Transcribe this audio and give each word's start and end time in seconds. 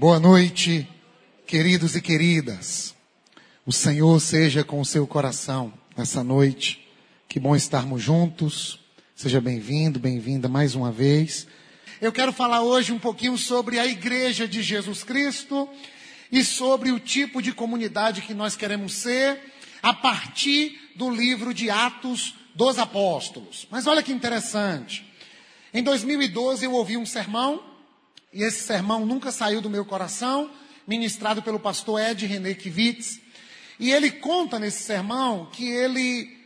Boa 0.00 0.18
noite, 0.18 0.88
queridos 1.46 1.94
e 1.94 2.00
queridas. 2.00 2.94
O 3.66 3.70
Senhor 3.70 4.18
seja 4.18 4.64
com 4.64 4.80
o 4.80 4.84
seu 4.84 5.06
coração 5.06 5.74
nessa 5.94 6.24
noite. 6.24 6.88
Que 7.28 7.38
bom 7.38 7.54
estarmos 7.54 8.02
juntos. 8.02 8.80
Seja 9.14 9.42
bem-vindo, 9.42 10.00
bem-vinda 10.00 10.48
mais 10.48 10.74
uma 10.74 10.90
vez. 10.90 11.46
Eu 12.00 12.10
quero 12.12 12.32
falar 12.32 12.62
hoje 12.62 12.92
um 12.92 12.98
pouquinho 12.98 13.36
sobre 13.36 13.78
a 13.78 13.84
Igreja 13.84 14.48
de 14.48 14.62
Jesus 14.62 15.04
Cristo 15.04 15.68
e 16.32 16.42
sobre 16.42 16.90
o 16.90 16.98
tipo 16.98 17.42
de 17.42 17.52
comunidade 17.52 18.22
que 18.22 18.32
nós 18.32 18.56
queremos 18.56 18.94
ser 18.94 19.38
a 19.82 19.92
partir 19.92 20.80
do 20.96 21.10
livro 21.10 21.52
de 21.52 21.68
Atos 21.68 22.34
dos 22.54 22.78
Apóstolos. 22.78 23.68
Mas 23.70 23.86
olha 23.86 24.02
que 24.02 24.12
interessante. 24.12 25.04
Em 25.74 25.82
2012 25.82 26.64
eu 26.64 26.72
ouvi 26.72 26.96
um 26.96 27.04
sermão 27.04 27.69
e 28.32 28.42
esse 28.42 28.60
sermão 28.60 29.04
nunca 29.04 29.32
saiu 29.32 29.60
do 29.60 29.68
meu 29.68 29.84
coração, 29.84 30.50
ministrado 30.86 31.42
pelo 31.42 31.58
pastor 31.58 32.00
Ed 32.00 32.26
René 32.26 32.54
Kivitz. 32.54 33.20
E 33.78 33.90
ele 33.90 34.10
conta 34.10 34.58
nesse 34.58 34.82
sermão 34.82 35.46
que 35.52 35.68
ele 35.68 36.38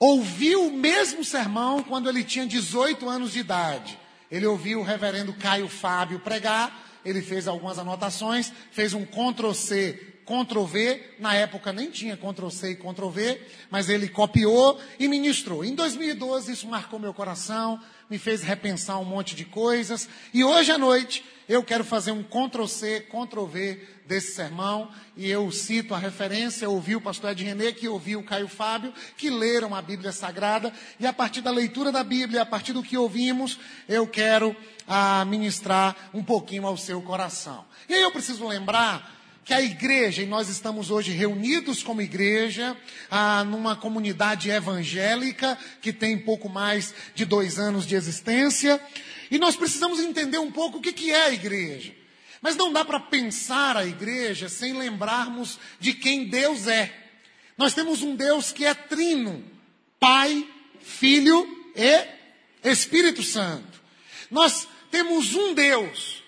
ouviu 0.00 0.66
o 0.66 0.72
mesmo 0.72 1.24
sermão 1.24 1.82
quando 1.82 2.08
ele 2.08 2.24
tinha 2.24 2.46
18 2.46 3.08
anos 3.08 3.32
de 3.32 3.40
idade. 3.40 3.98
Ele 4.30 4.46
ouviu 4.46 4.80
o 4.80 4.84
reverendo 4.84 5.32
Caio 5.32 5.68
Fábio 5.68 6.20
pregar, 6.20 6.86
ele 7.04 7.22
fez 7.22 7.46
algumas 7.46 7.78
anotações, 7.78 8.52
fez 8.72 8.92
um 8.92 9.04
Ctrl-C, 9.04 10.18
Ctrl-V, 10.26 11.14
na 11.18 11.34
época 11.34 11.72
nem 11.72 11.90
tinha 11.90 12.16
Ctrl-C 12.16 12.72
e 12.72 12.76
Ctrl-V, 12.76 13.40
mas 13.70 13.88
ele 13.88 14.08
copiou 14.08 14.78
e 14.98 15.08
ministrou. 15.08 15.64
Em 15.64 15.74
2012 15.74 16.52
isso 16.52 16.68
marcou 16.68 16.98
meu 16.98 17.14
coração, 17.14 17.80
me 18.08 18.18
fez 18.18 18.42
repensar 18.42 18.98
um 18.98 19.04
monte 19.04 19.34
de 19.34 19.44
coisas. 19.44 20.08
E 20.32 20.42
hoje 20.42 20.72
à 20.72 20.78
noite 20.78 21.24
eu 21.48 21.62
quero 21.62 21.82
fazer 21.82 22.12
um 22.12 22.22
Ctrl-C, 22.22 23.06
Ctrl-V 23.10 23.80
desse 24.06 24.32
sermão. 24.32 24.90
E 25.16 25.28
eu 25.28 25.50
cito 25.50 25.94
a 25.94 25.98
referência, 25.98 26.68
ouvi 26.68 26.94
o 26.94 27.00
pastor 27.00 27.30
Ed 27.30 27.42
René, 27.42 27.72
que 27.72 27.88
ouviu 27.88 28.20
o 28.20 28.24
Caio 28.24 28.48
Fábio, 28.48 28.92
que 29.16 29.30
leram 29.30 29.74
a 29.74 29.80
Bíblia 29.80 30.12
Sagrada. 30.12 30.72
E 31.00 31.06
a 31.06 31.12
partir 31.12 31.40
da 31.40 31.50
leitura 31.50 31.90
da 31.90 32.04
Bíblia, 32.04 32.42
a 32.42 32.46
partir 32.46 32.72
do 32.72 32.82
que 32.82 32.96
ouvimos, 32.98 33.58
eu 33.88 34.06
quero 34.06 34.54
ah, 34.86 35.24
ministrar 35.24 36.10
um 36.12 36.22
pouquinho 36.22 36.66
ao 36.66 36.76
seu 36.76 37.00
coração. 37.00 37.64
E 37.88 37.94
aí 37.94 38.02
eu 38.02 38.12
preciso 38.12 38.46
lembrar 38.46 39.17
que 39.48 39.54
a 39.54 39.62
igreja, 39.62 40.22
e 40.22 40.26
nós 40.26 40.50
estamos 40.50 40.90
hoje 40.90 41.10
reunidos 41.10 41.82
como 41.82 42.02
igreja, 42.02 42.76
ah, 43.10 43.42
numa 43.44 43.74
comunidade 43.74 44.50
evangélica 44.50 45.56
que 45.80 45.90
tem 45.90 46.18
pouco 46.18 46.50
mais 46.50 46.94
de 47.14 47.24
dois 47.24 47.58
anos 47.58 47.86
de 47.86 47.94
existência, 47.94 48.78
e 49.30 49.38
nós 49.38 49.56
precisamos 49.56 50.00
entender 50.00 50.36
um 50.36 50.52
pouco 50.52 50.76
o 50.76 50.80
que, 50.82 50.92
que 50.92 51.10
é 51.10 51.22
a 51.22 51.32
igreja. 51.32 51.94
Mas 52.42 52.56
não 52.56 52.70
dá 52.70 52.84
para 52.84 53.00
pensar 53.00 53.74
a 53.74 53.86
igreja 53.86 54.50
sem 54.50 54.74
lembrarmos 54.74 55.58
de 55.80 55.94
quem 55.94 56.26
Deus 56.26 56.66
é. 56.66 56.92
Nós 57.56 57.72
temos 57.72 58.02
um 58.02 58.14
Deus 58.14 58.52
que 58.52 58.66
é 58.66 58.74
trino, 58.74 59.42
Pai, 59.98 60.46
Filho 60.78 61.72
e 61.74 62.68
Espírito 62.68 63.22
Santo. 63.22 63.80
Nós 64.30 64.68
temos 64.90 65.34
um 65.34 65.54
Deus 65.54 66.22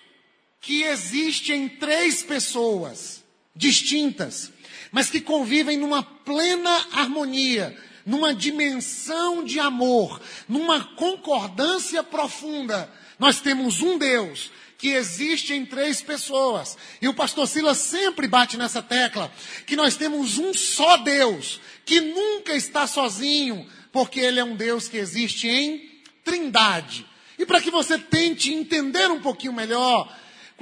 que 0.61 0.83
existe 0.83 1.51
em 1.51 1.67
três 1.67 2.21
pessoas 2.21 3.23
distintas, 3.55 4.51
mas 4.91 5.09
que 5.09 5.19
convivem 5.19 5.75
numa 5.75 6.03
plena 6.03 6.87
harmonia, 6.93 7.75
numa 8.05 8.33
dimensão 8.33 9.43
de 9.43 9.59
amor, 9.59 10.21
numa 10.47 10.83
concordância 10.95 12.03
profunda. 12.03 12.89
Nós 13.17 13.41
temos 13.41 13.81
um 13.81 13.97
Deus 13.97 14.51
que 14.77 14.89
existe 14.89 15.53
em 15.53 15.65
três 15.65 16.01
pessoas. 16.01 16.77
E 17.01 17.07
o 17.07 17.13
pastor 17.13 17.47
Silas 17.47 17.77
sempre 17.77 18.27
bate 18.27 18.57
nessa 18.57 18.81
tecla, 18.81 19.31
que 19.65 19.75
nós 19.75 19.95
temos 19.95 20.37
um 20.37 20.53
só 20.53 20.97
Deus, 20.97 21.59
que 21.85 21.99
nunca 22.01 22.55
está 22.55 22.87
sozinho, 22.87 23.67
porque 23.91 24.19
ele 24.19 24.39
é 24.39 24.43
um 24.43 24.55
Deus 24.55 24.87
que 24.87 24.97
existe 24.97 25.47
em 25.47 26.01
trindade. 26.23 27.05
E 27.37 27.45
para 27.45 27.61
que 27.61 27.71
você 27.71 27.97
tente 27.97 28.51
entender 28.51 29.09
um 29.09 29.21
pouquinho 29.21 29.53
melhor 29.53 30.11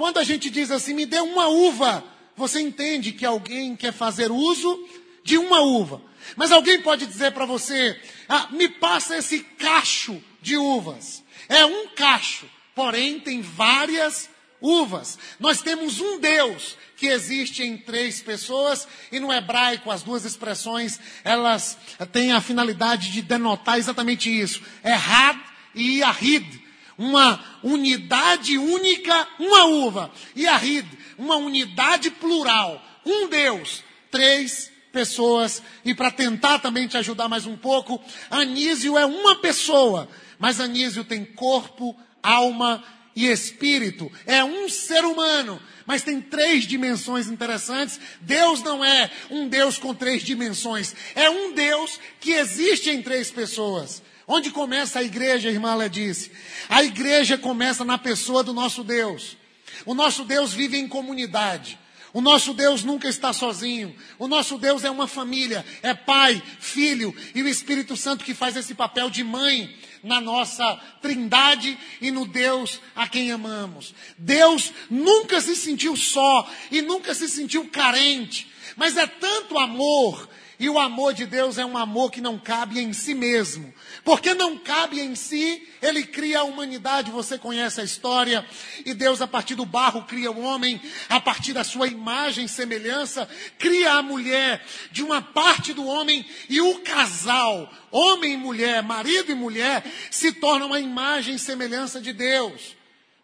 quando 0.00 0.16
a 0.16 0.24
gente 0.24 0.48
diz 0.48 0.70
assim, 0.70 0.94
me 0.94 1.04
dê 1.04 1.20
uma 1.20 1.48
uva, 1.48 2.02
você 2.34 2.58
entende 2.58 3.12
que 3.12 3.26
alguém 3.26 3.76
quer 3.76 3.92
fazer 3.92 4.32
uso 4.32 4.88
de 5.22 5.36
uma 5.36 5.60
uva. 5.60 6.00
Mas 6.36 6.50
alguém 6.50 6.80
pode 6.80 7.04
dizer 7.04 7.32
para 7.32 7.44
você, 7.44 8.00
ah, 8.26 8.48
me 8.50 8.66
passa 8.66 9.18
esse 9.18 9.40
cacho 9.58 10.24
de 10.40 10.56
uvas. 10.56 11.22
É 11.50 11.66
um 11.66 11.88
cacho, 11.88 12.46
porém 12.74 13.20
tem 13.20 13.42
várias 13.42 14.30
uvas. 14.58 15.18
Nós 15.38 15.60
temos 15.60 16.00
um 16.00 16.18
Deus 16.18 16.78
que 16.96 17.08
existe 17.08 17.62
em 17.62 17.76
três 17.76 18.22
pessoas 18.22 18.88
e 19.12 19.20
no 19.20 19.30
hebraico 19.30 19.90
as 19.90 20.02
duas 20.02 20.24
expressões 20.24 20.98
elas 21.22 21.76
têm 22.10 22.32
a 22.32 22.40
finalidade 22.40 23.12
de 23.12 23.20
denotar 23.20 23.76
exatamente 23.76 24.30
isso. 24.30 24.62
É 24.82 24.94
Had 24.94 25.38
e 25.74 25.98
Yahid 25.98 26.59
uma 27.00 27.42
unidade 27.64 28.58
única, 28.58 29.26
uma 29.38 29.64
uva. 29.64 30.12
E 30.36 30.46
a 30.46 30.58
Rid, 30.58 30.86
uma 31.16 31.36
unidade 31.36 32.10
plural, 32.10 32.84
um 33.06 33.26
Deus, 33.26 33.82
três 34.10 34.70
pessoas. 34.92 35.62
E 35.82 35.94
para 35.94 36.10
tentar 36.10 36.58
também 36.58 36.86
te 36.86 36.98
ajudar 36.98 37.26
mais 37.26 37.46
um 37.46 37.56
pouco, 37.56 37.98
Anísio 38.30 38.98
é 38.98 39.06
uma 39.06 39.36
pessoa, 39.36 40.10
mas 40.38 40.60
Anísio 40.60 41.02
tem 41.02 41.24
corpo, 41.24 41.96
alma 42.22 42.84
e 43.16 43.26
espírito. 43.26 44.12
É 44.26 44.44
um 44.44 44.68
ser 44.68 45.02
humano, 45.02 45.58
mas 45.86 46.02
tem 46.02 46.20
três 46.20 46.64
dimensões 46.64 47.28
interessantes. 47.28 47.98
Deus 48.20 48.62
não 48.62 48.84
é 48.84 49.10
um 49.30 49.48
Deus 49.48 49.78
com 49.78 49.94
três 49.94 50.22
dimensões, 50.22 50.94
é 51.14 51.30
um 51.30 51.54
Deus 51.54 51.98
que 52.20 52.32
existe 52.32 52.90
em 52.90 53.00
três 53.00 53.30
pessoas. 53.30 54.02
Onde 54.32 54.52
começa 54.52 55.00
a 55.00 55.02
igreja, 55.02 55.50
irmã 55.50 55.74
Léa 55.74 55.90
disse? 55.90 56.30
A 56.68 56.84
igreja 56.84 57.36
começa 57.36 57.84
na 57.84 57.98
pessoa 57.98 58.44
do 58.44 58.54
nosso 58.54 58.84
Deus. 58.84 59.36
O 59.84 59.92
nosso 59.92 60.22
Deus 60.22 60.52
vive 60.52 60.78
em 60.78 60.86
comunidade. 60.86 61.76
O 62.12 62.20
nosso 62.20 62.54
Deus 62.54 62.84
nunca 62.84 63.08
está 63.08 63.32
sozinho. 63.32 63.92
O 64.20 64.28
nosso 64.28 64.56
Deus 64.56 64.84
é 64.84 64.90
uma 64.90 65.08
família, 65.08 65.66
é 65.82 65.94
Pai, 65.94 66.40
Filho 66.60 67.12
e 67.34 67.42
o 67.42 67.48
Espírito 67.48 67.96
Santo 67.96 68.24
que 68.24 68.32
faz 68.32 68.56
esse 68.56 68.72
papel 68.72 69.10
de 69.10 69.24
mãe 69.24 69.76
na 70.00 70.20
nossa 70.20 70.80
trindade 71.02 71.76
e 72.00 72.12
no 72.12 72.24
Deus 72.24 72.80
a 72.94 73.08
quem 73.08 73.32
amamos. 73.32 73.92
Deus 74.16 74.72
nunca 74.88 75.40
se 75.40 75.56
sentiu 75.56 75.96
só 75.96 76.48
e 76.70 76.80
nunca 76.80 77.16
se 77.16 77.28
sentiu 77.28 77.68
carente, 77.68 78.48
mas 78.76 78.96
é 78.96 79.08
tanto 79.08 79.58
amor 79.58 80.28
e 80.60 80.68
o 80.68 80.78
amor 80.78 81.14
de 81.14 81.24
Deus 81.24 81.56
é 81.56 81.64
um 81.64 81.78
amor 81.78 82.10
que 82.10 82.20
não 82.20 82.38
cabe 82.38 82.78
em 82.78 82.92
si 82.92 83.14
mesmo. 83.14 83.72
Porque 84.04 84.34
não 84.34 84.58
cabe 84.58 85.00
em 85.00 85.14
si, 85.14 85.66
ele 85.80 86.04
cria 86.04 86.40
a 86.40 86.44
humanidade, 86.44 87.10
você 87.10 87.38
conhece 87.38 87.80
a 87.80 87.84
história. 87.84 88.46
E 88.84 88.92
Deus, 88.92 89.22
a 89.22 89.26
partir 89.26 89.54
do 89.54 89.64
barro, 89.64 90.02
cria 90.02 90.30
o 90.30 90.42
homem, 90.42 90.78
a 91.08 91.18
partir 91.18 91.54
da 91.54 91.64
sua 91.64 91.88
imagem 91.88 92.44
e 92.44 92.48
semelhança, 92.48 93.26
cria 93.58 93.94
a 93.94 94.02
mulher 94.02 94.62
de 94.92 95.02
uma 95.02 95.22
parte 95.22 95.72
do 95.72 95.86
homem 95.86 96.26
e 96.46 96.60
o 96.60 96.80
casal, 96.80 97.72
homem 97.90 98.34
e 98.34 98.36
mulher, 98.36 98.82
marido 98.82 99.32
e 99.32 99.34
mulher, 99.34 99.82
se 100.10 100.30
tornam 100.30 100.66
uma 100.66 100.78
imagem 100.78 101.36
e 101.36 101.38
semelhança 101.38 102.02
de 102.02 102.12
Deus. 102.12 102.76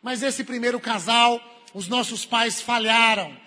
Mas 0.03 0.23
esse 0.23 0.43
primeiro 0.43 0.81
casal, 0.81 1.39
os 1.75 1.87
nossos 1.87 2.25
pais 2.25 2.63
falharam. 2.63 3.46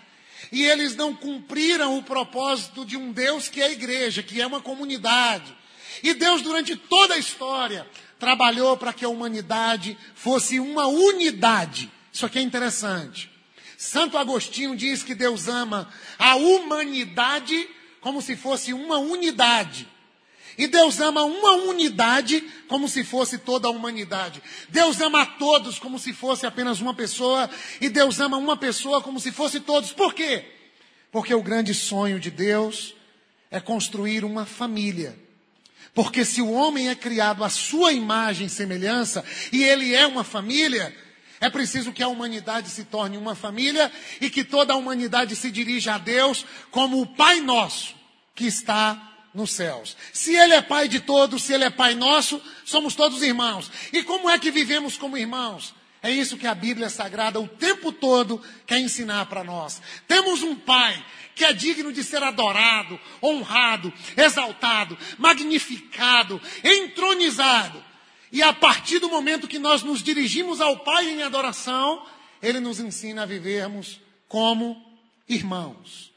E 0.52 0.64
eles 0.64 0.96
não 0.96 1.16
cumpriram 1.16 1.98
o 1.98 2.04
propósito 2.04 2.86
de 2.86 2.98
um 2.98 3.12
Deus 3.12 3.48
que 3.48 3.62
é 3.62 3.66
a 3.66 3.72
igreja, 3.72 4.24
que 4.24 4.42
é 4.42 4.48
uma 4.48 4.62
comunidade. 4.62 5.56
E 6.02 6.14
Deus, 6.14 6.42
durante 6.42 6.76
toda 6.76 7.14
a 7.14 7.18
história, 7.18 7.88
trabalhou 8.18 8.76
para 8.78 8.94
que 8.94 9.06
a 9.06 9.10
humanidade 9.10 9.98
fosse 10.16 10.60
uma 10.60 10.88
unidade. 10.88 11.92
Isso 12.12 12.26
aqui 12.26 12.40
é 12.40 12.42
interessante. 12.42 13.30
Santo 13.78 14.18
Agostinho 14.18 14.76
diz 14.76 15.04
que 15.04 15.16
Deus 15.16 15.48
ama 15.48 15.88
a 16.18 16.36
humanidade 16.36 17.70
como 18.02 18.22
se 18.22 18.36
fosse 18.36 18.74
uma 18.74 18.98
unidade. 18.98 19.88
E 20.60 20.68
Deus 20.68 21.00
ama 21.00 21.24
uma 21.24 21.54
unidade 21.54 22.42
como 22.68 22.90
se 22.90 23.02
fosse 23.02 23.38
toda 23.38 23.70
a 23.70 23.72
humanidade. 23.72 24.44
Deus 24.68 25.00
ama 25.00 25.22
a 25.22 25.26
todos 25.26 25.80
como 25.80 25.98
se 25.98 26.12
fosse 26.12 26.46
apenas 26.46 26.82
uma 26.82 26.94
pessoa. 26.94 27.50
E 27.80 27.88
Deus 27.88 28.20
ama 28.20 28.36
uma 28.36 28.58
pessoa 28.58 29.02
como 29.02 29.22
se 29.22 29.32
fosse 29.32 29.62
todos. 29.62 29.94
Por 29.94 30.14
quê? 30.14 30.44
Porque 31.14 31.34
o 31.34 31.42
grande 31.42 31.74
sonho 31.74 32.20
de 32.20 32.30
Deus 32.30 32.94
é 33.50 33.62
construir 33.62 34.26
uma 34.26 34.46
família. 34.46 35.18
Porque 35.94 36.26
se 36.26 36.42
o 36.42 36.52
homem 36.52 36.90
é 36.90 36.96
criado 36.96 37.42
à 37.42 37.50
sua 37.50 37.94
imagem 37.94 38.48
e 38.48 38.50
semelhança, 38.50 39.24
e 39.54 39.64
ele 39.64 39.96
é 39.96 40.06
uma 40.06 40.26
família, 40.26 40.94
é 41.40 41.50
preciso 41.50 41.94
que 41.94 42.04
a 42.04 42.10
humanidade 42.10 42.70
se 42.70 42.84
torne 42.84 43.16
uma 43.16 43.34
família 43.34 43.90
e 44.20 44.30
que 44.30 44.44
toda 44.44 44.74
a 44.74 44.76
humanidade 44.76 45.38
se 45.38 45.50
dirija 45.50 45.96
a 45.96 45.98
Deus 45.98 46.46
como 46.70 47.02
o 47.02 47.08
Pai 47.08 47.40
Nosso 47.40 47.96
que 48.36 48.46
está 48.46 49.09
nos 49.40 49.52
céus. 49.52 49.96
Se 50.14 50.36
Ele 50.36 50.54
é 50.54 50.62
Pai 50.62 50.88
de 50.88 51.00
todos, 51.00 51.44
se 51.44 51.54
Ele 51.54 51.64
é 51.64 51.70
Pai 51.70 51.96
nosso, 51.96 52.42
somos 52.66 52.94
todos 52.94 53.24
irmãos. 53.24 53.72
E 53.92 54.04
como 54.04 54.30
é 54.30 54.38
que 54.38 54.52
vivemos 54.52 54.98
como 54.98 55.18
irmãos? 55.18 55.74
É 56.02 56.12
isso 56.12 56.38
que 56.38 56.48
a 56.48 56.54
Bíblia 56.54 56.90
Sagrada 56.90 57.40
o 57.40 57.48
tempo 57.48 57.92
todo 57.92 58.42
quer 58.68 58.80
ensinar 58.80 59.26
para 59.26 59.44
nós. 59.44 59.82
Temos 60.08 60.44
um 60.44 60.56
Pai 60.56 61.04
que 61.36 61.46
é 61.46 61.54
digno 61.54 61.92
de 61.92 62.04
ser 62.04 62.22
adorado, 62.22 63.00
honrado, 63.24 63.94
exaltado, 64.16 64.98
magnificado, 65.18 66.42
entronizado. 66.64 67.84
E 68.32 68.44
a 68.44 68.54
partir 68.54 69.00
do 69.00 69.10
momento 69.10 69.48
que 69.48 69.58
nós 69.58 69.82
nos 69.82 70.04
dirigimos 70.04 70.62
ao 70.62 70.80
Pai 70.80 71.10
em 71.10 71.24
adoração, 71.24 72.06
Ele 72.42 72.60
nos 72.60 72.80
ensina 72.80 73.24
a 73.24 73.26
vivermos 73.26 74.00
como 74.28 74.86
irmãos. 75.28 76.12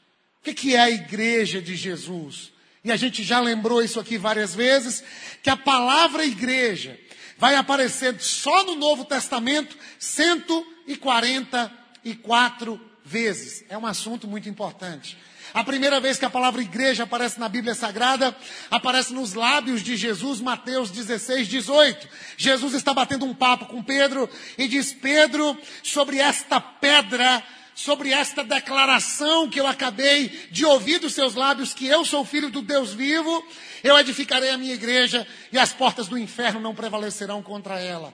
O 0.45 0.53
que 0.53 0.75
é 0.75 0.79
a 0.79 0.91
igreja 0.91 1.61
de 1.61 1.75
Jesus? 1.75 2.52
E 2.83 2.91
a 2.91 2.97
gente 2.97 3.23
já 3.23 3.39
lembrou 3.39 3.81
isso 3.81 3.99
aqui 3.99 4.17
várias 4.17 4.53
vezes, 4.53 5.03
que 5.41 5.49
a 5.49 5.55
palavra 5.55 6.25
igreja 6.25 6.99
vai 7.37 7.55
aparecer 7.55 8.19
só 8.19 8.65
no 8.65 8.75
Novo 8.75 9.05
Testamento 9.05 9.77
144 9.97 12.81
vezes. 13.05 13.63
É 13.69 13.77
um 13.77 13.85
assunto 13.85 14.27
muito 14.27 14.49
importante. 14.49 15.17
A 15.53 15.63
primeira 15.63 15.99
vez 15.99 16.17
que 16.17 16.25
a 16.25 16.29
palavra 16.29 16.61
igreja 16.61 17.03
aparece 17.03 17.39
na 17.39 17.47
Bíblia 17.47 17.75
Sagrada, 17.75 18.35
aparece 18.71 19.13
nos 19.13 19.33
lábios 19.33 19.83
de 19.83 19.95
Jesus, 19.95 20.41
Mateus 20.41 20.89
16, 20.89 21.47
18. 21.47 22.07
Jesus 22.37 22.73
está 22.73 22.93
batendo 22.93 23.25
um 23.25 23.35
papo 23.35 23.67
com 23.67 23.83
Pedro 23.83 24.27
e 24.57 24.67
diz: 24.67 24.91
Pedro, 24.91 25.55
sobre 25.83 26.17
esta 26.17 26.59
pedra, 26.59 27.43
sobre 27.75 28.11
esta 28.11 28.43
declaração 28.43 29.49
que 29.49 29.59
eu 29.59 29.67
acabei 29.67 30.27
de 30.51 30.65
ouvir 30.65 30.99
dos 30.99 31.13
seus 31.13 31.35
lábios, 31.35 31.73
que 31.73 31.87
eu 31.87 32.05
sou 32.05 32.23
filho 32.23 32.49
do 32.49 32.61
Deus 32.61 32.93
vivo, 32.93 33.45
eu 33.83 33.97
edificarei 33.97 34.49
a 34.49 34.57
minha 34.57 34.73
igreja 34.73 35.27
e 35.51 35.57
as 35.57 35.73
portas 35.73 36.07
do 36.07 36.17
inferno 36.17 36.59
não 36.59 36.75
prevalecerão 36.75 37.41
contra 37.41 37.79
ela. 37.79 38.13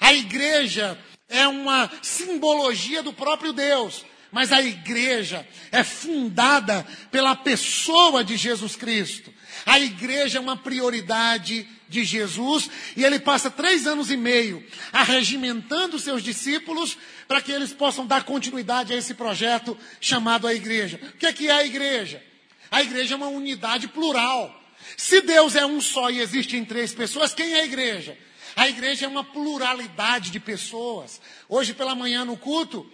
A 0.00 0.12
igreja 0.12 0.98
é 1.28 1.46
uma 1.46 1.90
simbologia 2.02 3.02
do 3.02 3.12
próprio 3.12 3.52
Deus. 3.52 4.04
Mas 4.30 4.52
a 4.52 4.60
igreja 4.60 5.46
é 5.72 5.82
fundada 5.82 6.86
pela 7.10 7.34
pessoa 7.34 8.22
de 8.22 8.36
Jesus 8.36 8.76
Cristo. 8.76 9.32
A 9.68 9.78
igreja 9.78 10.38
é 10.38 10.40
uma 10.40 10.56
prioridade 10.56 11.68
de 11.88 12.04
Jesus 12.04 12.70
e 12.96 13.04
ele 13.04 13.18
passa 13.18 13.50
três 13.50 13.86
anos 13.86 14.10
e 14.10 14.16
meio 14.16 14.64
arregimentando 14.92 15.98
seus 15.98 16.22
discípulos 16.22 16.96
para 17.26 17.40
que 17.40 17.52
eles 17.52 17.72
possam 17.72 18.06
dar 18.06 18.24
continuidade 18.24 18.92
a 18.92 18.96
esse 18.96 19.14
projeto 19.14 19.76
chamado 20.00 20.46
a 20.46 20.54
igreja. 20.54 20.98
O 21.14 21.18
que 21.18 21.26
é, 21.26 21.32
que 21.32 21.48
é 21.48 21.52
a 21.52 21.66
igreja? 21.66 22.22
A 22.70 22.82
igreja 22.82 23.14
é 23.14 23.16
uma 23.16 23.28
unidade 23.28 23.88
plural. 23.88 24.54
Se 24.96 25.20
Deus 25.20 25.54
é 25.54 25.64
um 25.64 25.80
só 25.80 26.10
e 26.10 26.20
existe 26.20 26.56
em 26.56 26.64
três 26.64 26.94
pessoas, 26.94 27.34
quem 27.34 27.52
é 27.52 27.60
a 27.60 27.64
igreja? 27.64 28.16
A 28.56 28.68
igreja 28.68 29.06
é 29.06 29.08
uma 29.08 29.24
pluralidade 29.24 30.30
de 30.30 30.40
pessoas. 30.40 31.20
Hoje 31.48 31.74
pela 31.74 31.94
manhã 31.94 32.24
no 32.24 32.36
culto, 32.36 32.90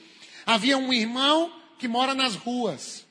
Havia 0.47 0.76
um 0.76 0.93
irmão 0.93 1.50
que 1.79 1.88
mora 1.88 2.15
nas 2.15 2.35
ruas, 2.35 3.06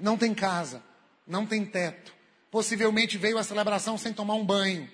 não 0.00 0.16
tem 0.16 0.32
casa, 0.32 0.82
não 1.26 1.44
tem 1.44 1.64
teto, 1.64 2.14
possivelmente 2.52 3.16
veio 3.16 3.38
à 3.38 3.42
celebração 3.42 3.96
sem 3.96 4.12
tomar 4.12 4.34
um 4.34 4.44
banho. 4.44 4.88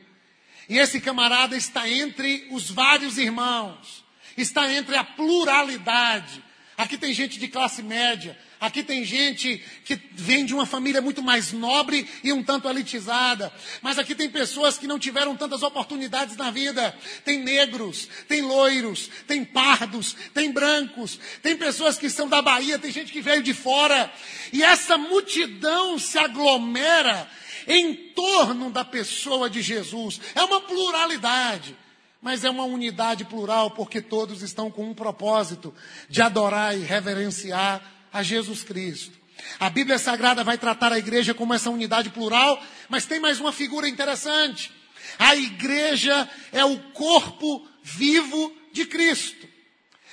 E 0.68 0.78
esse 0.78 1.00
camarada 1.00 1.56
está 1.56 1.90
entre 1.90 2.46
os 2.52 2.70
vários 2.70 3.18
irmãos, 3.18 4.04
está 4.36 4.72
entre 4.72 4.96
a 4.96 5.02
pluralidade. 5.02 6.42
Aqui 6.76 6.96
tem 6.96 7.12
gente 7.12 7.40
de 7.40 7.48
classe 7.48 7.82
média, 7.82 8.38
Aqui 8.60 8.82
tem 8.82 9.04
gente 9.04 9.62
que 9.84 9.98
vem 10.12 10.44
de 10.44 10.52
uma 10.52 10.66
família 10.66 11.00
muito 11.00 11.22
mais 11.22 11.52
nobre 11.52 12.08
e 12.24 12.32
um 12.32 12.42
tanto 12.42 12.68
elitizada. 12.68 13.52
Mas 13.80 14.00
aqui 14.00 14.16
tem 14.16 14.28
pessoas 14.28 14.76
que 14.76 14.88
não 14.88 14.98
tiveram 14.98 15.36
tantas 15.36 15.62
oportunidades 15.62 16.36
na 16.36 16.50
vida. 16.50 16.94
Tem 17.24 17.38
negros, 17.38 18.08
tem 18.26 18.42
loiros, 18.42 19.08
tem 19.28 19.44
pardos, 19.44 20.16
tem 20.34 20.50
brancos, 20.50 21.20
tem 21.40 21.56
pessoas 21.56 21.96
que 21.96 22.10
são 22.10 22.28
da 22.28 22.42
Bahia, 22.42 22.80
tem 22.80 22.90
gente 22.90 23.12
que 23.12 23.20
veio 23.20 23.44
de 23.44 23.54
fora. 23.54 24.12
E 24.52 24.60
essa 24.60 24.98
multidão 24.98 25.96
se 25.96 26.18
aglomera 26.18 27.30
em 27.68 27.94
torno 27.94 28.70
da 28.70 28.84
pessoa 28.84 29.48
de 29.48 29.62
Jesus. 29.62 30.20
É 30.34 30.42
uma 30.42 30.60
pluralidade. 30.60 31.76
Mas 32.20 32.42
é 32.42 32.50
uma 32.50 32.64
unidade 32.64 33.24
plural 33.24 33.70
porque 33.70 34.00
todos 34.00 34.42
estão 34.42 34.70
com 34.70 34.90
um 34.90 34.94
propósito 34.94 35.72
de 36.08 36.20
adorar 36.20 36.76
e 36.76 36.80
reverenciar 36.80 37.80
a 38.12 38.24
Jesus 38.24 38.64
Cristo. 38.64 39.16
A 39.60 39.70
Bíblia 39.70 39.98
Sagrada 39.98 40.42
vai 40.42 40.58
tratar 40.58 40.92
a 40.92 40.98
igreja 40.98 41.32
como 41.32 41.54
essa 41.54 41.70
unidade 41.70 42.10
plural, 42.10 42.60
mas 42.88 43.06
tem 43.06 43.20
mais 43.20 43.38
uma 43.38 43.52
figura 43.52 43.88
interessante. 43.88 44.72
A 45.16 45.36
igreja 45.36 46.28
é 46.50 46.64
o 46.64 46.78
corpo 46.92 47.66
vivo 47.82 48.52
de 48.72 48.84
Cristo. 48.84 49.46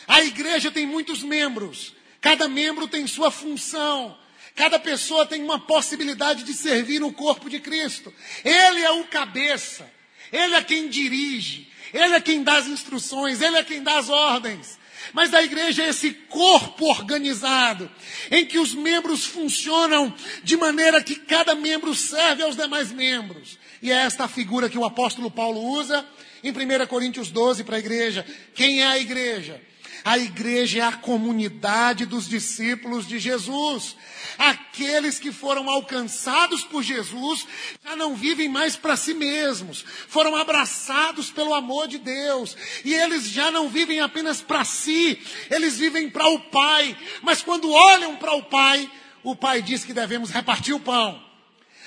A 0.08 0.24
igreja 0.24 0.72
tem 0.72 0.86
muitos 0.86 1.24
membros, 1.24 1.94
cada 2.22 2.48
membro 2.48 2.88
tem 2.88 3.08
sua 3.08 3.32
função, 3.32 4.16
cada 4.56 4.80
pessoa 4.80 5.26
tem 5.26 5.44
uma 5.44 5.60
possibilidade 5.60 6.44
de 6.44 6.54
servir 6.54 7.00
no 7.00 7.12
corpo 7.12 7.50
de 7.50 7.60
Cristo. 7.60 8.14
Ele 8.44 8.82
é 8.82 8.92
o 8.92 9.04
cabeça, 9.06 9.90
ele 10.32 10.56
é 10.56 10.64
quem 10.64 10.88
dirige, 10.88 11.68
ele 11.94 12.16
é 12.16 12.22
quem 12.22 12.44
dá 12.44 12.58
as 12.58 12.68
instruções, 12.68 13.42
ele 13.42 13.58
é 13.58 13.64
quem 13.64 13.84
dá 13.84 13.98
as 13.98 14.10
ordens. 14.10 14.80
Mas 15.14 15.34
a 15.34 15.44
igreja 15.44 15.84
é 15.84 15.90
esse 15.90 16.12
corpo 16.12 16.86
organizado, 16.86 17.90
em 18.32 18.46
que 18.46 18.58
os 18.58 18.74
membros 18.74 19.26
funcionam 19.26 20.14
de 20.44 20.58
maneira 20.58 21.04
que 21.04 21.16
cada 21.16 21.54
membro 21.54 21.94
serve 21.94 22.44
aos 22.44 22.56
demais 22.56 22.92
membros. 22.92 23.60
E 23.82 23.92
é 23.92 23.96
esta 23.98 24.28
figura 24.28 24.70
que 24.70 24.78
o 24.78 24.86
apóstolo 24.86 25.30
Paulo 25.30 25.62
usa 25.62 26.06
em 26.44 26.52
1 26.52 26.88
Coríntios 26.88 27.30
12 27.30 27.64
para 27.64 27.76
a 27.76 27.80
igreja. 27.80 28.26
Quem 28.54 28.82
é 28.82 28.88
a 28.88 29.00
igreja? 29.00 29.62
A 30.06 30.20
igreja 30.20 30.78
é 30.78 30.82
a 30.84 30.92
comunidade 30.92 32.06
dos 32.06 32.30
discípulos 32.30 33.08
de 33.08 33.18
Jesus. 33.18 33.96
Aqueles 34.38 35.18
que 35.18 35.32
foram 35.32 35.68
alcançados 35.68 36.64
por 36.64 36.84
Jesus 36.84 37.48
já 37.84 37.96
não 37.96 38.16
vivem 38.16 38.48
mais 38.48 38.76
para 38.76 38.96
si 38.96 39.16
mesmos, 39.16 39.84
foram 40.08 40.36
abraçados 40.36 41.32
pelo 41.32 41.56
amor 41.56 41.88
de 41.88 41.98
Deus, 41.98 42.56
e 42.84 42.94
eles 42.94 43.24
já 43.30 43.50
não 43.50 43.68
vivem 43.68 44.00
apenas 44.00 44.42
para 44.42 44.64
si, 44.64 45.20
eles 45.50 45.80
vivem 45.80 46.08
para 46.08 46.28
o 46.30 46.40
Pai. 46.40 46.96
Mas 47.24 47.42
quando 47.42 47.72
olham 47.72 48.16
para 48.16 48.36
o 48.36 48.44
Pai, 48.44 48.88
o 49.24 49.36
Pai 49.36 49.64
diz 49.64 49.84
que 49.84 49.94
devemos 49.94 50.30
repartir 50.30 50.76
o 50.76 50.80
pão. 50.80 51.20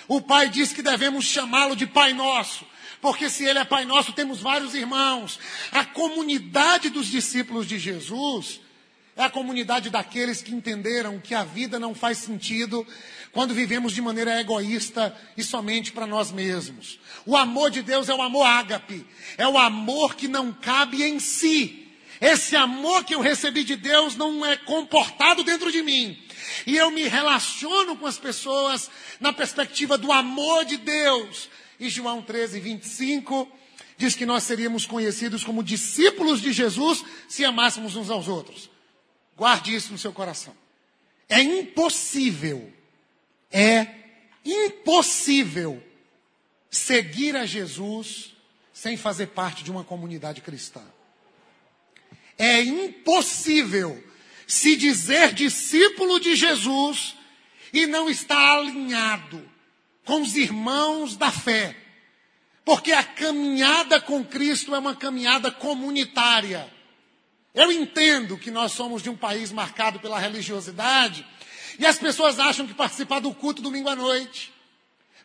O 0.08 0.20
Pai 0.20 0.48
diz 0.48 0.72
que 0.72 0.82
devemos 0.82 1.24
chamá-lo 1.24 1.76
de 1.76 1.86
Pai 1.86 2.12
Nosso. 2.12 2.66
Porque 3.00 3.30
se 3.30 3.44
ele 3.44 3.58
é 3.58 3.64
Pai 3.64 3.84
Nosso, 3.84 4.12
temos 4.12 4.40
vários 4.40 4.74
irmãos. 4.74 5.38
A 5.70 5.84
comunidade 5.84 6.90
dos 6.90 7.06
discípulos 7.06 7.66
de 7.66 7.78
Jesus 7.78 8.60
é 9.16 9.24
a 9.24 9.30
comunidade 9.30 9.90
daqueles 9.90 10.42
que 10.42 10.54
entenderam 10.54 11.18
que 11.18 11.34
a 11.34 11.42
vida 11.42 11.78
não 11.78 11.94
faz 11.94 12.18
sentido 12.18 12.86
quando 13.32 13.54
vivemos 13.54 13.92
de 13.92 14.00
maneira 14.00 14.40
egoísta 14.40 15.16
e 15.36 15.42
somente 15.42 15.92
para 15.92 16.06
nós 16.06 16.30
mesmos. 16.30 16.98
O 17.26 17.36
amor 17.36 17.70
de 17.70 17.82
Deus 17.82 18.08
é 18.08 18.14
o 18.14 18.22
amor 18.22 18.46
ágape, 18.46 19.06
é 19.36 19.46
o 19.46 19.58
amor 19.58 20.14
que 20.14 20.28
não 20.28 20.52
cabe 20.52 21.02
em 21.02 21.18
si. 21.18 21.88
Esse 22.20 22.56
amor 22.56 23.04
que 23.04 23.14
eu 23.14 23.20
recebi 23.20 23.62
de 23.64 23.76
Deus 23.76 24.16
não 24.16 24.44
é 24.44 24.56
comportado 24.56 25.44
dentro 25.44 25.70
de 25.70 25.82
mim. 25.82 26.18
E 26.66 26.76
eu 26.76 26.90
me 26.90 27.06
relaciono 27.06 27.96
com 27.96 28.06
as 28.06 28.18
pessoas 28.18 28.90
na 29.20 29.32
perspectiva 29.32 29.98
do 29.98 30.10
amor 30.10 30.64
de 30.64 30.76
Deus, 30.76 31.48
e 31.78 31.88
João 31.88 32.22
13, 32.22 32.60
25 32.60 33.50
diz 33.96 34.14
que 34.14 34.26
nós 34.26 34.44
seríamos 34.44 34.86
conhecidos 34.86 35.42
como 35.44 35.62
discípulos 35.62 36.40
de 36.40 36.52
Jesus 36.52 37.04
se 37.28 37.44
amássemos 37.44 37.96
uns 37.96 38.10
aos 38.10 38.28
outros. 38.28 38.70
Guarde 39.36 39.74
isso 39.74 39.92
no 39.92 39.98
seu 39.98 40.12
coração. 40.12 40.54
É 41.28 41.42
impossível, 41.42 42.72
é 43.52 43.86
impossível 44.44 45.82
seguir 46.70 47.36
a 47.36 47.44
Jesus 47.44 48.34
sem 48.72 48.96
fazer 48.96 49.28
parte 49.28 49.64
de 49.64 49.70
uma 49.70 49.84
comunidade 49.84 50.40
cristã. 50.40 50.82
É 52.36 52.62
impossível 52.62 54.02
se 54.46 54.76
dizer 54.76 55.34
discípulo 55.34 56.20
de 56.20 56.34
Jesus 56.34 57.16
e 57.72 57.86
não 57.86 58.08
estar 58.08 58.58
alinhado 58.58 59.57
com 60.08 60.22
os 60.22 60.36
irmãos 60.36 61.16
da 61.16 61.30
fé. 61.30 61.76
Porque 62.64 62.92
a 62.92 63.04
caminhada 63.04 64.00
com 64.00 64.24
Cristo 64.24 64.74
é 64.74 64.78
uma 64.78 64.96
caminhada 64.96 65.50
comunitária. 65.50 66.66
Eu 67.54 67.70
entendo 67.70 68.38
que 68.38 68.50
nós 68.50 68.72
somos 68.72 69.02
de 69.02 69.10
um 69.10 69.16
país 69.16 69.52
marcado 69.52 70.00
pela 70.00 70.18
religiosidade 70.18 71.26
e 71.78 71.84
as 71.84 71.98
pessoas 71.98 72.40
acham 72.40 72.66
que 72.66 72.72
participar 72.72 73.20
do 73.20 73.34
culto 73.34 73.60
domingo 73.60 73.90
à 73.90 73.94
noite, 73.94 74.50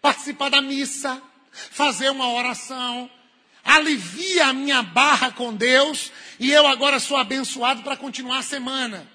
participar 0.02 0.50
da 0.50 0.62
missa, 0.62 1.22
fazer 1.50 2.10
uma 2.10 2.34
oração, 2.34 3.10
alivia 3.64 4.48
a 4.48 4.54
minha 4.54 4.84
barra 4.84 5.32
com 5.32 5.54
Deus 5.54 6.12
e 6.38 6.52
eu 6.52 6.68
agora 6.68 7.00
sou 7.00 7.16
abençoado 7.16 7.84
para 7.84 7.96
continuar 7.96 8.40
a 8.40 8.44
semana. 8.44 9.10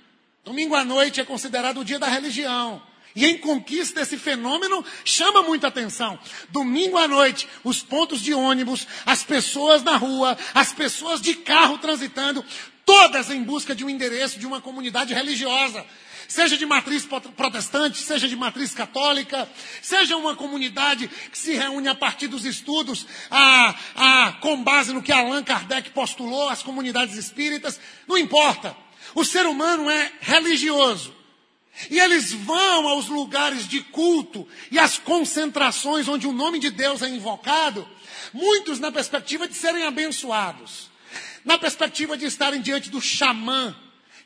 Domingo 0.46 0.74
à 0.74 0.82
noite 0.82 1.20
é 1.20 1.26
considerado 1.26 1.80
o 1.80 1.84
dia 1.84 1.98
da 1.98 2.08
religião. 2.08 2.87
E 3.18 3.26
em 3.26 3.36
conquista 3.36 4.00
esse 4.00 4.16
fenômeno 4.16 4.84
chama 5.04 5.42
muita 5.42 5.66
atenção. 5.66 6.16
Domingo 6.50 6.96
à 6.96 7.08
noite, 7.08 7.48
os 7.64 7.82
pontos 7.82 8.20
de 8.20 8.32
ônibus, 8.32 8.86
as 9.04 9.24
pessoas 9.24 9.82
na 9.82 9.96
rua, 9.96 10.38
as 10.54 10.72
pessoas 10.72 11.20
de 11.20 11.34
carro 11.34 11.78
transitando, 11.78 12.44
todas 12.86 13.28
em 13.28 13.42
busca 13.42 13.74
de 13.74 13.84
um 13.84 13.90
endereço 13.90 14.38
de 14.38 14.46
uma 14.46 14.60
comunidade 14.60 15.12
religiosa. 15.12 15.84
Seja 16.28 16.56
de 16.56 16.64
matriz 16.64 17.08
protestante, 17.36 17.98
seja 17.98 18.28
de 18.28 18.36
matriz 18.36 18.72
católica, 18.72 19.50
seja 19.82 20.16
uma 20.16 20.36
comunidade 20.36 21.08
que 21.08 21.38
se 21.38 21.54
reúne 21.54 21.88
a 21.88 21.96
partir 21.96 22.28
dos 22.28 22.44
estudos, 22.44 23.04
a, 23.28 23.74
a, 23.96 24.32
com 24.34 24.62
base 24.62 24.92
no 24.92 25.02
que 25.02 25.10
Allan 25.10 25.42
Kardec 25.42 25.90
postulou, 25.90 26.50
as 26.50 26.62
comunidades 26.62 27.16
espíritas, 27.16 27.80
não 28.06 28.16
importa. 28.16 28.76
O 29.12 29.24
ser 29.24 29.44
humano 29.44 29.90
é 29.90 30.12
religioso. 30.20 31.17
E 31.90 31.98
eles 31.98 32.32
vão 32.32 32.88
aos 32.88 33.08
lugares 33.08 33.68
de 33.68 33.80
culto 33.80 34.46
e 34.70 34.78
às 34.78 34.98
concentrações 34.98 36.08
onde 36.08 36.26
o 36.26 36.32
nome 36.32 36.58
de 36.58 36.70
Deus 36.70 37.02
é 37.02 37.08
invocado, 37.08 37.88
muitos 38.32 38.80
na 38.80 38.90
perspectiva 38.90 39.46
de 39.46 39.54
serem 39.54 39.84
abençoados, 39.84 40.90
na 41.44 41.56
perspectiva 41.56 42.16
de 42.16 42.24
estarem 42.24 42.60
diante 42.60 42.90
do 42.90 43.00
xamã, 43.00 43.76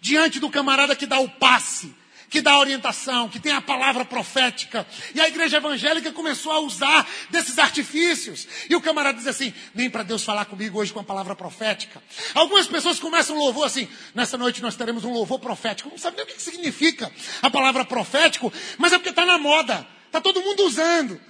diante 0.01 0.41
do 0.41 0.51
camarada 0.51 0.97
que 0.97 1.07
dá 1.07 1.21
o 1.21 1.29
passe, 1.29 1.95
que 2.33 2.41
dá 2.41 2.59
orientação, 2.59 3.29
que 3.29 3.39
tem 3.39 3.53
a 3.53 3.61
palavra 3.61 4.07
profética. 4.07 4.87
E 5.15 5.21
a 5.21 5.29
igreja 5.29 5.59
evangélica 5.59 6.11
começou 6.13 6.51
a 6.51 6.61
usar 6.61 7.07
desses 7.29 7.59
artifícios. 7.59 8.49
E 8.71 8.75
o 8.75 8.81
camarada 8.81 9.19
diz 9.19 9.27
assim: 9.27 9.53
vem 9.75 9.91
para 9.91 10.03
Deus 10.03 10.25
falar 10.25 10.47
comigo 10.47 10.81
hoje 10.81 10.95
com 10.95 11.01
a 11.01 11.05
palavra 11.05 11.37
profética. 11.37 12.03
Algumas 12.35 12.67
pessoas 12.67 12.99
começam 12.99 13.37
um 13.37 13.39
louvor 13.39 13.67
assim: 13.67 13.87
nessa 14.15 14.39
noite 14.39 14.63
nós 14.63 14.75
teremos 14.75 15.05
um 15.05 15.13
louvor 15.13 15.39
profético. 15.39 15.91
Não 15.91 15.99
sabe 15.99 16.17
nem 16.17 16.25
o 16.25 16.29
que 16.29 16.41
significa 16.41 17.13
a 17.43 17.51
palavra 17.51 17.85
profético, 17.85 18.51
mas 18.79 18.95
é 18.95 18.97
porque 18.97 19.11
está 19.11 19.27
na 19.27 19.37
moda, 19.37 19.87
está 20.07 20.19
todo 20.19 20.41
mundo 20.41 20.65
usando. 20.65 21.21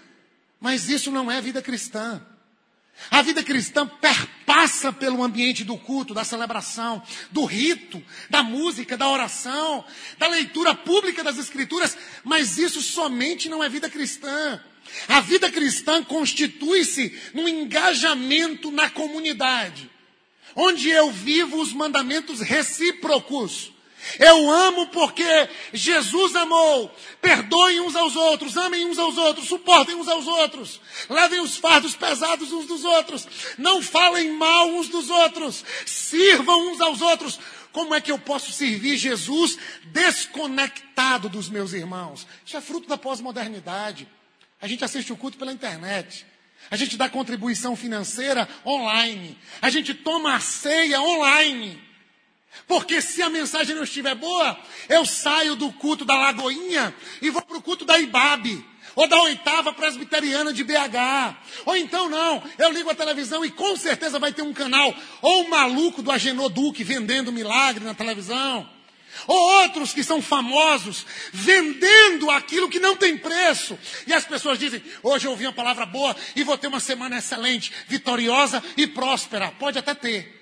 Mas 0.60 0.88
isso 0.88 1.10
não 1.10 1.28
é 1.28 1.40
vida 1.40 1.60
cristã. 1.60 2.22
A 3.10 3.22
vida 3.22 3.42
cristã 3.42 3.86
perpassa 3.86 4.92
pelo 4.92 5.22
ambiente 5.22 5.64
do 5.64 5.76
culto, 5.76 6.14
da 6.14 6.24
celebração, 6.24 7.02
do 7.30 7.44
rito, 7.44 8.02
da 8.30 8.42
música, 8.42 8.96
da 8.96 9.08
oração, 9.08 9.84
da 10.18 10.28
leitura 10.28 10.74
pública 10.74 11.24
das 11.24 11.38
Escrituras, 11.38 11.96
mas 12.22 12.58
isso 12.58 12.80
somente 12.80 13.48
não 13.48 13.62
é 13.62 13.68
vida 13.68 13.90
cristã. 13.90 14.62
A 15.08 15.20
vida 15.20 15.50
cristã 15.50 16.02
constitui-se 16.02 17.18
num 17.34 17.48
engajamento 17.48 18.70
na 18.70 18.90
comunidade, 18.90 19.90
onde 20.54 20.88
eu 20.90 21.10
vivo 21.10 21.60
os 21.60 21.72
mandamentos 21.72 22.40
recíprocos. 22.40 23.71
Eu 24.18 24.50
amo 24.50 24.88
porque 24.88 25.48
Jesus 25.72 26.34
amou. 26.36 26.94
Perdoem 27.20 27.80
uns 27.80 27.94
aos 27.94 28.16
outros, 28.16 28.56
amem 28.56 28.84
uns 28.86 28.98
aos 28.98 29.16
outros, 29.16 29.48
suportem 29.48 29.94
uns 29.94 30.08
aos 30.08 30.26
outros. 30.26 30.80
Levem 31.08 31.40
os 31.40 31.56
fardos 31.56 31.94
pesados 31.94 32.52
uns 32.52 32.66
dos 32.66 32.84
outros. 32.84 33.26
Não 33.58 33.82
falem 33.82 34.32
mal 34.32 34.68
uns 34.68 34.88
dos 34.88 35.08
outros. 35.08 35.64
Sirvam 35.86 36.72
uns 36.72 36.80
aos 36.80 37.00
outros. 37.00 37.38
Como 37.72 37.94
é 37.94 38.00
que 38.00 38.12
eu 38.12 38.18
posso 38.18 38.52
servir 38.52 38.96
Jesus 38.96 39.56
desconectado 39.84 41.28
dos 41.28 41.48
meus 41.48 41.72
irmãos? 41.72 42.26
Isso 42.44 42.56
é 42.56 42.60
fruto 42.60 42.88
da 42.88 42.98
pós-modernidade. 42.98 44.06
A 44.60 44.68
gente 44.68 44.84
assiste 44.84 45.12
o 45.12 45.16
culto 45.16 45.38
pela 45.38 45.52
internet. 45.52 46.26
A 46.70 46.76
gente 46.76 46.96
dá 46.96 47.08
contribuição 47.08 47.74
financeira 47.74 48.48
online. 48.64 49.36
A 49.60 49.70
gente 49.70 49.94
toma 49.94 50.34
a 50.34 50.40
ceia 50.40 51.00
online. 51.00 51.91
Porque 52.66 53.00
se 53.00 53.22
a 53.22 53.30
mensagem 53.30 53.74
não 53.74 53.82
estiver 53.82 54.14
boa, 54.14 54.58
eu 54.88 55.04
saio 55.04 55.56
do 55.56 55.72
culto 55.72 56.04
da 56.04 56.16
Lagoinha 56.16 56.94
e 57.20 57.30
vou 57.30 57.42
para 57.42 57.56
o 57.56 57.62
culto 57.62 57.84
da 57.84 57.98
Ibabe. 57.98 58.64
Ou 58.94 59.08
da 59.08 59.20
oitava 59.22 59.72
presbiteriana 59.72 60.52
de 60.52 60.62
BH. 60.62 61.36
Ou 61.64 61.76
então 61.76 62.10
não, 62.10 62.42
eu 62.58 62.70
ligo 62.70 62.90
a 62.90 62.94
televisão 62.94 63.44
e 63.44 63.50
com 63.50 63.74
certeza 63.76 64.18
vai 64.18 64.32
ter 64.32 64.42
um 64.42 64.52
canal. 64.52 64.94
Ou 65.22 65.44
o 65.44 65.50
maluco 65.50 66.02
do 66.02 66.12
Agenor 66.12 66.50
Duque 66.50 66.84
vendendo 66.84 67.32
milagre 67.32 67.84
na 67.84 67.94
televisão. 67.94 68.68
Ou 69.26 69.62
outros 69.62 69.92
que 69.92 70.02
são 70.02 70.20
famosos, 70.20 71.06
vendendo 71.32 72.30
aquilo 72.30 72.68
que 72.68 72.80
não 72.80 72.96
tem 72.96 73.16
preço. 73.16 73.78
E 74.06 74.12
as 74.12 74.24
pessoas 74.24 74.58
dizem: 74.58 74.82
hoje 75.02 75.26
eu 75.26 75.30
ouvi 75.30 75.46
uma 75.46 75.52
palavra 75.52 75.86
boa 75.86 76.14
e 76.34 76.42
vou 76.42 76.58
ter 76.58 76.66
uma 76.66 76.80
semana 76.80 77.18
excelente, 77.18 77.72
vitoriosa 77.88 78.62
e 78.76 78.86
próspera. 78.86 79.52
Pode 79.58 79.78
até 79.78 79.94
ter. 79.94 80.41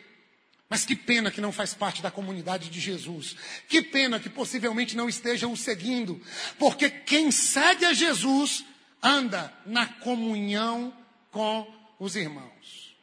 Mas 0.71 0.85
que 0.85 0.95
pena 0.95 1.33
que 1.33 1.41
não 1.41 1.51
faz 1.51 1.75
parte 1.75 2.01
da 2.01 2.13
comunidade 2.13 2.71
de 2.71 2.79
Jesus. 2.79 3.35
Que 3.69 3.83
pena 3.83 4.21
que 4.21 4.31
possivelmente 4.31 4.97
não 4.97 5.09
esteja 5.09 5.49
o 5.49 5.57
seguindo. 5.57 6.23
Porque 6.61 6.89
quem 6.89 7.33
segue 7.33 7.85
a 7.85 7.93
Jesus 7.93 8.65
anda 9.03 9.53
na 9.67 9.87
comunhão 9.87 10.97
com 11.33 11.67
os 11.99 12.15
irmãos. 12.15 12.97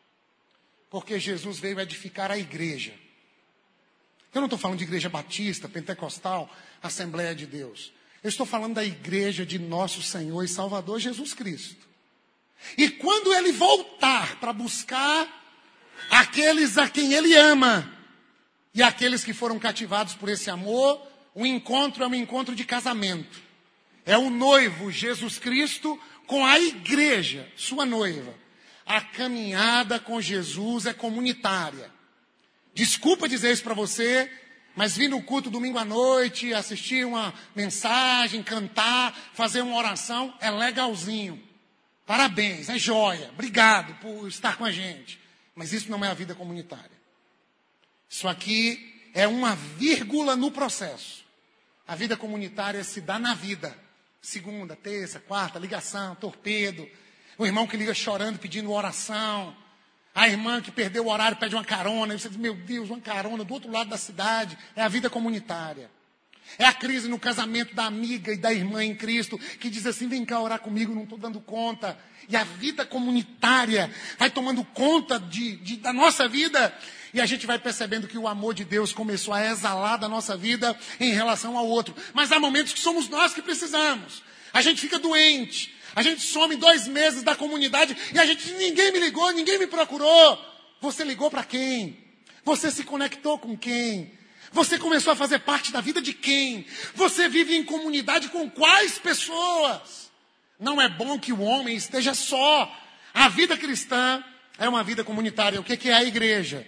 Porque 0.90 1.20
Jesus 1.20 1.60
veio 1.60 1.82
edificar 1.82 2.32
a 2.32 2.38
igreja. 2.38 2.94
Eu 4.34 4.40
não 4.40 4.46
estou 4.46 4.58
falando 4.58 4.78
de 4.78 4.86
igreja 4.86 5.10
batista, 5.10 5.68
pentecostal, 5.68 6.50
Assembleia 6.82 7.36
de 7.36 7.46
Deus. 7.46 7.92
Eu 8.24 8.30
estou 8.30 8.46
falando 8.46 8.76
da 8.76 8.86
igreja 8.86 9.46
de 9.46 9.60
nosso 9.60 10.02
Senhor 10.02 10.42
e 10.42 10.48
Salvador 10.48 11.00
Jesus 11.00 11.34
Cristo. 11.34 11.86
E 12.78 12.90
quando 12.90 13.34
ele 13.34 13.52
voltar 13.52 14.40
para 14.40 14.54
buscar 14.54 15.47
aqueles 16.10 16.78
a 16.78 16.90
quem 16.90 17.14
ele 17.14 17.36
ama 17.36 17.92
e 18.74 18.84
aqueles 18.84 19.24
que 19.24 19.34
foram 19.34 19.58
cativados 19.58 20.14
por 20.14 20.30
esse 20.30 20.50
amor, 20.50 21.02
o 21.34 21.46
encontro 21.46 22.04
é 22.04 22.08
um 22.08 22.16
encontro 22.16 22.56
de 22.56 22.64
casamento. 22.64 23.42
É 24.06 24.18
o 24.18 24.30
noivo 24.30 24.92
Jesus 24.92 25.38
Cristo 25.40 26.00
com 26.26 26.46
a 26.46 26.60
igreja, 26.60 27.48
sua 27.56 27.86
noiva. 27.86 28.34
A 28.86 29.02
caminhada 29.02 30.00
com 30.00 30.22
Jesus 30.22 30.86
é 30.86 30.94
comunitária. 30.94 31.92
Desculpa 32.74 33.28
dizer 33.28 33.52
isso 33.52 33.64
para 33.64 33.74
você, 33.74 34.32
mas 34.76 34.96
vir 34.96 35.10
no 35.10 35.24
culto 35.24 35.50
domingo 35.50 35.80
à 35.80 35.84
noite, 35.84 36.54
assistir 36.54 37.06
uma 37.06 37.34
mensagem, 37.56 38.44
cantar, 38.44 39.18
fazer 39.34 39.62
uma 39.62 39.76
oração, 39.76 40.34
é 40.40 40.52
legalzinho. 40.52 41.42
Parabéns, 42.06 42.70
é 42.70 42.78
joia. 42.78 43.30
Obrigado 43.34 43.96
por 43.96 44.28
estar 44.28 44.56
com 44.56 44.64
a 44.64 44.72
gente. 44.72 45.20
Mas 45.58 45.74
isso 45.74 45.90
não 45.90 46.06
é 46.06 46.08
a 46.08 46.14
vida 46.14 46.36
comunitária. 46.36 46.92
Isso 48.08 48.28
aqui 48.28 49.10
é 49.12 49.28
uma 49.28 49.56
vírgula 49.56 50.36
no 50.36 50.52
processo. 50.52 51.26
A 51.88 51.96
vida 51.96 52.16
comunitária 52.16 52.84
se 52.84 53.02
dá 53.02 53.18
na 53.18 53.34
vida. 53.34 53.76
Segunda, 54.22 54.76
terça, 54.76 55.20
quarta, 55.20 55.58
ligação, 55.58 56.14
torpedo. 56.14 56.88
O 57.40 57.46
irmão 57.46 57.66
que 57.66 57.76
liga 57.76 57.92
chorando, 57.96 58.38
pedindo 58.38 58.72
oração. 58.72 59.58
A 60.14 60.28
irmã 60.30 60.62
que 60.62 60.70
perdeu 60.70 61.08
o 61.08 61.12
horário 61.12 61.38
pede 61.38 61.56
uma 61.56 61.66
carona. 61.66 62.14
E 62.14 62.20
você 62.20 62.30
diz, 62.30 62.38
meu 62.38 62.54
Deus, 62.54 62.92
uma 62.92 63.02
carona 63.02 63.44
do 63.44 63.52
outro 63.52 63.72
lado 63.72 63.90
da 63.90 63.98
cidade. 63.98 64.56
É 64.76 64.84
a 64.84 64.88
vida 64.88 65.10
comunitária. 65.10 65.90
É 66.58 66.66
a 66.66 66.74
crise 66.74 67.08
no 67.08 67.20
casamento 67.20 67.76
da 67.76 67.86
amiga 67.86 68.32
e 68.32 68.38
da 68.38 68.54
irmã 68.54 68.84
em 68.84 68.96
Cristo, 68.96 69.38
que 69.60 69.70
diz 69.70 69.86
assim: 69.86 70.08
vem 70.08 70.26
cá 70.26 70.40
orar 70.40 70.60
comigo, 70.60 70.94
não 70.94 71.04
estou 71.04 71.18
dando 71.18 71.40
conta. 71.40 71.98
E 72.30 72.36
a 72.36 72.44
vida 72.44 72.86
comunitária 72.86 73.92
vai 74.18 74.30
tomando 74.30 74.64
conta 74.64 75.20
de, 75.20 75.58
de, 75.58 75.78
da 75.78 75.94
nossa 75.94 76.28
vida. 76.28 76.74
E 77.14 77.22
a 77.22 77.26
gente 77.26 77.48
vai 77.48 77.58
percebendo 77.58 78.08
que 78.08 78.18
o 78.18 78.28
amor 78.28 78.54
de 78.54 78.66
Deus 78.66 78.92
começou 78.92 79.34
a 79.34 79.46
exalar 79.46 79.98
da 79.98 80.10
nossa 80.10 80.36
vida 80.36 80.78
em 81.00 81.14
relação 81.14 81.58
ao 81.58 81.68
outro. 81.68 81.96
Mas 82.14 82.32
há 82.32 82.40
momentos 82.40 82.74
que 82.74 82.80
somos 82.80 83.08
nós 83.08 83.34
que 83.34 83.42
precisamos. 83.42 84.22
A 84.54 84.62
gente 84.62 84.82
fica 84.82 85.00
doente. 85.00 85.74
A 85.96 86.02
gente 86.02 86.22
some 86.22 86.56
dois 86.56 86.88
meses 86.88 87.24
da 87.24 87.36
comunidade 87.36 87.98
e 88.14 88.20
a 88.20 88.26
gente, 88.26 88.52
ninguém 88.54 88.92
me 88.92 89.00
ligou, 89.00 89.32
ninguém 89.32 89.58
me 89.58 89.68
procurou. 89.68 90.38
Você 90.82 91.04
ligou 91.04 91.32
para 91.32 91.44
quem? 91.44 91.98
Você 92.44 92.70
se 92.70 92.84
conectou 92.84 93.40
com 93.40 93.58
quem? 93.58 94.17
Você 94.52 94.78
começou 94.78 95.14
a 95.14 95.16
fazer 95.16 95.40
parte 95.40 95.72
da 95.72 95.82
vida 95.82 96.02
de 96.02 96.14
quem? 96.14 96.66
Você 96.96 97.28
vive 97.28 97.56
em 97.56 97.64
comunidade 97.64 98.30
com 98.30 98.50
quais 98.50 98.98
pessoas? 98.98 100.12
Não 100.60 100.82
é 100.82 100.90
bom 100.90 101.20
que 101.20 101.34
o 101.34 101.42
homem 101.42 101.76
esteja 101.76 102.14
só. 102.14 102.74
A 103.14 103.30
vida 103.30 103.58
cristã 103.58 104.24
é 104.58 104.68
uma 104.68 104.84
vida 104.84 105.04
comunitária. 105.04 105.60
O 105.60 105.64
que 105.64 105.90
é 105.90 105.94
a 105.94 106.04
igreja? 106.04 106.68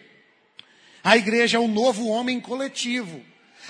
A 1.03 1.17
igreja 1.17 1.57
é 1.57 1.59
o 1.59 1.67
novo 1.67 2.07
homem 2.07 2.39
coletivo. 2.39 3.23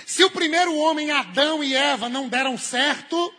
Se 0.06 0.24
o 0.24 0.30
primeiro 0.30 0.76
homem, 0.76 1.10
Adão 1.10 1.62
e 1.62 1.74
Eva, 1.74 2.08
não 2.08 2.28
deram 2.28 2.58
certo, 2.58 3.32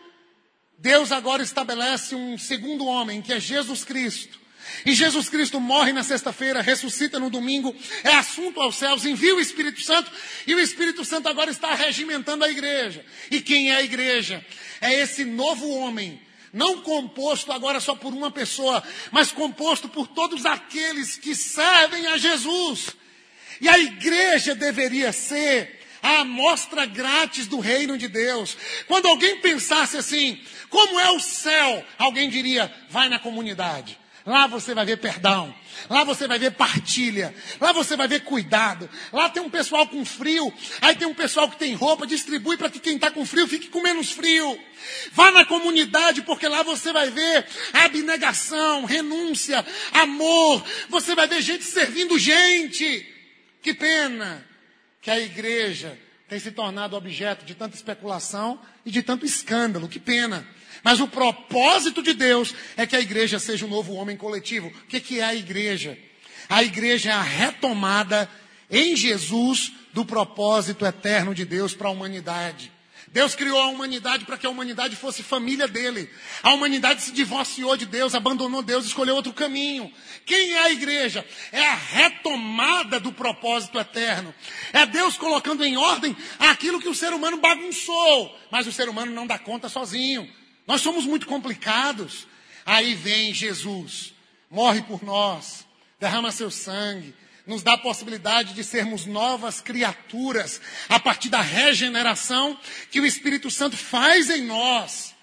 Deus 0.78 1.12
agora 1.12 1.44
estabelece 1.44 2.16
um 2.16 2.38
segundo 2.38 2.86
homem, 2.86 3.22
que 3.22 3.34
é 3.34 3.40
Jesus 3.40 3.84
Cristo. 3.84 4.41
E 4.86 4.94
Jesus 4.94 5.30
Cristo 5.30 5.60
morre 5.60 5.94
na 5.94 6.04
sexta-feira, 6.04 6.62
ressuscita 6.62 7.20
no 7.20 7.30
domingo, 7.30 7.75
é 8.04 8.16
assunto 8.16 8.60
aos 8.62 8.75
céus, 8.75 9.06
envia 9.06 9.36
o 9.36 9.40
Espírito 9.40 9.82
Santo, 9.82 10.12
e 10.48 10.56
o 10.56 10.60
Espírito 10.60 11.06
Santo 11.06 11.30
agora 11.30 11.51
está 11.51 11.74
regimentando 11.75 12.44
a 12.44 12.50
igreja. 12.50 13.06
E 13.30 13.42
quem 13.42 13.72
é 13.72 13.75
a 13.75 13.84
igreja? 13.84 14.46
É 14.80 14.94
esse 14.94 15.24
novo 15.24 15.70
homem, 15.70 16.22
não 16.51 16.82
composto 16.82 17.51
agora 17.51 17.80
só 17.80 17.96
por 17.96 18.13
uma 18.13 18.32
pessoa, 18.32 18.84
mas 19.12 19.32
composto 19.32 19.88
por 19.88 20.08
todos 20.08 20.46
aqueles 20.46 21.18
que 21.18 21.36
servem 21.36 22.08
a 22.08 22.18
Jesus. 22.18 22.90
E 23.60 23.70
a 23.70 23.78
igreja 23.78 24.56
deveria 24.56 25.12
ser 25.12 25.80
a 26.01 26.22
amostra 26.22 26.86
grátis 26.86 27.46
do 27.46 27.60
reino 27.60 27.98
de 27.98 28.08
Deus. 28.08 28.58
Quando 28.88 29.08
alguém 29.08 29.40
pensasse 29.40 29.96
assim, 29.98 30.42
como 30.70 31.00
é 31.00 31.12
o 31.12 31.20
céu? 31.20 31.86
Alguém 31.98 32.30
diria, 32.30 32.74
vai 32.90 33.08
na 33.08 33.20
comunidade. 33.20 34.00
Lá 34.25 34.46
você 34.48 34.74
vai 34.75 34.86
ver 34.86 34.98
perdão. 34.98 35.54
Lá 35.90 36.04
você 36.04 36.28
vai 36.28 36.38
ver 36.38 36.51
partilha. 36.51 37.34
Lá 37.60 37.72
você 37.72 37.96
vai 37.96 38.08
ver 38.08 38.22
cuidado. 38.24 38.90
Lá 39.12 39.30
tem 39.30 39.42
um 39.42 39.50
pessoal 39.50 39.88
com 39.88 40.06
frio. 40.06 40.54
Aí 40.82 40.96
tem 40.96 41.08
um 41.08 41.13
pessoal 41.13 41.50
que 41.50 41.58
tem 41.58 41.74
roupa. 41.74 42.06
Distribui 42.06 42.58
para 42.58 42.70
que 42.70 42.80
quem 42.80 42.96
está 42.96 43.10
com 43.10 43.25
frio 43.25 43.48
fique 43.48 43.68
com 43.68 43.82
menos 43.82 44.12
frio. 44.12 44.60
Vá 45.12 45.32
na 45.32 45.46
comunidade, 45.46 46.22
porque 46.22 46.48
lá 46.48 46.63
você 46.63 46.94
vai 46.94 47.10
ver 47.10 47.46
abnegação, 47.74 48.86
renúncia, 48.86 49.66
amor. 49.94 50.63
Você 50.90 51.16
vai 51.16 51.28
ver 51.28 51.42
gente 51.42 51.63
servindo 51.63 52.18
gente. 52.20 53.08
Que 53.62 53.74
pena 53.74 54.46
que 55.01 55.10
a 55.10 55.20
igreja 55.20 55.98
tem 56.28 56.40
se 56.40 56.51
tornado 56.51 56.96
objeto 56.96 57.44
de 57.44 57.56
tanta 57.56 57.75
especulação 57.75 58.60
e 58.86 58.92
de 58.92 59.01
tanto 59.01 59.25
escândalo. 59.25 59.88
Que 59.88 60.00
pena. 60.00 60.48
Mas 60.84 61.00
o 61.00 61.08
propósito 61.08 62.02
de 62.02 62.14
Deus 62.14 62.54
é 62.76 62.88
que 62.88 62.96
a 62.96 63.00
igreja 63.00 63.40
seja 63.40 63.66
um 63.66 63.70
novo 63.70 63.94
homem 63.94 64.18
coletivo. 64.18 64.68
O 64.68 64.88
que, 64.88 65.00
que 65.00 65.20
é 65.20 65.24
a 65.24 65.36
igreja? 65.36 65.98
A 66.50 66.64
igreja 66.64 67.10
é 67.10 67.14
a 67.14 67.22
retomada 67.22 68.30
em 68.70 68.96
Jesus 68.96 69.72
do 69.94 70.06
propósito 70.06 70.86
eterno 70.86 71.36
de 71.36 71.46
Deus 71.46 71.74
para 71.74 71.88
a 71.88 71.92
humanidade. 71.92 72.72
Deus 73.08 73.36
criou 73.36 73.60
a 73.60 73.68
humanidade 73.68 74.24
para 74.24 74.38
que 74.38 74.46
a 74.46 74.50
humanidade 74.50 74.96
fosse 74.96 75.22
família 75.22 75.68
dele. 75.68 76.10
A 76.42 76.54
humanidade 76.54 77.02
se 77.02 77.12
divorciou 77.12 77.76
de 77.76 77.86
Deus, 77.86 78.16
abandonou 78.16 78.64
Deus, 78.64 78.86
escolheu 78.86 79.16
outro 79.16 79.34
caminho. 79.34 79.92
Quem 80.26 80.54
é 80.54 80.60
a 80.60 80.72
igreja? 80.72 81.26
É 81.52 81.68
a 81.68 81.76
retomada 81.76 83.02
do 83.02 83.12
propósito 83.12 83.78
eterno. 83.78 84.34
É 84.72 84.86
Deus 84.86 85.18
colocando 85.18 85.66
em 85.66 85.76
ordem 85.76 86.16
aquilo 86.40 86.80
que 86.80 86.88
o 86.88 86.96
ser 86.96 87.12
humano 87.12 87.36
bagunçou. 87.38 88.34
Mas 88.50 88.66
o 88.66 88.72
ser 88.72 88.88
humano 88.88 89.12
não 89.12 89.28
dá 89.28 89.38
conta 89.38 89.68
sozinho. 89.68 90.32
Nós 90.68 90.82
somos 90.82 91.06
muito 91.06 91.25
complicados. 91.27 92.27
Aí 92.65 92.94
vem 92.94 93.34
Jesus, 93.34 94.13
morre 94.50 94.82
por 94.84 95.03
nós, 95.03 95.65
derrama 96.00 96.32
seu 96.32 96.51
sangue, 96.51 97.13
nos 97.46 97.63
dá 97.63 97.74
a 97.74 97.77
possibilidade 97.77 98.53
de 98.53 98.63
sermos 98.63 99.06
novas 99.06 99.62
criaturas 99.62 100.62
a 100.88 101.00
partir 101.00 101.30
da 101.30 101.41
regeneração 101.41 102.58
que 102.91 103.00
o 103.00 103.06
Espírito 103.06 103.50
Santo 103.50 103.75
faz 103.75 104.30
em 104.30 104.44
nós. 104.46 105.15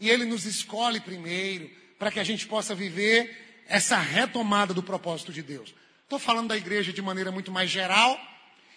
E 0.00 0.08
ele 0.08 0.24
nos 0.24 0.44
escolhe 0.44 1.00
primeiro 1.00 1.70
para 1.98 2.10
que 2.10 2.18
a 2.18 2.24
gente 2.24 2.46
possa 2.46 2.74
viver 2.74 3.64
essa 3.68 3.96
retomada 3.96 4.74
do 4.74 4.82
propósito 4.82 5.32
de 5.32 5.42
Deus. 5.42 5.74
Estou 6.02 6.18
falando 6.18 6.48
da 6.48 6.56
igreja 6.56 6.92
de 6.92 7.00
maneira 7.00 7.30
muito 7.30 7.52
mais 7.52 7.70
geral 7.70 8.20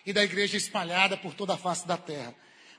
e 0.06 0.14
da 0.14 0.24
igreja 0.24 0.56
espalhada 0.56 1.18
por 1.18 1.34
toda 1.34 1.56
a 1.56 1.58
face 1.58 1.88
da 1.88 1.98
terra. 1.98 2.36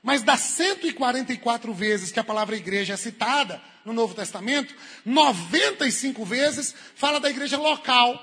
Mas 0.07 0.23
das 0.23 0.39
144 0.39 1.73
vezes 1.73 2.13
que 2.13 2.19
a 2.21 2.23
palavra 2.23 2.55
igreja 2.55 2.93
é 2.93 2.95
citada 2.95 3.61
no 3.83 3.91
Novo 3.91 4.15
Testamento, 4.15 4.73
95 5.03 6.23
vezes 6.23 6.73
fala 6.95 7.19
da 7.19 7.29
igreja 7.29 7.57
local. 7.57 8.17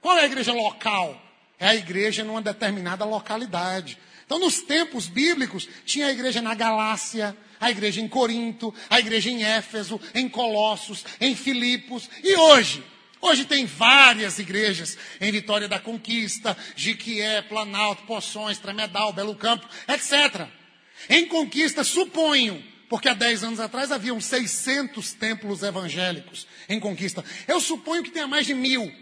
Qual 0.00 0.16
é 0.16 0.20
a 0.20 0.26
igreja 0.26 0.52
local? 0.52 1.20
É 1.58 1.66
a 1.66 1.74
igreja 1.74 2.22
numa 2.22 2.40
determinada 2.40 3.04
localidade. 3.04 3.98
Então, 4.24 4.38
nos 4.38 4.60
tempos 4.60 5.08
bíblicos, 5.08 5.68
tinha 5.84 6.06
a 6.06 6.12
igreja 6.12 6.40
na 6.40 6.54
Galácia, 6.54 7.36
a 7.58 7.68
igreja 7.68 8.00
em 8.00 8.06
Corinto, 8.06 8.72
a 8.88 9.00
igreja 9.00 9.28
em 9.28 9.42
Éfeso, 9.42 10.00
em 10.14 10.28
Colossos, 10.28 11.04
em 11.20 11.34
Filipos. 11.34 12.08
E 12.22 12.36
hoje? 12.36 12.84
Hoje 13.20 13.44
tem 13.44 13.66
várias 13.66 14.38
igrejas 14.38 14.96
em 15.20 15.32
Vitória 15.32 15.66
da 15.66 15.80
Conquista, 15.80 16.56
Jiquié, 16.76 17.42
Planalto, 17.42 18.04
Poções, 18.04 18.58
Tremedal, 18.58 19.12
Belo 19.12 19.34
Campo, 19.34 19.66
etc. 19.88 20.46
Em 21.08 21.26
conquista, 21.26 21.84
suponho, 21.84 22.62
porque 22.88 23.08
há 23.08 23.14
10 23.14 23.44
anos 23.44 23.60
atrás 23.60 23.92
haviam 23.92 24.20
600 24.20 25.12
templos 25.12 25.62
evangélicos 25.62 26.46
em 26.68 26.80
conquista. 26.80 27.24
Eu 27.46 27.60
suponho 27.60 28.02
que 28.02 28.10
tenha 28.10 28.26
mais 28.26 28.46
de 28.46 28.54
mil. 28.54 28.92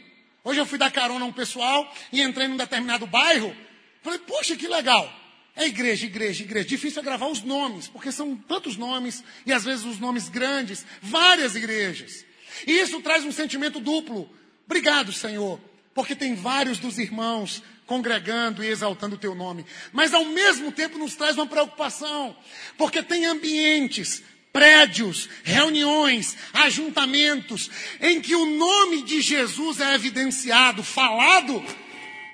Hoje 0.43 0.61
eu 0.61 0.67
fui 0.67 0.79
dar 0.79 0.91
carona 0.91 1.25
a 1.25 1.29
um 1.29 1.33
pessoal 1.33 1.91
e 2.13 2.21
entrei 2.21 2.49
num 2.49 2.57
determinado 2.57 3.07
bairro. 3.07 3.55
Falei, 4.03 4.19
poxa, 4.21 4.57
que 4.57 4.69
legal. 4.69 5.11
É 5.57 5.67
igreja, 5.67 6.07
igreja, 6.07 6.43
igreja. 6.43 6.69
Difícil 6.69 7.01
é 7.01 7.05
gravar 7.05 7.29
os 7.29 7.43
nomes, 7.43 7.87
porque 7.87 8.11
são 8.11 8.37
tantos 8.37 8.77
nomes, 8.77 9.23
e 9.47 9.53
às 9.53 9.65
vezes 9.65 9.85
os 9.85 9.99
nomes 9.99 10.29
grandes, 10.29 10.85
várias 11.01 11.55
igrejas. 11.55 12.25
E 12.67 12.73
isso 12.73 13.01
traz 13.01 13.25
um 13.25 13.33
sentimento 13.33 13.81
duplo. 13.81 14.29
Obrigado, 14.67 15.13
Senhor, 15.13 15.61
porque 15.95 16.17
tem 16.17 16.35
vários 16.35 16.79
dos 16.79 16.99
irmãos 16.99 17.63
congregando 17.87 18.63
e 18.63 18.69
exaltando 18.69 19.17
o 19.17 19.19
teu 19.19 19.35
nome. 19.35 19.65
Mas 19.93 20.15
ao 20.15 20.25
mesmo 20.25 20.73
tempo 20.73 20.99
nos 20.99 21.15
traz 21.15 21.37
uma 21.37 21.47
preocupação, 21.47 22.37
porque 22.77 23.03
tem 23.03 23.27
ambientes, 23.27 24.23
prédios, 24.53 25.29
reuniões, 25.43 26.37
ajuntamentos, 26.53 27.71
em 28.01 28.21
que 28.21 28.35
o 28.35 28.47
nome 28.57 29.03
de 29.03 29.21
Jesus 29.21 29.81
é 29.81 29.95
evidenciado, 29.95 30.83
falado, 30.83 31.63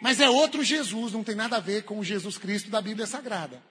mas 0.01 0.21
é 0.21 0.29
outro 0.29 0.63
Jesus, 0.63 1.13
não 1.13 1.25
tem 1.25 1.35
nada 1.35 1.57
a 1.57 1.61
ver 1.61 1.85
com 1.85 1.99
o 1.99 2.05
Jesus 2.05 2.37
Cristo 2.39 2.71
da 2.71 2.81
Bíblia 2.81 3.07
Sagrada. 3.07 3.63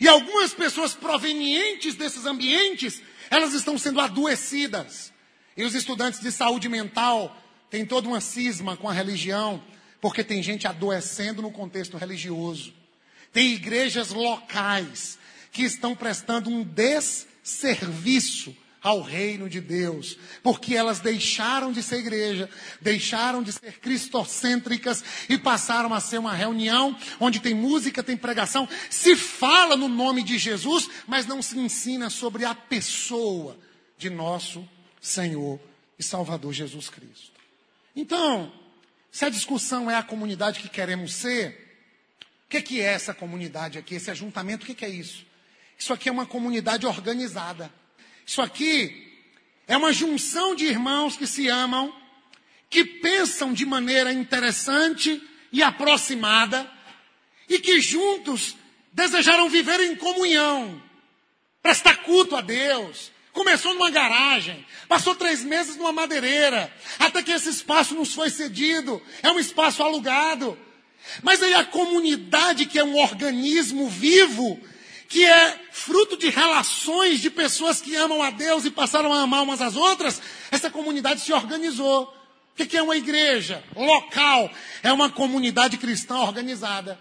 E 0.00 0.08
algumas 0.08 0.54
pessoas 0.54 0.94
provenientes 0.94 1.94
desses 1.94 2.24
ambientes, 2.24 3.02
elas 3.30 3.52
estão 3.52 3.76
sendo 3.78 4.00
adoecidas. 4.00 5.12
E 5.56 5.64
os 5.64 5.74
estudantes 5.74 6.20
de 6.20 6.32
saúde 6.32 6.68
mental 6.68 7.36
têm 7.70 7.84
toda 7.84 8.08
uma 8.08 8.20
cisma 8.20 8.76
com 8.76 8.88
a 8.88 8.92
religião, 8.92 9.62
porque 10.06 10.22
tem 10.22 10.40
gente 10.40 10.68
adoecendo 10.68 11.42
no 11.42 11.50
contexto 11.50 11.96
religioso. 11.96 12.72
Tem 13.32 13.54
igrejas 13.54 14.10
locais 14.10 15.18
que 15.50 15.64
estão 15.64 15.96
prestando 15.96 16.48
um 16.48 16.62
desserviço 16.62 18.56
ao 18.80 19.02
reino 19.02 19.50
de 19.50 19.60
Deus, 19.60 20.16
porque 20.44 20.76
elas 20.76 21.00
deixaram 21.00 21.72
de 21.72 21.82
ser 21.82 21.98
igreja, 21.98 22.48
deixaram 22.80 23.42
de 23.42 23.52
ser 23.52 23.80
cristocêntricas 23.80 25.02
e 25.28 25.36
passaram 25.36 25.92
a 25.92 25.98
ser 25.98 26.18
uma 26.18 26.34
reunião 26.34 26.96
onde 27.18 27.40
tem 27.40 27.52
música, 27.52 28.00
tem 28.00 28.16
pregação, 28.16 28.68
se 28.88 29.16
fala 29.16 29.76
no 29.76 29.88
nome 29.88 30.22
de 30.22 30.38
Jesus, 30.38 30.88
mas 31.08 31.26
não 31.26 31.42
se 31.42 31.58
ensina 31.58 32.08
sobre 32.10 32.44
a 32.44 32.54
pessoa 32.54 33.58
de 33.98 34.08
nosso 34.08 34.64
Senhor 35.00 35.58
e 35.98 36.02
Salvador 36.04 36.52
Jesus 36.52 36.88
Cristo. 36.88 37.32
Então, 37.96 38.52
se 39.16 39.24
a 39.24 39.30
discussão 39.30 39.90
é 39.90 39.94
a 39.96 40.02
comunidade 40.02 40.60
que 40.60 40.68
queremos 40.68 41.14
ser, 41.14 41.78
o 42.44 42.50
que, 42.50 42.60
que 42.60 42.80
é 42.82 42.92
essa 42.92 43.14
comunidade 43.14 43.78
aqui, 43.78 43.94
esse 43.94 44.10
ajuntamento, 44.10 44.64
o 44.64 44.66
que, 44.66 44.74
que 44.74 44.84
é 44.84 44.90
isso? 44.90 45.24
Isso 45.78 45.90
aqui 45.94 46.10
é 46.10 46.12
uma 46.12 46.26
comunidade 46.26 46.84
organizada. 46.84 47.72
Isso 48.26 48.42
aqui 48.42 49.10
é 49.66 49.74
uma 49.74 49.90
junção 49.90 50.54
de 50.54 50.66
irmãos 50.66 51.16
que 51.16 51.26
se 51.26 51.48
amam, 51.48 51.96
que 52.68 52.84
pensam 52.84 53.54
de 53.54 53.64
maneira 53.64 54.12
interessante 54.12 55.26
e 55.50 55.62
aproximada, 55.62 56.70
e 57.48 57.58
que 57.58 57.80
juntos 57.80 58.54
desejaram 58.92 59.48
viver 59.48 59.80
em 59.80 59.96
comunhão, 59.96 60.82
prestar 61.62 62.02
culto 62.02 62.36
a 62.36 62.42
Deus, 62.42 63.10
Começou 63.36 63.74
numa 63.74 63.90
garagem, 63.90 64.64
passou 64.88 65.14
três 65.14 65.44
meses 65.44 65.76
numa 65.76 65.92
madeireira, 65.92 66.72
até 66.98 67.22
que 67.22 67.30
esse 67.30 67.50
espaço 67.50 67.94
nos 67.94 68.14
foi 68.14 68.30
cedido. 68.30 69.00
É 69.22 69.30
um 69.30 69.38
espaço 69.38 69.82
alugado. 69.82 70.58
Mas 71.22 71.42
aí 71.42 71.52
a 71.52 71.62
comunidade, 71.62 72.64
que 72.64 72.78
é 72.78 72.82
um 72.82 72.96
organismo 72.96 73.90
vivo, 73.90 74.58
que 75.06 75.22
é 75.22 75.60
fruto 75.70 76.16
de 76.16 76.30
relações 76.30 77.20
de 77.20 77.28
pessoas 77.28 77.78
que 77.78 77.94
amam 77.94 78.22
a 78.22 78.30
Deus 78.30 78.64
e 78.64 78.70
passaram 78.70 79.12
a 79.12 79.20
amar 79.20 79.42
umas 79.42 79.60
às 79.60 79.76
outras, 79.76 80.22
essa 80.50 80.70
comunidade 80.70 81.20
se 81.20 81.30
organizou. 81.30 82.04
O 82.58 82.64
que 82.64 82.74
é 82.74 82.82
uma 82.82 82.96
igreja 82.96 83.62
local? 83.76 84.50
É 84.82 84.90
uma 84.90 85.10
comunidade 85.10 85.76
cristã 85.76 86.20
organizada. 86.20 86.98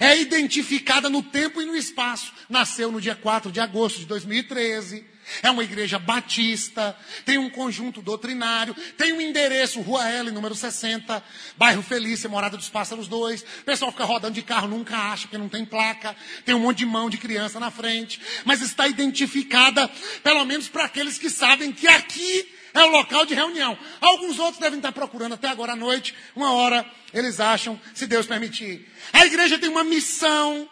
É 0.00 0.18
identificada 0.18 1.08
no 1.08 1.22
tempo 1.22 1.62
e 1.62 1.66
no 1.66 1.76
espaço. 1.76 2.32
Nasceu 2.48 2.90
no 2.90 3.00
dia 3.00 3.14
4 3.14 3.52
de 3.52 3.60
agosto 3.60 4.00
de 4.00 4.06
2013 4.06 5.17
é 5.42 5.50
uma 5.50 5.64
igreja 5.64 5.98
batista, 5.98 6.96
tem 7.24 7.38
um 7.38 7.50
conjunto 7.50 8.00
doutrinário, 8.02 8.74
tem 8.96 9.12
um 9.12 9.20
endereço, 9.20 9.80
Rua 9.80 10.08
L, 10.08 10.30
número 10.30 10.54
60, 10.54 11.22
bairro 11.56 11.82
Felícia, 11.82 12.28
Morada 12.28 12.56
dos 12.56 12.68
Pássaros 12.68 13.08
2. 13.08 13.42
O 13.42 13.64
pessoal 13.64 13.90
fica 13.90 14.04
rodando 14.04 14.34
de 14.34 14.42
carro, 14.42 14.68
nunca 14.68 14.96
acha, 14.96 15.22
porque 15.22 15.38
não 15.38 15.48
tem 15.48 15.64
placa. 15.64 16.16
Tem 16.44 16.54
um 16.54 16.60
monte 16.60 16.78
de 16.78 16.86
mão 16.86 17.10
de 17.10 17.18
criança 17.18 17.58
na 17.60 17.70
frente. 17.70 18.20
Mas 18.44 18.60
está 18.60 18.86
identificada, 18.88 19.88
pelo 20.22 20.44
menos 20.44 20.68
para 20.68 20.84
aqueles 20.84 21.18
que 21.18 21.30
sabem 21.30 21.72
que 21.72 21.86
aqui 21.86 22.48
é 22.74 22.84
o 22.84 22.88
local 22.88 23.24
de 23.26 23.34
reunião. 23.34 23.76
Alguns 24.00 24.38
outros 24.38 24.58
devem 24.58 24.78
estar 24.78 24.92
procurando 24.92 25.34
até 25.34 25.48
agora 25.48 25.72
à 25.72 25.76
noite, 25.76 26.14
uma 26.34 26.52
hora, 26.52 26.86
eles 27.12 27.40
acham, 27.40 27.80
se 27.94 28.06
Deus 28.06 28.26
permitir. 28.26 28.86
A 29.12 29.26
igreja 29.26 29.58
tem 29.58 29.68
uma 29.68 29.84
missão. 29.84 30.68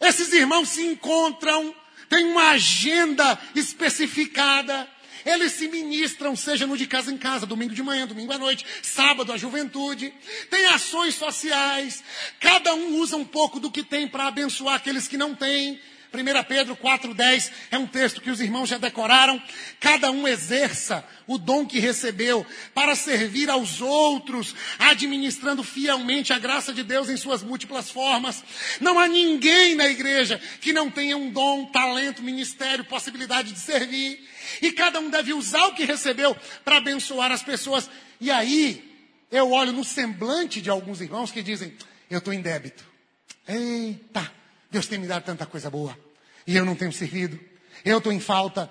Esses 0.00 0.32
irmãos 0.32 0.68
se 0.68 0.82
encontram 0.82 1.74
tem 2.08 2.24
uma 2.24 2.50
agenda 2.50 3.38
especificada. 3.54 4.88
Eles 5.24 5.52
se 5.52 5.66
ministram, 5.66 6.36
seja 6.36 6.66
no 6.66 6.76
de 6.76 6.86
casa 6.86 7.12
em 7.12 7.18
casa, 7.18 7.46
domingo 7.46 7.74
de 7.74 7.82
manhã, 7.82 8.06
domingo 8.06 8.32
à 8.32 8.38
noite, 8.38 8.64
sábado 8.80 9.32
a 9.32 9.36
juventude. 9.36 10.14
Tem 10.48 10.66
ações 10.66 11.16
sociais. 11.16 12.04
Cada 12.38 12.72
um 12.74 12.98
usa 12.98 13.16
um 13.16 13.24
pouco 13.24 13.58
do 13.58 13.70
que 13.70 13.82
tem 13.82 14.06
para 14.06 14.28
abençoar 14.28 14.76
aqueles 14.76 15.08
que 15.08 15.16
não 15.16 15.34
têm. 15.34 15.80
1 16.16 16.44
Pedro 16.44 16.76
4,10 16.76 17.50
é 17.70 17.78
um 17.78 17.86
texto 17.86 18.20
que 18.20 18.30
os 18.30 18.40
irmãos 18.40 18.68
já 18.68 18.78
decoraram. 18.78 19.40
Cada 19.78 20.10
um 20.10 20.26
exerça 20.26 21.04
o 21.26 21.36
dom 21.36 21.66
que 21.66 21.78
recebeu 21.78 22.46
para 22.74 22.94
servir 22.94 23.50
aos 23.50 23.80
outros, 23.80 24.54
administrando 24.78 25.62
fielmente 25.62 26.32
a 26.32 26.38
graça 26.38 26.72
de 26.72 26.82
Deus 26.82 27.08
em 27.08 27.16
suas 27.16 27.42
múltiplas 27.42 27.90
formas. 27.90 28.42
Não 28.80 28.98
há 28.98 29.06
ninguém 29.06 29.74
na 29.74 29.88
igreja 29.88 30.40
que 30.60 30.72
não 30.72 30.90
tenha 30.90 31.16
um 31.16 31.30
dom, 31.30 31.66
talento, 31.66 32.22
ministério, 32.22 32.84
possibilidade 32.84 33.52
de 33.52 33.60
servir. 33.60 34.26
E 34.62 34.72
cada 34.72 35.00
um 35.00 35.10
deve 35.10 35.32
usar 35.32 35.66
o 35.66 35.74
que 35.74 35.84
recebeu 35.84 36.36
para 36.64 36.78
abençoar 36.78 37.30
as 37.30 37.42
pessoas. 37.42 37.90
E 38.20 38.30
aí, 38.30 38.82
eu 39.30 39.50
olho 39.50 39.72
no 39.72 39.84
semblante 39.84 40.62
de 40.62 40.70
alguns 40.70 41.00
irmãos 41.00 41.30
que 41.30 41.42
dizem: 41.42 41.74
Eu 42.08 42.18
estou 42.18 42.32
em 42.32 42.40
débito. 42.40 42.84
Eita, 43.46 44.32
Deus 44.70 44.86
tem 44.86 44.98
me 44.98 45.06
dado 45.06 45.24
tanta 45.24 45.46
coisa 45.46 45.70
boa. 45.70 46.05
E 46.46 46.56
eu 46.56 46.64
não 46.64 46.74
tenho 46.74 46.92
servido. 46.92 47.38
Eu 47.84 47.98
estou 47.98 48.12
em 48.12 48.20
falta. 48.20 48.70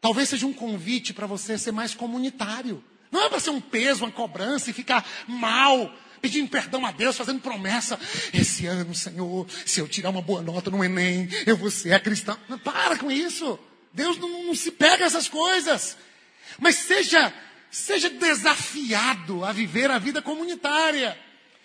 Talvez 0.00 0.28
seja 0.28 0.46
um 0.46 0.52
convite 0.52 1.12
para 1.12 1.26
você 1.26 1.58
ser 1.58 1.72
mais 1.72 1.94
comunitário. 1.94 2.82
Não 3.10 3.22
é 3.22 3.28
para 3.28 3.40
ser 3.40 3.50
um 3.50 3.60
peso, 3.60 4.04
uma 4.04 4.10
cobrança 4.10 4.70
e 4.70 4.72
ficar 4.72 5.06
mal, 5.26 5.94
pedindo 6.20 6.48
perdão 6.48 6.86
a 6.86 6.90
Deus, 6.90 7.16
fazendo 7.16 7.40
promessa. 7.40 7.98
Esse 8.32 8.66
ano, 8.66 8.94
Senhor, 8.94 9.46
se 9.66 9.80
eu 9.80 9.88
tirar 9.88 10.10
uma 10.10 10.22
boa 10.22 10.42
nota 10.42 10.70
no 10.70 10.82
Enem, 10.82 11.28
eu 11.46 11.56
vou 11.56 11.70
ser 11.70 12.00
cristão. 12.00 12.38
Para 12.64 12.96
com 12.96 13.10
isso. 13.10 13.58
Deus 13.92 14.16
não, 14.18 14.44
não 14.44 14.54
se 14.54 14.70
pega 14.70 15.04
essas 15.04 15.28
coisas. 15.28 15.96
Mas 16.58 16.76
seja, 16.76 17.32
seja 17.70 18.08
desafiado 18.08 19.44
a 19.44 19.52
viver 19.52 19.90
a 19.90 19.98
vida 19.98 20.22
comunitária 20.22 21.18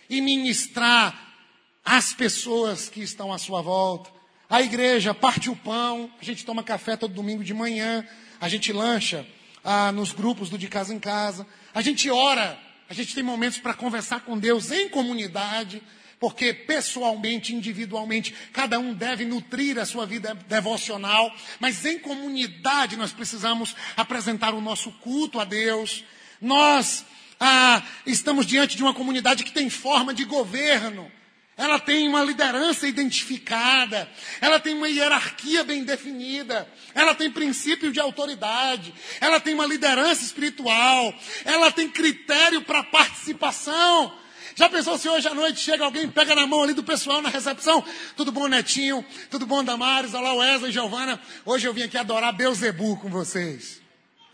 e 0.09 0.21
ministrar 0.21 1.33
às 1.83 2.13
pessoas 2.13 2.89
que 2.89 3.01
estão 3.01 3.31
à 3.31 3.37
sua 3.37 3.61
volta. 3.61 4.16
A 4.49 4.61
igreja 4.61 5.13
parte 5.13 5.49
o 5.49 5.55
pão, 5.55 6.09
a 6.21 6.23
gente 6.23 6.45
toma 6.45 6.63
café 6.63 6.95
todo 6.95 7.13
domingo 7.13 7.43
de 7.43 7.53
manhã, 7.53 8.07
a 8.39 8.47
gente 8.47 8.71
lancha 8.71 9.27
ah, 9.61 9.91
nos 9.91 10.13
grupos 10.13 10.49
do 10.49 10.57
de 10.57 10.69
casa 10.69 10.93
em 10.93 10.99
casa, 10.99 11.45
a 11.73 11.81
gente 11.81 12.09
ora, 12.09 12.57
a 12.89 12.93
gente 12.93 13.13
tem 13.13 13.23
momentos 13.23 13.57
para 13.57 13.73
conversar 13.73 14.21
com 14.21 14.37
Deus 14.37 14.71
em 14.71 14.87
comunidade, 14.87 15.83
porque 16.17 16.53
pessoalmente, 16.53 17.53
individualmente, 17.53 18.33
cada 18.53 18.79
um 18.79 18.93
deve 18.93 19.25
nutrir 19.25 19.77
a 19.77 19.85
sua 19.85 20.05
vida 20.05 20.33
devocional, 20.47 21.29
mas 21.59 21.85
em 21.85 21.99
comunidade 21.99 22.95
nós 22.95 23.11
precisamos 23.11 23.75
apresentar 23.97 24.53
o 24.53 24.61
nosso 24.61 24.93
culto 24.93 25.41
a 25.41 25.43
Deus. 25.43 26.05
Nós 26.41 27.05
ah, 27.37 27.83
estamos 28.05 28.45
diante 28.45 28.77
de 28.77 28.83
uma 28.83 28.93
comunidade 28.93 29.43
que 29.43 29.51
tem 29.51 29.69
forma 29.69 30.13
de 30.13 30.23
governo. 30.23 31.11
Ela 31.57 31.79
tem 31.79 32.07
uma 32.07 32.23
liderança 32.23 32.87
identificada, 32.87 34.07
ela 34.39 34.59
tem 34.59 34.75
uma 34.75 34.87
hierarquia 34.87 35.63
bem 35.63 35.83
definida, 35.83 36.67
ela 36.93 37.15
tem 37.15 37.31
princípio 37.31 37.91
de 37.91 37.99
autoridade, 37.99 38.93
ela 39.19 39.39
tem 39.39 39.55
uma 39.55 39.65
liderança 39.65 40.23
espiritual, 40.23 41.11
ela 41.43 41.71
tem 41.71 41.89
critério 41.89 42.61
para 42.61 42.83
participação. 42.83 44.13
Já 44.55 44.69
pensou 44.69 44.99
se 44.99 45.09
hoje 45.09 45.27
à 45.27 45.33
noite 45.33 45.59
chega 45.59 45.83
alguém, 45.83 46.07
pega 46.07 46.35
na 46.35 46.45
mão 46.45 46.61
ali 46.61 46.73
do 46.73 46.83
pessoal 46.83 47.23
na 47.23 47.29
recepção? 47.29 47.83
Tudo 48.15 48.31
bom, 48.31 48.47
Netinho? 48.47 49.03
Tudo 49.31 49.47
bom, 49.47 49.63
Damares? 49.63 50.13
Olá, 50.13 50.35
Wesley, 50.35 50.71
Giovana. 50.71 51.19
Hoje 51.43 51.67
eu 51.67 51.73
vim 51.73 51.83
aqui 51.83 51.97
adorar 51.97 52.33
Beuzebu 52.33 52.97
com 52.97 53.09
vocês. 53.09 53.81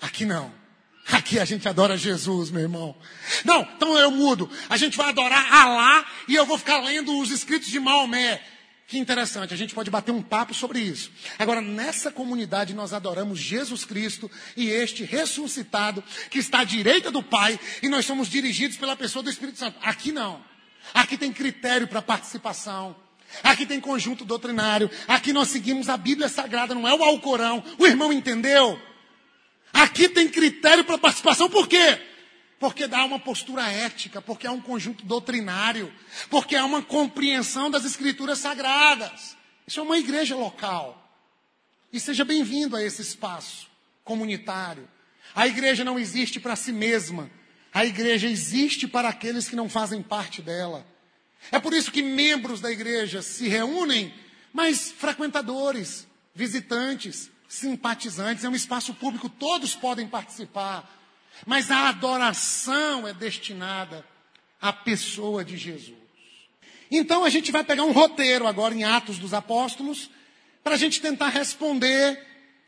Aqui 0.02 0.26
não. 0.26 0.63
Aqui 1.12 1.38
a 1.38 1.46
gente 1.46 1.68
adora 1.68 1.98
Jesus, 1.98 2.50
meu 2.50 2.62
irmão. 2.62 2.96
Não, 3.44 3.62
então 3.62 3.98
eu 3.98 4.10
mudo. 4.10 4.50
A 4.70 4.78
gente 4.78 4.98
vai 4.98 5.10
adorar 5.10 5.54
Alá 5.54 6.06
e 6.28 6.36
eu 6.36 6.46
vou 6.46 6.58
ficar 6.58 6.80
lendo 6.80 7.18
os 7.20 7.30
escritos 7.30 7.70
de 7.70 7.80
Maomé. 7.80 8.42
Que 8.88 8.98
interessante, 8.98 9.54
a 9.54 9.58
gente 9.58 9.74
pode 9.74 9.90
bater 9.90 10.12
um 10.12 10.22
papo 10.22 10.54
sobre 10.54 10.80
isso. 10.80 11.12
Agora, 11.40 11.62
nessa 11.62 12.12
comunidade 12.12 12.74
nós 12.74 12.94
adoramos 12.94 13.40
Jesus 13.40 13.86
Cristo 13.86 14.30
e 14.56 14.70
este 14.70 15.04
ressuscitado 15.04 16.04
que 16.30 16.40
está 16.40 16.60
à 16.60 16.64
direita 16.64 17.10
do 17.10 17.24
Pai 17.24 17.60
e 17.82 17.90
nós 17.90 18.06
somos 18.06 18.28
dirigidos 18.28 18.78
pela 18.78 18.96
pessoa 18.96 19.24
do 19.24 19.30
Espírito 19.30 19.58
Santo. 19.58 19.78
Aqui 19.82 20.12
não. 20.12 20.44
Aqui 20.94 21.18
tem 21.18 21.32
critério 21.32 21.88
para 21.88 22.02
participação. 22.02 22.96
Aqui 23.42 23.66
tem 23.66 23.80
conjunto 23.80 24.26
doutrinário. 24.26 24.90
Aqui 25.08 25.34
nós 25.34 25.48
seguimos 25.48 25.90
a 25.90 25.98
Bíblia 25.98 26.30
Sagrada, 26.30 26.76
não 26.76 26.88
é 26.88 26.94
o 26.94 27.04
Alcorão. 27.04 27.64
O 27.78 27.88
irmão 27.88 28.14
entendeu? 28.14 28.80
Aqui 29.74 30.08
tem 30.08 30.30
critério 30.30 30.86
para 30.86 31.00
participação, 31.00 31.50
por 31.50 31.68
quê? 31.68 32.00
Porque 32.60 32.88
dá 32.88 33.04
uma 33.04 33.20
postura 33.20 33.70
ética, 33.70 34.22
porque 34.22 34.46
há 34.46 34.52
um 34.52 34.62
conjunto 34.62 35.04
doutrinário, 35.04 35.92
porque 36.30 36.56
há 36.56 36.64
uma 36.64 36.82
compreensão 36.82 37.70
das 37.70 37.84
escrituras 37.84 38.38
sagradas. 38.38 39.36
Isso 39.68 39.80
é 39.80 39.84
uma 39.84 39.98
igreja 39.98 40.36
local. 40.36 41.00
E 41.92 42.00
seja 42.00 42.24
bem-vindo 42.24 42.76
a 42.76 42.84
esse 42.84 43.02
espaço 43.02 43.68
comunitário. 44.04 44.88
A 45.36 45.48
igreja 45.48 45.84
não 45.84 45.98
existe 45.98 46.40
para 46.40 46.56
si 46.56 46.72
mesma. 46.72 47.30
A 47.74 47.86
igreja 47.86 48.30
existe 48.30 48.88
para 48.88 49.10
aqueles 49.10 49.50
que 49.50 49.56
não 49.56 49.68
fazem 49.68 50.02
parte 50.02 50.42
dela. 50.42 50.86
É 51.52 51.60
por 51.60 51.74
isso 51.74 51.92
que 51.92 52.02
membros 52.02 52.62
da 52.62 52.72
igreja 52.72 53.22
se 53.22 53.48
reúnem, 53.48 54.14
mas 54.54 54.92
frequentadores, 54.92 56.08
visitantes, 56.34 57.30
simpatizantes, 57.54 58.44
é 58.44 58.50
um 58.50 58.56
espaço 58.56 58.94
público, 58.94 59.30
todos 59.30 59.76
podem 59.76 60.08
participar. 60.08 60.90
Mas 61.46 61.70
a 61.70 61.90
adoração 61.90 63.08
é 63.08 63.14
destinada 63.14 64.06
à 64.62 64.74
pessoa 64.74 65.44
de 65.44 65.58
Jesus. 65.58 65.98
Então 66.90 67.24
a 67.24 67.30
gente 67.30 67.52
vai 67.52 67.64
pegar 67.64 67.84
um 67.84 67.92
roteiro 67.92 68.48
agora 68.48 68.74
em 68.74 68.84
Atos 68.84 69.18
dos 69.18 69.34
Apóstolos, 69.34 70.10
para 70.64 70.76
a 70.76 70.78
gente 70.78 71.02
tentar 71.02 71.30
responder 71.30 72.20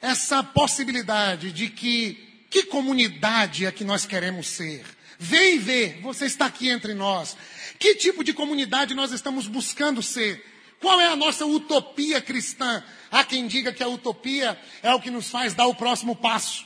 essa 0.02 0.44
possibilidade 0.44 1.52
de 1.52 1.70
que 1.70 2.24
que 2.50 2.64
comunidade 2.64 3.66
é 3.66 3.72
que 3.72 3.84
nós 3.84 4.06
queremos 4.06 4.48
ser. 4.48 4.86
Vem 5.20 5.60
ver, 5.60 6.00
você 6.02 6.26
está 6.26 6.46
aqui 6.46 6.70
entre 6.70 6.94
nós. 6.94 7.36
Que 7.78 7.96
tipo 7.96 8.24
de 8.24 8.32
comunidade 8.34 8.94
nós 8.94 9.12
estamos 9.12 9.48
buscando 9.48 10.02
ser? 10.02 10.55
Qual 10.82 11.00
é 11.00 11.08
a 11.08 11.16
nossa 11.16 11.46
utopia 11.46 12.22
cristã? 12.22 12.84
Há 13.12 13.24
quem 13.24 13.48
diga 13.48 13.74
que 13.74 13.84
a 13.84 13.88
utopia 13.88 14.60
é 14.84 14.94
o 14.94 15.00
que 15.00 15.10
nos 15.10 15.30
faz 15.30 15.54
dar 15.54 15.68
o 15.68 15.76
próximo 15.76 16.16
passo. 16.16 16.66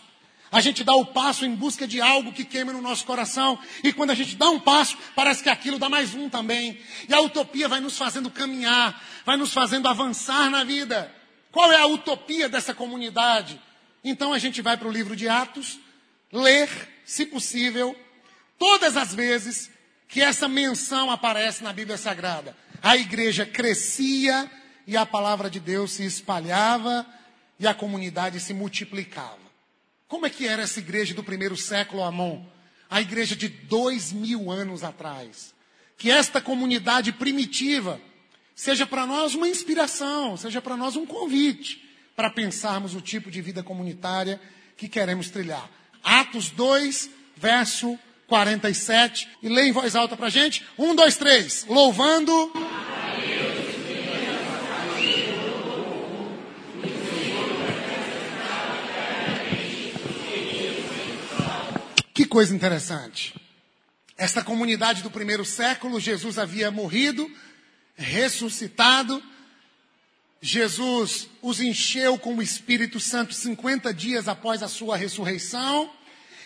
A 0.52 0.62
gente 0.62 0.84
dá 0.84 0.96
o 0.96 1.06
passo 1.06 1.46
em 1.46 1.54
busca 1.54 1.88
de 1.88 2.02
algo 2.02 2.34
que 2.34 2.44
queima 2.44 2.74
no 2.74 2.82
nosso 2.82 3.06
coração. 3.06 3.60
E 3.84 3.94
quando 3.94 4.10
a 4.10 4.16
gente 4.16 4.36
dá 4.36 4.50
um 4.50 4.60
passo, 4.60 4.98
parece 5.16 5.44
que 5.44 5.50
aquilo 5.50 5.78
dá 5.78 5.88
mais 5.88 6.16
um 6.16 6.28
também. 6.28 6.80
E 7.08 7.14
a 7.14 7.22
utopia 7.22 7.68
vai 7.68 7.80
nos 7.80 7.98
fazendo 7.98 8.32
caminhar, 8.32 9.00
vai 9.26 9.38
nos 9.38 9.54
fazendo 9.54 9.88
avançar 9.88 10.50
na 10.50 10.64
vida. 10.64 11.14
Qual 11.52 11.72
é 11.72 11.80
a 11.80 11.86
utopia 11.86 12.50
dessa 12.50 12.74
comunidade? 12.74 13.62
Então 14.04 14.34
a 14.34 14.40
gente 14.40 14.62
vai 14.62 14.76
para 14.76 14.88
o 14.88 14.92
livro 14.92 15.16
de 15.16 15.30
Atos, 15.30 15.78
ler, 16.32 16.70
se 17.06 17.26
possível, 17.28 17.96
todas 18.58 18.98
as 18.98 19.14
vezes 19.14 19.70
que 20.08 20.22
essa 20.22 20.48
menção 20.48 21.12
aparece 21.12 21.64
na 21.64 21.72
Bíblia 21.72 21.98
Sagrada 21.98 22.56
a 22.82 22.98
igreja 22.98 23.46
crescia 23.46 24.50
e 24.88 24.98
a 24.98 25.06
palavra 25.06 25.50
de 25.50 25.60
Deus 25.60 25.92
se 25.92 26.04
espalhava 26.04 27.06
e 27.60 27.68
a 27.68 27.74
comunidade 27.74 28.40
se 28.40 28.54
multiplicava. 28.54 29.38
Como 30.08 30.26
é 30.26 30.30
que 30.30 30.48
era 30.48 30.64
essa 30.64 30.80
igreja 30.80 31.14
do 31.14 31.24
primeiro 31.24 31.56
século, 31.56 32.04
Amon? 32.04 32.44
A 32.90 33.00
igreja 33.02 33.36
de 33.36 33.48
dois 33.48 34.12
mil 34.12 34.50
anos 34.50 34.84
atrás. 34.84 35.54
Que 35.98 36.10
esta 36.10 36.42
comunidade 36.42 37.12
primitiva 37.12 38.02
seja 38.56 38.88
para 38.88 39.06
nós 39.06 39.36
uma 39.36 39.48
inspiração, 39.48 40.36
seja 40.36 40.62
para 40.62 40.76
nós 40.76 40.96
um 40.96 41.06
convite 41.06 41.88
para 42.16 42.30
pensarmos 42.30 42.96
o 42.96 43.02
tipo 43.02 43.30
de 43.30 43.42
vida 43.42 43.64
comunitária 43.64 44.42
que 44.76 44.90
queremos 44.90 45.30
trilhar. 45.30 45.70
Atos 46.04 46.50
2, 46.50 47.10
verso 47.38 47.98
47. 48.30 49.28
E 49.44 49.50
lê 49.50 49.68
em 49.68 49.72
voz 49.72 49.96
alta 49.96 50.16
para 50.16 50.30
gente. 50.30 50.64
Um, 50.78 50.96
dois, 50.96 51.18
três. 51.18 51.66
Louvando. 51.68 52.54
Que 62.14 62.26
coisa 62.26 62.56
interessante. 62.56 63.34
Esta 64.18 64.44
comunidade 64.44 65.02
do 65.02 65.10
primeiro 65.10 65.46
século, 65.46 66.00
Jesus 66.00 66.38
havia 66.38 66.70
morrido, 66.70 67.30
ressuscitado. 67.96 69.24
Jesus 70.42 71.30
os 71.42 71.62
encheu 71.62 72.18
com 72.18 72.36
o 72.36 72.42
Espírito 72.42 73.00
Santo 73.00 73.34
50 73.34 73.94
dias 73.94 74.28
após 74.28 74.62
a 74.62 74.68
sua 74.68 74.98
ressurreição. 74.98 75.90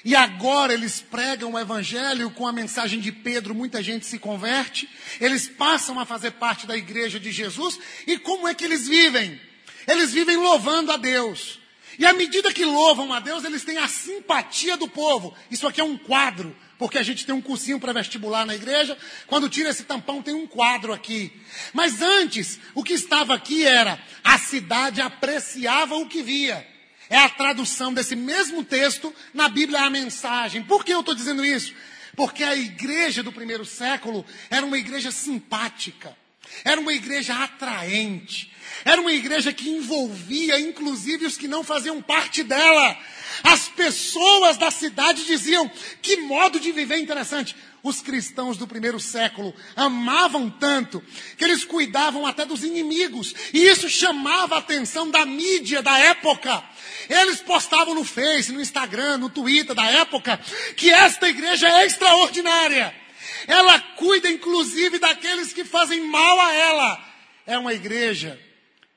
E 0.05 0.15
agora 0.15 0.73
eles 0.73 0.99
pregam 0.99 1.53
o 1.53 1.59
evangelho 1.59 2.29
com 2.31 2.45
a 2.45 2.51
mensagem 2.51 2.99
de 2.99 3.11
Pedro, 3.11 3.55
muita 3.55 3.81
gente 3.81 4.05
se 4.05 4.19
converte, 4.19 4.89
eles 5.19 5.47
passam 5.47 5.97
a 5.97 6.05
fazer 6.05 6.31
parte 6.31 6.67
da 6.67 6.75
igreja 6.75 7.19
de 7.19 7.31
Jesus, 7.31 7.79
e 8.05 8.17
como 8.17 8.47
é 8.47 8.53
que 8.53 8.65
eles 8.65 8.87
vivem? 8.87 9.39
Eles 9.87 10.11
vivem 10.11 10.35
louvando 10.35 10.91
a 10.91 10.97
Deus. 10.97 11.59
E 11.97 12.05
à 12.05 12.13
medida 12.13 12.51
que 12.51 12.65
louvam 12.65 13.13
a 13.13 13.19
Deus, 13.19 13.43
eles 13.43 13.63
têm 13.63 13.77
a 13.77 13.87
simpatia 13.87 14.75
do 14.75 14.87
povo. 14.87 15.33
Isso 15.51 15.67
aqui 15.67 15.79
é 15.79 15.83
um 15.83 15.97
quadro, 15.97 16.55
porque 16.77 16.97
a 16.97 17.03
gente 17.03 17.25
tem 17.25 17.35
um 17.35 17.41
cursinho 17.41 17.79
para 17.79 17.93
vestibular 17.93 18.45
na 18.45 18.55
igreja. 18.55 18.97
Quando 19.27 19.49
tira 19.49 19.69
esse 19.69 19.83
tampão, 19.83 20.21
tem 20.21 20.33
um 20.33 20.47
quadro 20.47 20.91
aqui. 20.91 21.31
Mas 21.71 22.01
antes, 22.01 22.59
o 22.73 22.83
que 22.83 22.93
estava 22.93 23.35
aqui 23.35 23.65
era: 23.65 24.01
a 24.23 24.37
cidade 24.39 25.01
apreciava 25.01 25.95
o 25.95 26.07
que 26.07 26.23
via. 26.23 26.72
É 27.09 27.17
a 27.17 27.29
tradução 27.29 27.93
desse 27.93 28.15
mesmo 28.15 28.63
texto 28.63 29.13
na 29.33 29.49
Bíblia, 29.49 29.79
é 29.79 29.83
a 29.83 29.89
mensagem. 29.89 30.63
Por 30.63 30.83
que 30.83 30.93
eu 30.93 31.01
estou 31.01 31.15
dizendo 31.15 31.45
isso? 31.45 31.73
Porque 32.15 32.43
a 32.43 32.55
igreja 32.55 33.23
do 33.23 33.31
primeiro 33.31 33.65
século 33.65 34.25
era 34.49 34.65
uma 34.65 34.77
igreja 34.77 35.11
simpática. 35.11 36.15
Era 36.63 36.79
uma 36.79 36.93
igreja 36.93 37.35
atraente. 37.35 38.51
Era 38.85 39.01
uma 39.01 39.13
igreja 39.13 39.53
que 39.53 39.69
envolvia, 39.69 40.59
inclusive, 40.59 41.25
os 41.25 41.37
que 41.37 41.47
não 41.47 41.63
faziam 41.63 42.01
parte 42.01 42.43
dela. 42.43 42.97
As 43.43 43.67
pessoas 43.69 44.57
da 44.57 44.71
cidade 44.71 45.25
diziam: 45.25 45.69
que 46.01 46.17
modo 46.17 46.59
de 46.59 46.71
viver 46.71 46.97
interessante. 46.97 47.55
Os 47.83 48.01
cristãos 48.01 48.55
do 48.55 48.65
primeiro 48.65 48.97
século 48.97 49.53
amavam 49.75 50.49
tanto 50.49 51.03
que 51.37 51.43
eles 51.43 51.65
cuidavam 51.65 52.25
até 52.25 52.45
dos 52.45 52.63
inimigos. 52.63 53.35
E 53.53 53.59
isso 53.59 53.89
chamava 53.89 54.55
a 54.55 54.59
atenção 54.59 55.11
da 55.11 55.25
mídia 55.25 55.81
da 55.81 55.99
época. 55.99 56.63
Eles 57.09 57.41
postavam 57.41 57.93
no 57.93 58.05
Face, 58.05 58.53
no 58.53 58.61
Instagram, 58.61 59.17
no 59.17 59.29
Twitter 59.29 59.75
da 59.75 59.85
época 59.85 60.39
que 60.77 60.89
esta 60.89 61.27
igreja 61.27 61.67
é 61.67 61.85
extraordinária. 61.85 63.02
Ela 63.47 63.79
cuida 63.79 64.29
inclusive 64.29 64.99
daqueles 64.99 65.53
que 65.53 65.63
fazem 65.63 66.01
mal 66.08 66.39
a 66.39 66.53
ela. 66.53 67.13
É 67.45 67.58
uma 67.58 67.73
igreja 67.73 68.39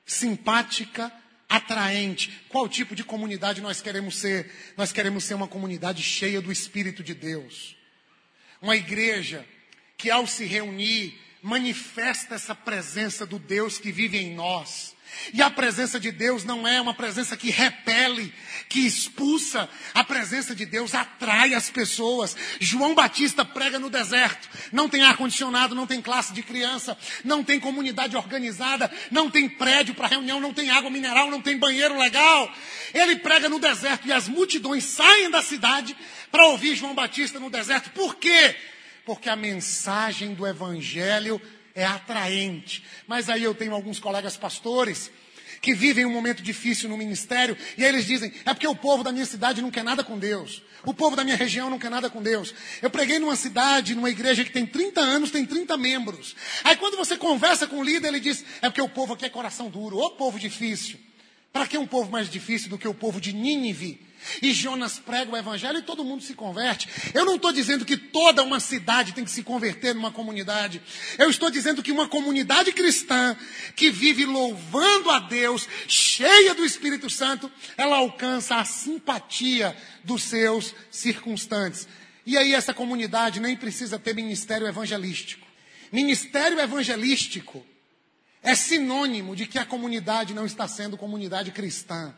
simpática, 0.05 1.11
atraente. 1.49 2.31
Qual 2.49 2.67
tipo 2.67 2.95
de 2.95 3.03
comunidade 3.03 3.61
nós 3.61 3.81
queremos 3.81 4.17
ser? 4.17 4.51
Nós 4.75 4.91
queremos 4.91 5.23
ser 5.23 5.33
uma 5.33 5.47
comunidade 5.47 6.01
cheia 6.01 6.41
do 6.41 6.51
Espírito 6.51 7.03
de 7.03 7.13
Deus. 7.13 7.75
Uma 8.61 8.75
igreja 8.75 9.45
que, 9.97 10.09
ao 10.09 10.25
se 10.25 10.45
reunir, 10.45 11.19
manifesta 11.41 12.35
essa 12.35 12.55
presença 12.55 13.25
do 13.25 13.39
Deus 13.39 13.77
que 13.77 13.91
vive 13.91 14.17
em 14.17 14.33
nós. 14.33 14.95
E 15.33 15.41
a 15.41 15.49
presença 15.49 15.99
de 15.99 16.11
Deus 16.11 16.43
não 16.43 16.67
é 16.67 16.79
uma 16.79 16.93
presença 16.93 17.35
que 17.35 17.49
repele, 17.49 18.33
que 18.69 18.85
expulsa. 18.85 19.69
A 19.93 20.03
presença 20.03 20.55
de 20.55 20.65
Deus 20.65 20.95
atrai 20.95 21.53
as 21.53 21.69
pessoas. 21.69 22.35
João 22.59 22.95
Batista 22.95 23.43
prega 23.43 23.79
no 23.79 23.89
deserto. 23.89 24.47
Não 24.71 24.87
tem 24.87 25.03
ar-condicionado, 25.03 25.75
não 25.75 25.87
tem 25.87 26.01
classe 26.01 26.33
de 26.33 26.43
criança, 26.43 26.97
não 27.23 27.43
tem 27.43 27.59
comunidade 27.59 28.15
organizada, 28.15 28.91
não 29.11 29.29
tem 29.29 29.49
prédio 29.49 29.95
para 29.95 30.07
reunião, 30.07 30.39
não 30.39 30.53
tem 30.53 30.69
água 30.69 30.89
mineral, 30.89 31.29
não 31.29 31.41
tem 31.41 31.57
banheiro 31.57 31.97
legal. 31.97 32.51
Ele 32.93 33.17
prega 33.17 33.49
no 33.49 33.59
deserto 33.59 34.07
e 34.07 34.13
as 34.13 34.27
multidões 34.27 34.83
saem 34.83 35.29
da 35.29 35.41
cidade 35.41 35.95
para 36.31 36.47
ouvir 36.47 36.75
João 36.75 36.95
Batista 36.95 37.39
no 37.39 37.49
deserto. 37.49 37.89
Por 37.91 38.15
quê? 38.15 38.55
Porque 39.05 39.29
a 39.29 39.35
mensagem 39.35 40.33
do 40.33 40.45
Evangelho 40.45 41.41
é 41.77 41.85
atraente. 41.85 42.83
Mas 43.07 43.29
aí 43.29 43.43
eu 43.43 43.53
tenho 43.53 43.73
alguns 43.73 43.99
colegas 43.99 44.35
pastores 44.35 45.11
que 45.61 45.73
vivem 45.73 46.05
um 46.05 46.11
momento 46.11 46.41
difícil 46.43 46.89
no 46.89 46.97
ministério 46.97 47.55
e 47.77 47.83
aí 47.83 47.89
eles 47.89 48.05
dizem: 48.05 48.33
é 48.43 48.53
porque 48.53 48.67
o 48.67 48.75
povo 48.75 49.03
da 49.03 49.11
minha 49.11 49.25
cidade 49.25 49.61
não 49.61 49.69
quer 49.69 49.83
nada 49.83 50.03
com 50.03 50.17
Deus. 50.17 50.63
O 50.83 50.93
povo 50.93 51.15
da 51.15 51.23
minha 51.23 51.35
região 51.35 51.69
não 51.69 51.77
quer 51.77 51.91
nada 51.91 52.09
com 52.09 52.21
Deus. 52.21 52.53
Eu 52.81 52.89
preguei 52.89 53.19
numa 53.19 53.35
cidade, 53.35 53.93
numa 53.93 54.09
igreja 54.09 54.43
que 54.43 54.51
tem 54.51 54.65
30 54.65 54.99
anos, 55.01 55.31
tem 55.31 55.45
30 55.45 55.77
membros. 55.77 56.35
Aí 56.63 56.75
quando 56.75 56.97
você 56.97 57.15
conversa 57.15 57.67
com 57.67 57.77
o 57.77 57.83
líder, 57.83 58.07
ele 58.07 58.19
diz: 58.19 58.43
é 58.61 58.69
porque 58.69 58.81
o 58.81 58.89
povo 58.89 59.13
aqui 59.13 59.25
é 59.25 59.29
coração 59.29 59.69
duro, 59.69 59.97
ô 59.97 60.11
povo 60.11 60.39
difícil. 60.39 60.99
Para 61.53 61.67
que 61.67 61.77
um 61.77 61.87
povo 61.87 62.11
mais 62.11 62.29
difícil 62.29 62.69
do 62.69 62.77
que 62.77 62.87
o 62.87 62.93
povo 62.93 63.21
de 63.21 63.33
Nínive? 63.33 64.06
E 64.41 64.53
Jonas 64.53 64.99
prega 64.99 65.31
o 65.31 65.37
evangelho 65.37 65.79
e 65.79 65.81
todo 65.81 66.03
mundo 66.03 66.23
se 66.23 66.33
converte. 66.33 66.89
Eu 67.13 67.25
não 67.25 67.35
estou 67.35 67.51
dizendo 67.51 67.85
que 67.85 67.97
toda 67.97 68.43
uma 68.43 68.59
cidade 68.59 69.13
tem 69.13 69.23
que 69.23 69.31
se 69.31 69.43
converter 69.43 69.93
numa 69.95 70.11
comunidade. 70.11 70.81
Eu 71.17 71.29
estou 71.29 71.49
dizendo 71.49 71.83
que 71.83 71.91
uma 71.91 72.07
comunidade 72.07 72.71
cristã 72.71 73.35
que 73.75 73.89
vive 73.89 74.25
louvando 74.25 75.09
a 75.09 75.19
Deus, 75.19 75.67
cheia 75.87 76.53
do 76.53 76.65
Espírito 76.65 77.09
Santo, 77.09 77.51
ela 77.77 77.97
alcança 77.97 78.55
a 78.57 78.65
simpatia 78.65 79.75
dos 80.03 80.23
seus 80.23 80.73
circunstantes. 80.91 81.87
E 82.25 82.37
aí 82.37 82.53
essa 82.53 82.73
comunidade 82.73 83.39
nem 83.39 83.55
precisa 83.55 83.97
ter 83.97 84.13
ministério 84.13 84.67
evangelístico. 84.67 85.47
Ministério 85.91 86.59
evangelístico 86.59 87.65
é 88.41 88.55
sinônimo 88.55 89.35
de 89.35 89.47
que 89.47 89.57
a 89.57 89.65
comunidade 89.65 90.33
não 90.33 90.45
está 90.45 90.67
sendo 90.67 90.97
comunidade 90.97 91.51
cristã. 91.51 92.13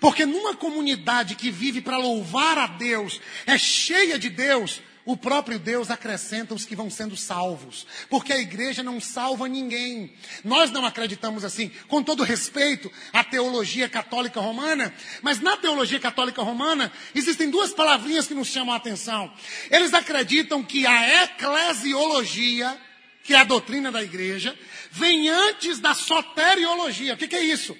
Porque 0.00 0.26
numa 0.26 0.54
comunidade 0.54 1.34
que 1.34 1.50
vive 1.50 1.80
para 1.80 1.96
louvar 1.96 2.58
a 2.58 2.66
Deus, 2.66 3.20
é 3.46 3.56
cheia 3.56 4.18
de 4.18 4.28
Deus, 4.28 4.82
o 5.04 5.16
próprio 5.16 5.58
Deus 5.58 5.90
acrescenta 5.90 6.54
os 6.54 6.64
que 6.64 6.76
vão 6.76 6.90
sendo 6.90 7.16
salvos. 7.16 7.86
Porque 8.08 8.32
a 8.32 8.38
igreja 8.38 8.82
não 8.82 9.00
salva 9.00 9.48
ninguém. 9.48 10.12
Nós 10.44 10.70
não 10.70 10.84
acreditamos 10.84 11.44
assim. 11.44 11.70
Com 11.88 12.02
todo 12.02 12.22
respeito 12.22 12.90
à 13.12 13.24
teologia 13.24 13.88
católica 13.88 14.40
romana, 14.40 14.94
mas 15.22 15.40
na 15.40 15.56
teologia 15.56 15.98
católica 15.98 16.42
romana 16.42 16.92
existem 17.14 17.50
duas 17.50 17.72
palavrinhas 17.72 18.26
que 18.26 18.34
nos 18.34 18.48
chamam 18.48 18.74
a 18.74 18.76
atenção. 18.76 19.32
Eles 19.70 19.94
acreditam 19.94 20.62
que 20.62 20.86
a 20.86 21.24
eclesiologia, 21.24 22.78
que 23.24 23.34
é 23.34 23.38
a 23.38 23.44
doutrina 23.44 23.90
da 23.90 24.02
igreja, 24.02 24.56
vem 24.90 25.28
antes 25.28 25.80
da 25.80 25.94
soteriologia. 25.94 27.14
O 27.14 27.16
que, 27.16 27.26
que 27.26 27.36
é 27.36 27.42
isso? 27.42 27.76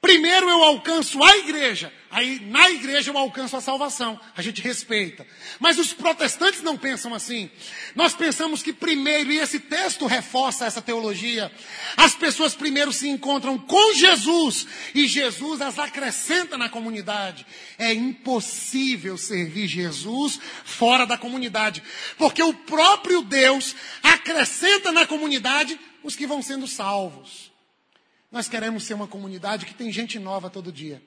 Primeiro 0.00 0.48
eu 0.48 0.62
alcanço 0.62 1.20
a 1.24 1.38
igreja, 1.38 1.92
aí 2.08 2.38
na 2.38 2.70
igreja 2.70 3.10
eu 3.10 3.18
alcanço 3.18 3.56
a 3.56 3.60
salvação. 3.60 4.18
A 4.36 4.40
gente 4.40 4.62
respeita. 4.62 5.26
Mas 5.58 5.76
os 5.76 5.92
protestantes 5.92 6.62
não 6.62 6.78
pensam 6.78 7.12
assim. 7.12 7.50
Nós 7.96 8.14
pensamos 8.14 8.62
que 8.62 8.72
primeiro, 8.72 9.32
e 9.32 9.38
esse 9.38 9.58
texto 9.58 10.06
reforça 10.06 10.66
essa 10.66 10.80
teologia, 10.80 11.50
as 11.96 12.14
pessoas 12.14 12.54
primeiro 12.54 12.92
se 12.92 13.08
encontram 13.08 13.58
com 13.58 13.94
Jesus 13.94 14.68
e 14.94 15.08
Jesus 15.08 15.60
as 15.60 15.80
acrescenta 15.80 16.56
na 16.56 16.68
comunidade. 16.68 17.44
É 17.76 17.92
impossível 17.92 19.18
servir 19.18 19.66
Jesus 19.66 20.38
fora 20.64 21.06
da 21.06 21.18
comunidade, 21.18 21.82
porque 22.16 22.42
o 22.42 22.54
próprio 22.54 23.20
Deus 23.20 23.74
acrescenta 24.00 24.92
na 24.92 25.04
comunidade 25.04 25.78
os 26.04 26.14
que 26.14 26.26
vão 26.26 26.40
sendo 26.40 26.68
salvos. 26.68 27.47
Nós 28.30 28.48
queremos 28.48 28.84
ser 28.84 28.94
uma 28.94 29.06
comunidade 29.06 29.64
que 29.64 29.74
tem 29.74 29.90
gente 29.90 30.18
nova 30.18 30.50
todo 30.50 30.70
dia. 30.70 31.02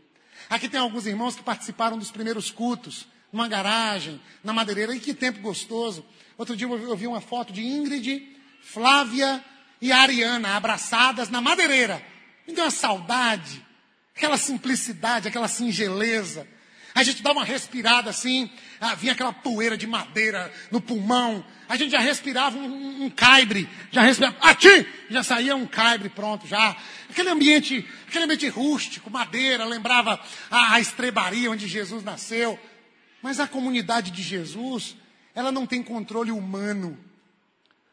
Aqui 0.49 0.67
tem 0.67 0.79
alguns 0.79 1.05
irmãos 1.05 1.35
que 1.35 1.43
participaram 1.43 1.97
dos 1.97 2.09
primeiros 2.09 2.49
cultos, 2.49 3.07
numa 3.31 3.47
garagem, 3.47 4.19
na 4.43 4.51
madeireira. 4.51 4.95
E 4.95 4.99
que 4.99 5.13
tempo 5.13 5.39
gostoso. 5.39 6.03
Outro 6.37 6.55
dia 6.55 6.67
eu 6.67 6.97
vi 6.97 7.05
uma 7.05 7.21
foto 7.21 7.53
de 7.53 7.63
Ingrid, 7.63 8.35
Flávia 8.61 9.43
e 9.79 9.91
Ariana 9.91 10.55
abraçadas 10.55 11.29
na 11.29 11.41
madeireira. 11.41 12.03
Me 12.47 12.53
deu 12.53 12.65
uma 12.65 12.71
saudade, 12.71 13.65
aquela 14.15 14.37
simplicidade, 14.37 15.27
aquela 15.27 15.47
singeleza. 15.47 16.47
A 16.93 17.03
gente 17.03 17.23
dá 17.23 17.31
uma 17.31 17.45
respirada 17.45 18.09
assim, 18.09 18.49
ah, 18.79 18.95
vinha 18.95 19.13
aquela 19.13 19.31
poeira 19.31 19.77
de 19.77 19.87
madeira 19.87 20.51
no 20.69 20.81
pulmão. 20.81 21.45
A 21.69 21.77
gente 21.77 21.91
já 21.91 21.99
respirava 21.99 22.57
um, 22.57 22.65
um, 22.65 23.05
um 23.05 23.09
caibre, 23.09 23.69
já 23.91 24.01
respirava, 24.01 24.37
ati! 24.41 24.87
Já 25.09 25.23
saía 25.23 25.55
um 25.55 25.65
caibre 25.65 26.09
pronto, 26.09 26.45
já. 26.47 26.75
Aquele 27.09 27.29
ambiente, 27.29 27.87
aquele 28.07 28.25
ambiente 28.25 28.47
rústico, 28.49 29.09
madeira, 29.09 29.63
lembrava 29.65 30.19
a, 30.49 30.73
a 30.73 30.79
estrebaria 30.79 31.49
onde 31.49 31.67
Jesus 31.67 32.03
nasceu. 32.03 32.59
Mas 33.21 33.39
a 33.39 33.47
comunidade 33.47 34.11
de 34.11 34.21
Jesus, 34.21 34.97
ela 35.33 35.51
não 35.51 35.65
tem 35.65 35.81
controle 35.81 36.31
humano. 36.31 36.97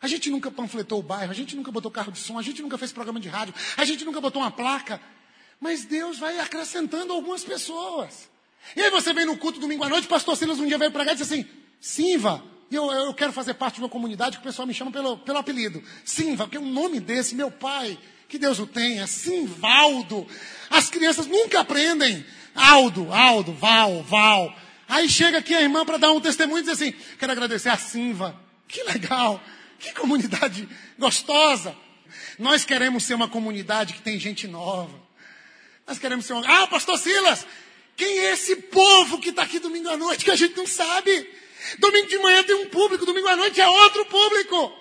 A 0.01 0.09
gente 0.09 0.31
nunca 0.31 0.51
panfletou 0.51 1.01
o 1.01 1.03
bairro, 1.03 1.31
a 1.31 1.35
gente 1.35 1.55
nunca 1.55 1.71
botou 1.71 1.91
carro 1.91 2.13
de 2.13 2.19
som, 2.19 2.39
a 2.39 2.43
gente 2.43 2.63
nunca 2.63 2.79
fez 2.79 2.93
programa 2.93 3.21
de 3.21 3.29
rádio, 3.29 3.55
a 3.77 3.85
gente 3.85 4.05
nunca 4.05 4.21
botou 4.21 4.43
uma 4.43 4.51
placa. 4.51 5.01
Mas 5.61 5.85
Deus 5.85 6.19
vai 6.19 6.39
acrescentando 6.39 7.13
algumas 7.13 7.45
pessoas. 7.45 8.31
E 8.77 8.83
aí 8.83 8.91
você 8.91 9.13
vem 9.13 9.25
no 9.25 9.37
culto 9.37 9.61
domingo 9.61 9.85
à 9.85 9.89
noite, 9.89 10.07
o 10.07 10.09
pastor 10.09 10.37
Silas 10.37 10.59
um 10.59 10.67
dia 10.67 10.79
veio 10.79 10.91
pregar 10.91 11.15
e 11.15 11.19
disse 11.19 11.33
assim, 11.33 11.47
Simva, 11.81 12.43
eu, 12.71 12.91
eu 12.91 13.15
quero 13.15 13.33
fazer 13.33 13.55
parte 13.55 13.77
de 13.77 13.81
uma 13.81 13.89
comunidade 13.89 14.37
que 14.37 14.43
o 14.43 14.47
pessoal 14.47 14.67
me 14.67 14.75
chama 14.75 14.91
pelo, 14.91 15.17
pelo 15.19 15.39
apelido. 15.39 15.83
Simva, 16.05 16.45
porque 16.45 16.59
um 16.59 16.71
nome 16.71 17.01
desse, 17.01 17.35
meu 17.35 17.51
pai, 17.51 17.99
que 18.29 18.39
Deus 18.39 18.59
o 18.59 18.67
tenha, 18.67 19.07
Simvaldo. 19.07 20.27
As 20.69 20.91
crianças 20.91 21.27
nunca 21.27 21.61
aprendem. 21.61 22.25
Aldo, 22.55 23.13
Aldo, 23.13 23.53
Val, 23.53 24.03
Val. 24.03 24.55
Aí 24.89 25.09
chega 25.09 25.39
aqui 25.39 25.55
a 25.55 25.63
irmã 25.63 25.85
para 25.85 25.97
dar 25.97 26.13
um 26.13 26.21
testemunho 26.21 26.61
e 26.61 26.63
diz 26.63 26.73
assim, 26.73 26.93
quero 27.19 27.33
agradecer 27.33 27.69
a 27.69 27.77
Simva. 27.77 28.39
Que 28.67 28.83
legal, 28.83 29.43
que 29.79 29.93
comunidade 29.93 30.69
gostosa. 30.99 31.75
Nós 32.39 32.65
queremos 32.65 33.05
ser 33.05 33.15
uma 33.15 33.29
comunidade 33.29 33.95
que 33.95 34.03
tem 34.03 34.19
gente 34.19 34.47
nova. 34.47 34.99
Nós 35.87 35.99
queremos 35.99 36.27
ser 36.27 36.35
uma... 36.35 36.45
Ah, 36.47 36.67
pastor 36.67 36.99
Silas, 36.99 37.47
quem 37.99 38.19
é 38.21 38.33
esse 38.33 38.55
povo 38.57 39.19
que 39.19 39.31
está 39.31 39.43
aqui 39.43 39.59
domingo 39.59 39.89
à 39.89 39.97
noite 39.97 40.25
que 40.25 40.31
a 40.31 40.37
gente 40.37 40.57
não 40.57 40.67
sabe? 40.67 41.29
Domingo 41.81 42.07
de 42.07 42.19
manhã 42.19 42.45
tem 42.45 42.55
um 42.55 42.69
público, 42.69 43.05
domingo 43.05 43.27
à 43.27 43.35
noite 43.35 43.61
é 43.61 43.69
outro 43.69 44.07
público. 44.07 44.73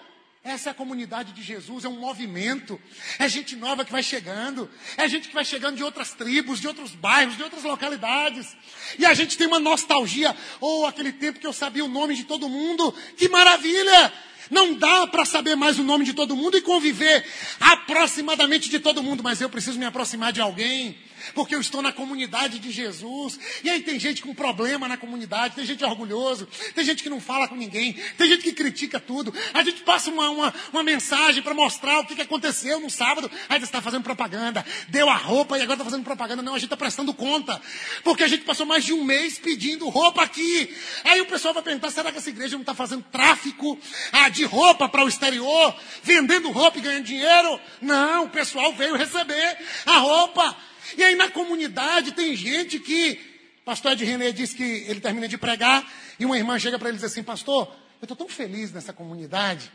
Essa 0.44 0.70
é 0.70 0.72
a 0.72 0.76
comunidade 0.76 1.34
de 1.34 1.42
Jesus, 1.42 1.84
é 1.84 1.90
um 1.90 2.00
movimento. 2.00 2.80
É 3.18 3.28
gente 3.28 3.56
nova 3.56 3.84
que 3.84 3.92
vai 3.92 4.04
chegando. 4.04 4.70
É 4.96 5.08
gente 5.10 5.28
que 5.28 5.34
vai 5.34 5.44
chegando 5.44 5.76
de 5.76 5.84
outras 5.84 6.14
tribos, 6.14 6.62
de 6.62 6.68
outros 6.68 6.92
bairros, 6.92 7.36
de 7.36 7.44
outras 7.44 7.64
localidades. 7.64 8.56
E 8.98 9.06
a 9.06 9.14
gente 9.16 9.36
tem 9.36 9.48
uma 9.48 9.60
nostalgia. 9.60 10.38
Ou 10.62 10.84
oh, 10.84 10.86
aquele 10.86 11.12
tempo 11.12 11.40
que 11.40 11.48
eu 11.48 11.52
sabia 11.52 11.84
o 11.84 11.90
nome 11.90 12.16
de 12.16 12.24
todo 12.24 12.48
mundo. 12.48 12.94
Que 13.18 13.28
maravilha! 13.28 14.14
Não 14.50 14.76
dá 14.76 15.08
para 15.08 15.26
saber 15.26 15.56
mais 15.56 15.80
o 15.80 15.84
nome 15.84 16.06
de 16.06 16.14
todo 16.14 16.36
mundo 16.36 16.56
e 16.56 16.62
conviver 16.62 17.26
aproximadamente 17.60 18.70
de 18.70 18.80
todo 18.80 19.04
mundo, 19.04 19.22
mas 19.22 19.42
eu 19.42 19.50
preciso 19.50 19.78
me 19.78 19.86
aproximar 19.86 20.32
de 20.32 20.40
alguém 20.40 20.98
porque 21.34 21.56
eu 21.56 21.62
estou 21.62 21.82
na 21.82 21.92
comunidade 21.92 22.60
de 22.60 22.72
Jesus. 22.72 23.40
E 23.64 23.70
aí 23.70 23.82
tem 23.82 24.00
gente 24.00 24.22
com 24.22 24.34
problema 24.34 24.88
na 24.88 24.98
comunidade, 24.98 25.56
tem 25.56 25.66
gente 25.66 25.84
orgulhoso, 25.84 26.48
tem 26.74 26.84
gente 26.84 27.04
que 27.04 27.10
não 27.10 27.20
fala 27.20 27.48
com 27.48 27.56
ninguém, 27.56 27.94
tem 28.18 28.28
gente 28.28 28.44
que 28.44 28.54
critica 28.54 29.00
tudo. 29.00 29.34
A 29.54 29.64
gente 29.64 29.82
passa 29.84 30.10
uma, 30.10 30.30
uma, 30.30 30.54
uma 30.72 30.84
mensagem 30.84 31.42
para 31.42 31.54
mostrar 31.54 32.00
o 32.00 32.06
que, 32.06 32.16
que 32.16 32.22
aconteceu 32.22 32.80
no 32.80 32.90
sábado. 32.90 33.30
Aí 33.50 33.60
você 33.60 33.66
está 33.66 33.82
fazendo 33.82 34.04
propaganda, 34.04 34.66
deu 34.90 35.10
a 35.10 35.16
roupa 35.16 35.58
e 35.58 35.62
agora 35.62 35.76
está 35.76 35.86
fazendo 35.86 36.04
propaganda. 36.04 36.42
Não, 36.42 36.54
a 36.54 36.58
gente 36.58 36.66
está 36.66 36.78
prestando 36.78 37.14
conta, 37.14 37.62
porque 38.04 38.24
a 38.24 38.28
gente 38.28 38.44
passou 38.44 38.66
mais 38.66 38.84
de 38.84 38.94
um 38.94 39.04
mês 39.04 39.38
pedindo 39.38 39.88
roupa 39.90 40.24
aqui. 40.24 40.74
Aí 41.04 41.22
o 41.22 41.26
pessoal 41.26 41.54
vai 41.54 41.64
perguntar: 41.64 41.92
será 41.92 42.12
que 42.12 42.18
essa 42.18 42.30
igreja 42.30 42.56
não 42.56 42.62
está 42.62 42.74
fazendo 42.74 43.04
tráfico 43.12 43.78
ah, 44.12 44.30
de 44.30 44.44
roupa 44.44 44.90
para 44.90 45.04
o 45.04 45.08
exterior, 45.08 45.76
vendendo 46.04 46.52
roupa 46.52 46.78
e 46.78 46.82
ganhando 46.82 47.06
dinheiro? 47.06 47.60
Não, 47.82 48.26
o 48.26 48.30
pessoal 48.30 48.74
veio 48.74 48.96
receber 48.96 49.58
a 49.86 49.98
roupa. 49.98 50.56
E 50.96 51.04
aí 51.04 51.16
na 51.16 51.30
comunidade 51.30 52.12
tem 52.12 52.36
gente 52.36 52.80
que, 52.80 53.20
pastor 53.66 53.94
Ed 53.94 54.06
René 54.06 54.32
disse 54.32 54.56
que 54.56 54.64
ele 54.64 55.02
termina 55.02 55.28
de 55.28 55.38
pregar 55.38 55.92
e 56.20 56.26
uma 56.26 56.38
irmã 56.38 56.58
chega 56.60 56.78
para 56.78 56.90
ele 56.90 56.98
e 56.98 57.02
diz 57.02 57.12
assim, 57.12 57.24
pastor, 57.24 57.68
eu 58.00 58.06
estou 58.06 58.16
tão 58.16 58.30
feliz 58.30 58.72
nessa 58.72 58.94
comunidade. 58.94 59.72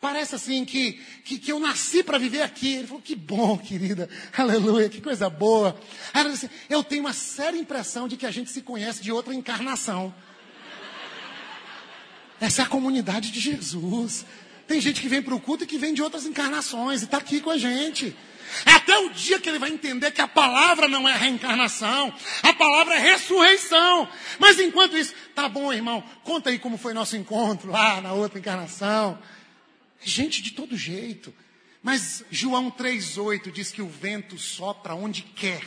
Parece 0.00 0.34
assim 0.34 0.64
que, 0.64 1.00
que, 1.24 1.38
que 1.38 1.50
eu 1.50 1.58
nasci 1.58 2.02
para 2.02 2.18
viver 2.18 2.42
aqui. 2.42 2.74
Ele 2.74 2.86
falou, 2.86 3.02
que 3.02 3.16
bom, 3.16 3.56
querida. 3.56 4.08
Aleluia, 4.36 4.88
que 4.88 5.00
coisa 5.00 5.30
boa. 5.30 5.78
Aí 6.12 6.20
ela 6.20 6.30
disse, 6.30 6.50
eu 6.68 6.84
tenho 6.84 7.02
uma 7.02 7.12
séria 7.12 7.58
impressão 7.58 8.06
de 8.06 8.16
que 8.16 8.26
a 8.26 8.30
gente 8.30 8.50
se 8.50 8.60
conhece 8.60 9.02
de 9.02 9.10
outra 9.10 9.34
encarnação. 9.34 10.14
Essa 12.40 12.62
é 12.62 12.64
a 12.64 12.68
comunidade 12.68 13.30
de 13.30 13.40
Jesus. 13.40 14.26
Tem 14.66 14.80
gente 14.80 15.00
que 15.00 15.08
vem 15.08 15.22
para 15.22 15.34
o 15.34 15.40
culto 15.40 15.64
e 15.64 15.66
que 15.66 15.78
vem 15.78 15.94
de 15.94 16.02
outras 16.02 16.26
encarnações 16.26 17.02
e 17.02 17.04
está 17.04 17.18
aqui 17.18 17.40
com 17.40 17.50
a 17.50 17.56
gente. 17.56 18.14
Até 18.64 18.98
o 18.98 19.10
dia 19.10 19.38
que 19.40 19.48
ele 19.48 19.58
vai 19.58 19.70
entender 19.70 20.10
que 20.10 20.20
a 20.20 20.28
palavra 20.28 20.88
não 20.88 21.08
é 21.08 21.16
reencarnação, 21.16 22.12
a 22.42 22.52
palavra 22.52 22.94
é 22.94 22.98
ressurreição. 22.98 24.08
Mas 24.38 24.58
enquanto 24.58 24.96
isso, 24.96 25.14
tá 25.34 25.48
bom, 25.48 25.72
irmão, 25.72 26.02
conta 26.22 26.50
aí 26.50 26.58
como 26.58 26.78
foi 26.78 26.94
nosso 26.94 27.16
encontro 27.16 27.70
lá 27.70 28.00
na 28.00 28.12
outra 28.12 28.38
encarnação. 28.38 29.18
Gente 30.00 30.42
de 30.42 30.52
todo 30.52 30.76
jeito. 30.76 31.34
Mas 31.82 32.24
João 32.30 32.70
3,8 32.70 33.52
diz 33.52 33.70
que 33.70 33.82
o 33.82 33.88
vento 33.88 34.38
sopra 34.38 34.94
onde 34.94 35.22
quer 35.22 35.62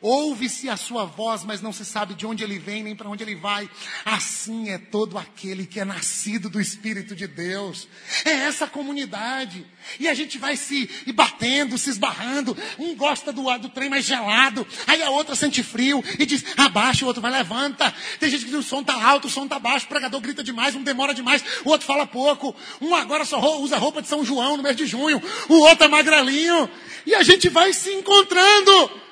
Ouve-se 0.00 0.68
a 0.68 0.76
sua 0.76 1.04
voz, 1.04 1.44
mas 1.44 1.60
não 1.60 1.72
se 1.72 1.84
sabe 1.84 2.14
de 2.14 2.24
onde 2.24 2.44
ele 2.44 2.58
vem 2.58 2.82
nem 2.82 2.94
para 2.94 3.08
onde 3.08 3.24
ele 3.24 3.34
vai. 3.34 3.68
Assim 4.04 4.70
é 4.70 4.78
todo 4.78 5.18
aquele 5.18 5.66
que 5.66 5.80
é 5.80 5.84
nascido 5.84 6.48
do 6.48 6.60
Espírito 6.60 7.16
de 7.16 7.26
Deus. 7.26 7.88
É 8.24 8.30
essa 8.30 8.66
comunidade. 8.66 9.66
E 9.98 10.06
a 10.06 10.14
gente 10.14 10.38
vai 10.38 10.56
se 10.56 10.88
batendo, 11.12 11.76
se 11.76 11.90
esbarrando. 11.90 12.56
Um 12.78 12.94
gosta 12.94 13.32
do, 13.32 13.42
do 13.58 13.68
trem 13.68 13.90
mais 13.90 14.04
gelado. 14.04 14.66
Aí 14.86 15.02
a 15.02 15.10
outra 15.10 15.34
sente 15.34 15.62
frio 15.62 16.02
e 16.18 16.24
diz, 16.24 16.44
abaixa, 16.56 17.04
o 17.04 17.08
outro 17.08 17.22
vai, 17.22 17.32
levanta. 17.32 17.92
Tem 18.20 18.30
gente 18.30 18.44
que 18.44 18.50
diz, 18.50 18.60
o 18.60 18.62
som 18.62 18.80
está 18.80 19.02
alto, 19.02 19.26
o 19.26 19.30
som 19.30 19.44
está 19.44 19.58
baixo, 19.58 19.86
o 19.86 19.88
pregador 19.88 20.20
grita 20.20 20.44
demais, 20.44 20.74
um 20.74 20.82
demora 20.82 21.12
demais, 21.12 21.44
o 21.64 21.70
outro 21.70 21.86
fala 21.86 22.06
pouco. 22.06 22.54
Um 22.80 22.94
agora 22.94 23.24
só 23.24 23.58
usa 23.60 23.76
roupa 23.78 24.00
de 24.00 24.08
São 24.08 24.24
João 24.24 24.56
no 24.56 24.62
mês 24.62 24.76
de 24.76 24.86
junho. 24.86 25.20
O 25.48 25.54
outro 25.54 25.86
é 25.86 25.88
magrelinho. 25.88 26.70
E 27.04 27.14
a 27.14 27.22
gente 27.22 27.48
vai 27.48 27.72
se 27.72 27.90
encontrando. 27.90 29.07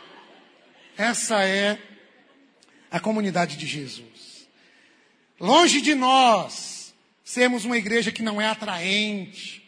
Essa 0.96 1.44
é 1.44 1.78
a 2.90 2.98
comunidade 2.98 3.56
de 3.56 3.66
Jesus. 3.66 4.48
Longe 5.38 5.82
de 5.82 5.94
nós 5.94 6.94
sermos 7.22 7.66
uma 7.66 7.76
igreja 7.76 8.10
que 8.10 8.22
não 8.22 8.40
é 8.40 8.46
atraente. 8.46 9.62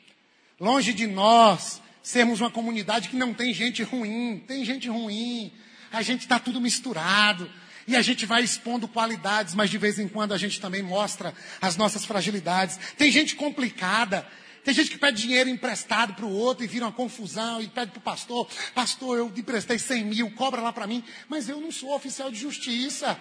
Longe 0.59 0.95
de 0.95 1.07
nós 1.07 1.83
sermos 2.03 2.41
uma 2.41 2.51
comunidade 2.51 3.11
que 3.11 3.17
não 3.17 3.35
tem 3.35 3.53
gente 3.53 3.83
ruim. 3.83 4.43
Tem 4.47 4.65
gente 4.65 4.89
ruim. 4.89 5.53
A 5.93 6.01
gente 6.01 6.23
está 6.23 6.39
tudo 6.39 6.61
misturado. 6.61 7.51
E 7.87 7.95
a 7.95 8.01
gente 8.01 8.25
vai 8.25 8.43
expondo 8.43 8.89
qualidades, 8.89 9.55
mas 9.55 9.69
de 9.69 9.77
vez 9.77 9.99
em 9.99 10.09
quando 10.09 10.33
a 10.33 10.39
gente 10.39 10.61
também 10.61 10.83
mostra 10.83 11.35
as 11.61 11.77
nossas 11.77 12.05
fragilidades. 12.05 12.79
Tem 12.97 13.11
gente 13.11 13.37
complicada. 13.37 14.27
Tem 14.69 14.75
gente 14.75 14.91
que 14.91 14.99
pede 14.99 15.23
dinheiro 15.23 15.49
emprestado 15.49 16.13
para 16.13 16.27
o 16.27 16.31
outro 16.31 16.63
e 16.63 16.67
vira 16.67 16.85
uma 16.85 16.93
confusão 16.93 17.59
e 17.59 17.69
pede 17.69 17.91
para 17.91 18.01
o 18.01 18.03
pastor: 18.03 18.47
Pastor, 18.75 19.17
eu 19.17 19.33
emprestei 19.35 19.79
100 19.79 20.05
mil, 20.05 20.31
cobra 20.33 20.61
lá 20.61 20.71
para 20.71 20.87
mim. 20.87 21.03
Mas 21.27 21.49
eu 21.49 21.59
não 21.59 21.73
sou 21.73 21.95
oficial 21.95 22.31
de 22.31 22.39
justiça. 22.39 23.19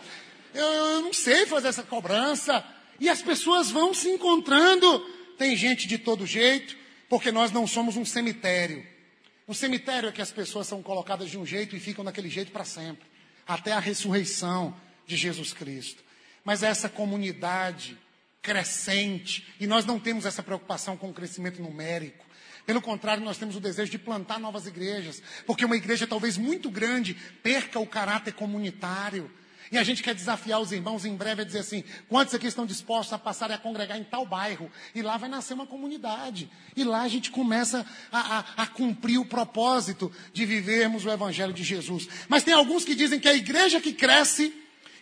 Eu, 0.54 0.66
eu 0.66 1.02
não 1.04 1.14
sei 1.14 1.46
fazer 1.46 1.70
essa 1.70 1.84
cobrança. 1.84 2.66
E 3.00 3.08
as 3.08 3.22
pessoas 3.22 3.72
vão 3.72 3.94
se 3.94 4.10
encontrando. 4.10 5.00
Tem 5.38 5.56
gente 5.56 5.88
de 5.88 5.98
todo 5.98 6.26
jeito, 6.26 6.76
porque 7.08 7.32
nós 7.32 7.50
não 7.50 7.66
somos 7.66 7.96
um 7.96 8.04
cemitério. 8.04 8.86
O 9.48 9.56
cemitério 9.56 10.10
é 10.10 10.12
que 10.12 10.22
as 10.22 10.32
pessoas 10.32 10.68
são 10.68 10.84
colocadas 10.84 11.30
de 11.30 11.38
um 11.38 11.46
jeito 11.46 11.78
e 11.78 11.80
ficam 11.80 12.04
daquele 12.04 12.30
jeito 12.30 12.52
para 12.52 12.66
sempre 12.66 13.08
até 13.48 13.72
a 13.72 13.80
ressurreição 13.80 14.76
de 15.06 15.16
Jesus 15.16 15.54
Cristo. 15.54 16.04
Mas 16.44 16.62
essa 16.62 16.90
comunidade 16.90 17.98
crescente, 18.48 19.46
e 19.60 19.68
nós 19.68 19.84
não 19.84 20.00
temos 20.00 20.26
essa 20.26 20.42
preocupação 20.42 20.96
com 20.96 21.10
o 21.10 21.14
crescimento 21.14 21.62
numérico. 21.62 22.26
Pelo 22.66 22.82
contrário, 22.82 23.22
nós 23.22 23.38
temos 23.38 23.58
o 23.58 23.60
desejo 23.60 23.92
de 23.92 24.00
plantar 24.00 24.40
novas 24.40 24.66
igrejas, 24.66 25.22
porque 25.46 25.66
uma 25.66 25.76
igreja 25.76 26.08
talvez 26.08 26.38
muito 26.38 26.70
grande 26.70 27.14
perca 27.44 27.78
o 27.78 27.86
caráter 27.86 28.34
comunitário. 28.34 29.30
E 29.70 29.78
a 29.78 29.84
gente 29.84 30.02
quer 30.02 30.16
desafiar 30.16 30.62
os 30.62 30.72
irmãos 30.72 31.04
em 31.04 31.14
breve 31.14 31.42
a 31.42 31.46
dizer 31.46 31.60
assim: 31.60 31.84
quantos 32.08 32.34
aqui 32.34 32.48
estão 32.48 32.66
dispostos 32.66 33.12
a 33.12 33.18
passar 33.18 33.52
a 33.52 33.58
congregar 33.58 33.98
em 33.98 34.06
tal 34.06 34.26
bairro? 34.26 34.72
E 34.96 35.02
lá 35.02 35.18
vai 35.18 35.28
nascer 35.28 35.54
uma 35.54 35.68
comunidade. 35.68 36.50
E 36.74 36.86
lá 36.86 37.02
a 37.02 37.08
gente 37.10 37.32
começa 37.32 37.86
a, 38.10 38.38
a, 38.38 38.64
a 38.64 38.68
cumprir 38.68 39.18
o 39.18 39.26
propósito 39.26 40.10
de 40.32 40.46
vivermos 40.46 41.04
o 41.04 41.12
Evangelho 41.12 41.52
de 41.52 41.66
Jesus. 41.66 42.08
Mas 42.30 42.44
tem 42.44 42.54
alguns 42.54 42.86
que 42.86 42.96
dizem 42.96 43.20
que 43.20 43.28
a 43.28 43.34
igreja 43.34 43.82
que 43.82 43.92
cresce, 43.92 44.54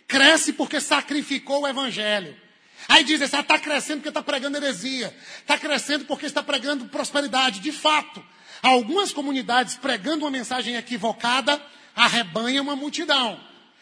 cresce 0.08 0.52
porque 0.52 0.80
sacrificou 0.80 1.62
o 1.62 1.68
Evangelho. 1.68 2.45
Aí 2.88 3.02
diz 3.04 3.20
está 3.20 3.58
crescendo 3.58 3.98
porque 3.98 4.08
está 4.08 4.22
pregando 4.22 4.56
heresia. 4.56 5.14
Está 5.40 5.58
crescendo 5.58 6.04
porque 6.04 6.26
está 6.26 6.42
pregando 6.42 6.86
prosperidade. 6.86 7.60
De 7.60 7.72
fato, 7.72 8.24
algumas 8.62 9.12
comunidades 9.12 9.76
pregando 9.76 10.24
uma 10.24 10.30
mensagem 10.30 10.76
equivocada 10.76 11.60
arrebanham 11.94 12.62
uma 12.62 12.76
multidão. 12.76 13.40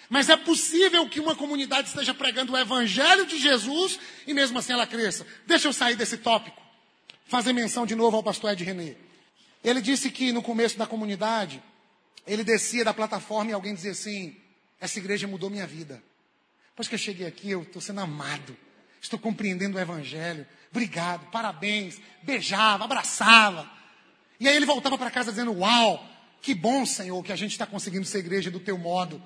Mas 0.08 0.28
é 0.28 0.36
possível 0.36 1.08
que 1.08 1.18
uma 1.18 1.34
comunidade 1.34 1.88
esteja 1.88 2.14
pregando 2.14 2.52
o 2.52 2.58
evangelho 2.58 3.26
de 3.26 3.38
Jesus 3.38 3.98
e 4.26 4.32
mesmo 4.32 4.58
assim 4.58 4.72
ela 4.72 4.86
cresça. 4.86 5.26
Deixa 5.46 5.68
eu 5.68 5.72
sair 5.72 5.96
desse 5.96 6.18
tópico. 6.18 6.62
Fazer 7.26 7.52
menção 7.52 7.84
de 7.84 7.94
novo 7.94 8.16
ao 8.16 8.22
pastor 8.22 8.52
Ed 8.52 8.62
René. 8.62 8.96
Ele 9.62 9.80
disse 9.80 10.10
que 10.10 10.30
no 10.30 10.42
começo 10.42 10.78
da 10.78 10.86
comunidade, 10.86 11.62
ele 12.26 12.44
descia 12.44 12.84
da 12.84 12.94
plataforma 12.94 13.50
e 13.50 13.54
alguém 13.54 13.74
dizia 13.74 13.92
assim: 13.92 14.36
Essa 14.78 14.98
igreja 14.98 15.26
mudou 15.26 15.48
minha 15.48 15.66
vida. 15.66 16.02
Depois 16.68 16.86
que 16.86 16.94
eu 16.94 16.98
cheguei 16.98 17.26
aqui, 17.26 17.50
eu 17.50 17.62
estou 17.62 17.80
sendo 17.80 18.00
amado. 18.00 18.56
Estou 19.04 19.18
compreendendo 19.18 19.76
o 19.76 19.80
Evangelho. 19.80 20.46
Obrigado, 20.70 21.30
parabéns. 21.30 22.00
Beijava, 22.22 22.84
abraçava. 22.84 23.70
E 24.40 24.48
aí 24.48 24.56
ele 24.56 24.64
voltava 24.64 24.96
para 24.96 25.10
casa 25.10 25.30
dizendo: 25.30 25.52
Uau, 25.52 26.02
que 26.40 26.54
bom, 26.54 26.86
Senhor, 26.86 27.22
que 27.22 27.30
a 27.30 27.36
gente 27.36 27.50
está 27.50 27.66
conseguindo 27.66 28.06
ser 28.06 28.20
igreja 28.20 28.50
do 28.50 28.58
teu 28.58 28.78
modo. 28.78 29.22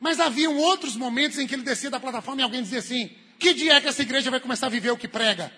Mas 0.00 0.18
haviam 0.18 0.56
outros 0.56 0.96
momentos 0.96 1.38
em 1.38 1.46
que 1.46 1.54
ele 1.54 1.62
descia 1.62 1.90
da 1.90 2.00
plataforma 2.00 2.40
e 2.40 2.44
alguém 2.44 2.60
dizia 2.60 2.80
assim: 2.80 3.08
Que 3.38 3.54
dia 3.54 3.74
é 3.74 3.80
que 3.80 3.86
essa 3.86 4.02
igreja 4.02 4.32
vai 4.32 4.40
começar 4.40 4.66
a 4.66 4.68
viver 4.68 4.90
o 4.90 4.96
que 4.96 5.06
prega? 5.06 5.52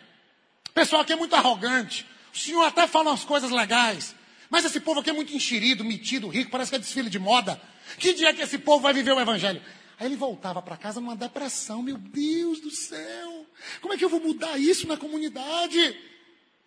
O 0.69 0.73
pessoal 0.73 1.01
aqui 1.01 1.14
é 1.14 1.16
muito 1.16 1.35
arrogante. 1.35 2.07
O 2.35 2.37
senhor 2.37 2.62
até 2.62 2.87
fala 2.87 3.09
umas 3.09 3.25
coisas 3.25 3.51
legais. 3.51 4.14
Mas 4.51 4.66
esse 4.66 4.81
povo 4.81 5.01
aqui 5.01 5.09
é 5.09 5.14
muito 5.14 5.35
enxerido, 5.35 5.83
metido, 5.83 6.29
rico, 6.29 6.51
parece 6.51 6.69
que 6.69 6.77
é 6.77 6.79
desfile 6.79 7.09
de 7.09 7.19
moda. 7.19 7.59
Que 7.97 8.12
dia 8.12 8.29
é 8.29 8.33
que 8.35 8.42
esse 8.42 8.59
povo 8.59 8.83
vai 8.83 8.92
viver 8.92 9.12
o 9.12 9.21
evangelho? 9.21 9.62
Aí 9.98 10.06
ele 10.06 10.16
voltava 10.16 10.61
para 10.61 10.76
casa 10.76 11.00
numa 11.00 11.16
depressão. 11.16 11.82
Meu 11.82 11.96
Deus 11.96 12.61
do 12.61 12.70
céu, 12.70 13.46
como 13.80 13.94
é 13.94 13.96
que 13.96 14.04
eu 14.04 14.09
vou 14.09 14.20
mudar 14.20 14.59
isso 14.59 14.87
na 14.87 14.96
comunidade? 14.96 15.98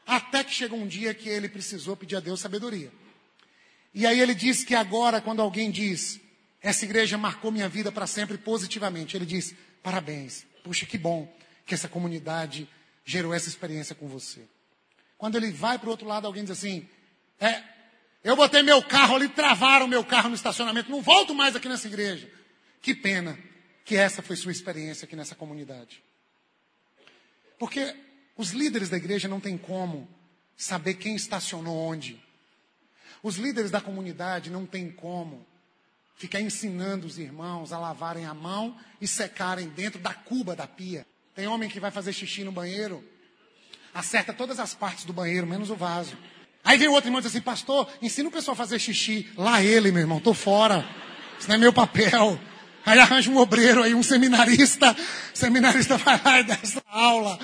Até 0.05 0.43
que 0.43 0.53
chegou 0.53 0.79
um 0.79 0.87
dia 0.87 1.13
que 1.13 1.29
ele 1.29 1.47
precisou 1.47 1.95
pedir 1.95 2.15
a 2.15 2.19
Deus 2.19 2.39
sabedoria. 2.39 2.91
E 3.93 4.05
aí 4.05 4.19
ele 4.19 4.33
diz 4.33 4.63
que 4.63 4.73
agora, 4.73 5.21
quando 5.21 5.41
alguém 5.41 5.69
diz, 5.69 6.19
essa 6.61 6.85
igreja 6.85 7.17
marcou 7.17 7.51
minha 7.51 7.69
vida 7.69 7.91
para 7.91 8.07
sempre 8.07 8.37
positivamente, 8.37 9.15
ele 9.15 9.25
diz, 9.25 9.53
parabéns, 9.83 10.45
puxa 10.63 10.85
que 10.85 10.97
bom 10.97 11.31
que 11.65 11.73
essa 11.73 11.87
comunidade 11.87 12.67
gerou 13.05 13.33
essa 13.33 13.47
experiência 13.47 13.95
com 13.95 14.07
você. 14.07 14.41
Quando 15.17 15.35
ele 15.35 15.51
vai 15.51 15.77
para 15.77 15.87
o 15.87 15.91
outro 15.91 16.07
lado, 16.07 16.25
alguém 16.25 16.43
diz 16.43 16.51
assim, 16.51 16.87
é, 17.39 17.61
eu 18.23 18.35
botei 18.35 18.63
meu 18.63 18.81
carro 18.81 19.15
ali, 19.15 19.29
travaram 19.29 19.87
meu 19.87 20.03
carro 20.03 20.29
no 20.29 20.35
estacionamento, 20.35 20.89
não 20.89 21.01
volto 21.01 21.33
mais 21.35 21.55
aqui 21.55 21.69
nessa 21.69 21.87
igreja. 21.87 22.29
Que 22.81 22.95
pena 22.95 23.37
que 23.85 23.95
essa 23.95 24.21
foi 24.21 24.35
sua 24.35 24.51
experiência 24.51 25.05
aqui 25.05 25.15
nessa 25.15 25.35
comunidade. 25.35 26.03
Porque 27.57 27.95
os 28.37 28.51
líderes 28.51 28.89
da 28.89 28.97
igreja 28.97 29.27
não 29.27 29.39
têm 29.39 29.57
como 29.57 30.07
saber 30.55 30.93
quem 30.95 31.15
estacionou 31.15 31.75
onde. 31.75 32.21
Os 33.21 33.35
líderes 33.35 33.71
da 33.71 33.81
comunidade 33.81 34.49
não 34.49 34.65
têm 34.65 34.89
como 34.91 35.45
ficar 36.15 36.41
ensinando 36.41 37.07
os 37.07 37.17
irmãos 37.17 37.71
a 37.71 37.79
lavarem 37.79 38.25
a 38.25 38.33
mão 38.33 38.77
e 39.01 39.07
secarem 39.07 39.69
dentro 39.69 39.99
da 39.99 40.13
cuba 40.13 40.55
da 40.55 40.67
pia. 40.67 41.05
Tem 41.33 41.47
homem 41.47 41.69
que 41.69 41.79
vai 41.79 41.91
fazer 41.91 42.13
xixi 42.13 42.43
no 42.43 42.51
banheiro, 42.51 43.03
acerta 43.93 44.33
todas 44.33 44.59
as 44.59 44.73
partes 44.73 45.05
do 45.05 45.13
banheiro, 45.13 45.47
menos 45.47 45.69
o 45.69 45.75
vaso. 45.75 46.17
Aí 46.63 46.77
vem 46.77 46.89
outro 46.89 47.07
irmão 47.07 47.19
e 47.19 47.23
diz 47.23 47.31
assim, 47.31 47.41
pastor, 47.41 47.89
ensina 48.01 48.27
o 48.29 48.31
pessoal 48.31 48.53
a 48.53 48.57
fazer 48.57 48.79
xixi. 48.79 49.31
Lá 49.37 49.63
ele, 49.63 49.91
meu 49.91 50.01
irmão, 50.01 50.19
tô 50.19 50.33
fora. 50.33 50.85
Isso 51.39 51.47
não 51.47 51.55
é 51.55 51.57
meu 51.57 51.73
papel. 51.73 52.39
Aí 52.85 52.99
arranja 52.99 53.29
um 53.29 53.37
obreiro 53.37 53.83
aí, 53.83 53.93
um 53.93 54.03
seminarista. 54.03 54.95
Seminarista 55.33 55.97
vai 55.97 56.19
lá 56.23 56.39
e 56.39 56.51
essa 56.51 56.81
aula. 56.87 57.39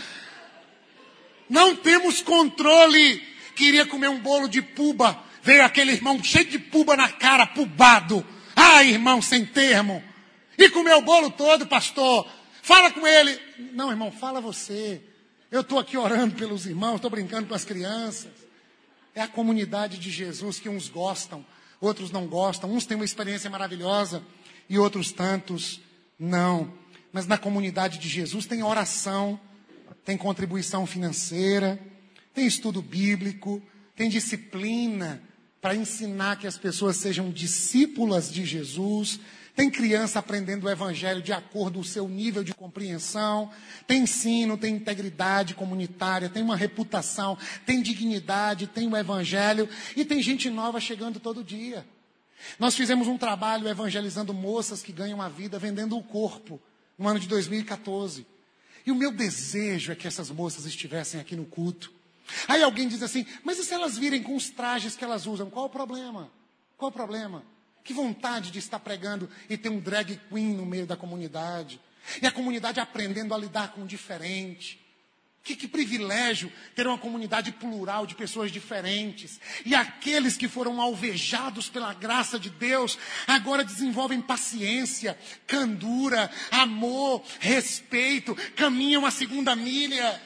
Não 1.49 1.75
temos 1.75 2.21
controle. 2.21 3.21
Queria 3.55 3.85
comer 3.85 4.09
um 4.09 4.19
bolo 4.19 4.47
de 4.47 4.61
puba. 4.61 5.23
Veio 5.41 5.63
aquele 5.63 5.91
irmão 5.91 6.21
cheio 6.23 6.45
de 6.45 6.57
puba 6.57 6.95
na 6.95 7.09
cara, 7.09 7.45
pubado. 7.45 8.25
Ah, 8.55 8.83
irmão, 8.83 9.21
sem 9.21 9.45
termo. 9.45 10.03
E 10.57 10.69
comeu 10.69 10.97
o 10.97 11.01
bolo 11.01 11.29
todo, 11.29 11.67
pastor. 11.67 12.27
Fala 12.61 12.89
com 12.91 13.05
ele. 13.05 13.39
Não, 13.73 13.91
irmão, 13.91 14.11
fala 14.11 14.41
você. 14.41 15.01
Eu 15.51 15.61
estou 15.61 15.77
aqui 15.77 15.97
orando 15.97 16.35
pelos 16.35 16.65
irmãos, 16.65 16.95
estou 16.95 17.11
brincando 17.11 17.47
com 17.47 17.53
as 17.53 17.63
crianças. 17.63 18.31
É 19.13 19.21
a 19.21 19.27
comunidade 19.27 19.97
de 19.99 20.09
Jesus 20.09 20.59
que 20.59 20.67
uns 20.67 20.89
gostam, 20.89 21.45
outros 21.79 22.11
não 22.11 22.25
gostam. 22.25 22.73
Uns 22.73 22.85
têm 22.85 22.97
uma 22.97 23.05
experiência 23.05 23.49
maravilhosa 23.49 24.23
e 24.69 24.77
outros 24.77 25.11
tantos 25.11 25.81
não. 26.17 26.71
Mas 27.11 27.27
na 27.27 27.37
comunidade 27.37 27.97
de 27.97 28.09
Jesus 28.09 28.45
tem 28.45 28.63
oração, 28.63 29.39
tem 30.03 30.17
contribuição 30.17 30.85
financeira, 30.85 31.79
tem 32.33 32.45
estudo 32.45 32.81
bíblico, 32.81 33.61
tem 33.95 34.09
disciplina 34.09 35.21
para 35.61 35.75
ensinar 35.75 36.37
que 36.37 36.45
as 36.45 36.57
pessoas 36.57 36.97
sejam 36.97 37.31
discípulas 37.31 38.31
de 38.31 38.45
Jesus. 38.45 39.19
Tem 39.55 39.69
criança 39.71 40.19
aprendendo 40.19 40.65
o 40.65 40.69
evangelho 40.69 41.21
de 41.21 41.31
acordo 41.31 41.75
com 41.75 41.79
o 41.79 41.85
seu 41.85 42.07
nível 42.09 42.43
de 42.43 42.53
compreensão. 42.53 43.49
Tem 43.87 44.03
ensino, 44.03 44.57
tem 44.57 44.75
integridade 44.75 45.55
comunitária, 45.55 46.29
tem 46.29 46.43
uma 46.43 46.57
reputação, 46.57 47.37
tem 47.65 47.81
dignidade, 47.81 48.67
tem 48.67 48.87
o 48.87 48.97
evangelho. 48.97 49.67
E 49.95 50.03
tem 50.03 50.21
gente 50.21 50.49
nova 50.49 50.79
chegando 50.81 51.19
todo 51.19 51.43
dia. 51.43 51.85
Nós 52.59 52.75
fizemos 52.75 53.07
um 53.07 53.17
trabalho 53.17 53.67
evangelizando 53.67 54.33
moças 54.33 54.81
que 54.81 54.91
ganham 54.91 55.21
a 55.21 55.29
vida 55.29 55.59
vendendo 55.59 55.97
o 55.97 56.03
corpo 56.03 56.61
no 56.97 57.07
ano 57.07 57.19
de 57.19 57.27
2014. 57.27 58.25
E 58.85 58.91
o 58.91 58.95
meu 58.95 59.11
desejo 59.11 59.91
é 59.91 59.95
que 59.95 60.07
essas 60.07 60.29
moças 60.29 60.65
estivessem 60.65 61.19
aqui 61.19 61.35
no 61.35 61.45
culto. 61.45 61.91
Aí 62.47 62.61
alguém 62.61 62.87
diz 62.87 63.01
assim: 63.01 63.25
mas 63.43 63.57
e 63.59 63.63
se 63.63 63.73
elas 63.73 63.97
virem 63.97 64.21
com 64.21 64.35
os 64.35 64.49
trajes 64.49 64.95
que 64.95 65.03
elas 65.03 65.25
usam? 65.25 65.49
Qual 65.49 65.65
o 65.65 65.69
problema? 65.69 66.31
Qual 66.77 66.89
o 66.89 66.93
problema? 66.93 67.43
Que 67.83 67.93
vontade 67.93 68.51
de 68.51 68.59
estar 68.59 68.79
pregando 68.79 69.29
e 69.49 69.57
ter 69.57 69.69
um 69.69 69.79
drag 69.79 70.19
queen 70.29 70.53
no 70.53 70.65
meio 70.65 70.85
da 70.85 70.97
comunidade. 70.97 71.79
E 72.21 72.27
a 72.27 72.31
comunidade 72.31 72.79
aprendendo 72.79 73.33
a 73.33 73.37
lidar 73.37 73.71
com 73.73 73.83
o 73.83 73.87
diferente. 73.87 74.84
Que, 75.45 75.55
que, 75.55 75.67
privilégio 75.67 76.51
ter 76.75 76.87
uma 76.87 76.97
comunidade 76.97 77.51
plural 77.51 78.07
de 78.07 78.15
pessoas 78.15 78.51
diferentes. 78.51 79.39
E 79.63 79.75
aqueles 79.75 80.35
que 80.35 80.47
foram 80.47 80.81
alvejados 80.81 81.69
pela 81.69 81.93
graça 81.93 82.39
de 82.39 82.49
Deus, 82.49 82.97
agora 83.27 83.63
desenvolvem 83.63 84.19
paciência, 84.19 85.15
candura, 85.45 86.31
amor, 86.49 87.23
respeito, 87.39 88.35
caminham 88.55 89.05
a 89.05 89.11
segunda 89.11 89.55
milha. 89.55 90.19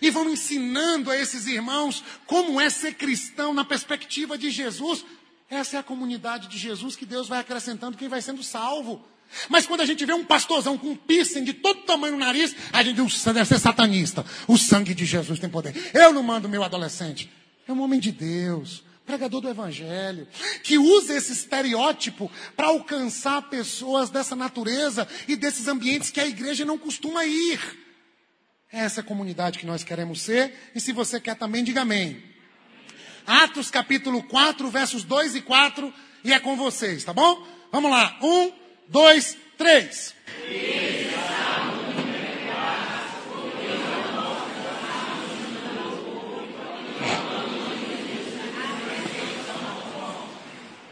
E 0.00 0.08
vão 0.08 0.30
ensinando 0.30 1.10
a 1.10 1.18
esses 1.18 1.46
irmãos 1.46 2.02
como 2.26 2.58
é 2.58 2.70
ser 2.70 2.94
cristão 2.94 3.52
na 3.52 3.66
perspectiva 3.66 4.38
de 4.38 4.50
Jesus. 4.50 5.04
Essa 5.50 5.76
é 5.76 5.80
a 5.80 5.82
comunidade 5.82 6.48
de 6.48 6.56
Jesus 6.56 6.96
que 6.96 7.04
Deus 7.04 7.28
vai 7.28 7.40
acrescentando 7.40 7.98
quem 7.98 8.08
vai 8.08 8.22
sendo 8.22 8.42
salvo. 8.42 9.06
Mas 9.48 9.66
quando 9.66 9.80
a 9.80 9.86
gente 9.86 10.04
vê 10.04 10.12
um 10.12 10.24
pastorzão 10.24 10.76
com 10.76 10.88
um 10.88 10.96
piercing 10.96 11.44
de 11.44 11.52
todo 11.52 11.82
tamanho 11.82 12.14
no 12.14 12.20
nariz, 12.20 12.54
a 12.72 12.82
gente 12.82 13.02
diz, 13.02 13.24
deve 13.24 13.44
ser 13.44 13.58
satanista. 13.58 14.24
O 14.46 14.56
sangue 14.56 14.94
de 14.94 15.04
Jesus 15.04 15.38
tem 15.38 15.48
poder. 15.48 15.74
Eu 15.94 16.12
não 16.12 16.22
mando 16.22 16.48
meu 16.48 16.62
adolescente. 16.62 17.30
É 17.66 17.72
um 17.72 17.80
homem 17.80 18.00
de 18.00 18.10
Deus, 18.10 18.82
pregador 19.06 19.40
do 19.40 19.48
evangelho, 19.48 20.26
que 20.62 20.78
usa 20.78 21.14
esse 21.14 21.32
estereótipo 21.32 22.30
para 22.56 22.68
alcançar 22.68 23.42
pessoas 23.42 24.10
dessa 24.10 24.34
natureza 24.36 25.06
e 25.28 25.36
desses 25.36 25.68
ambientes 25.68 26.10
que 26.10 26.20
a 26.20 26.26
igreja 26.26 26.64
não 26.64 26.78
costuma 26.78 27.24
ir. 27.24 27.60
É 28.72 28.80
essa 28.80 29.02
comunidade 29.02 29.58
que 29.58 29.66
nós 29.66 29.84
queremos 29.84 30.22
ser. 30.22 30.54
E 30.74 30.80
se 30.80 30.92
você 30.92 31.20
quer 31.20 31.36
também, 31.36 31.62
diga 31.62 31.82
amém. 31.82 32.22
Atos 33.26 33.70
capítulo 33.70 34.22
4, 34.22 34.68
versos 34.70 35.04
2 35.04 35.36
e 35.36 35.42
4. 35.42 35.92
E 36.24 36.32
é 36.32 36.40
com 36.40 36.56
vocês, 36.56 37.04
tá 37.04 37.12
bom? 37.12 37.46
Vamos 37.70 37.90
lá. 37.90 38.18
Um, 38.22 38.52
dois, 38.92 39.38
três. 39.56 40.14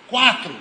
Quatro. 0.09 0.59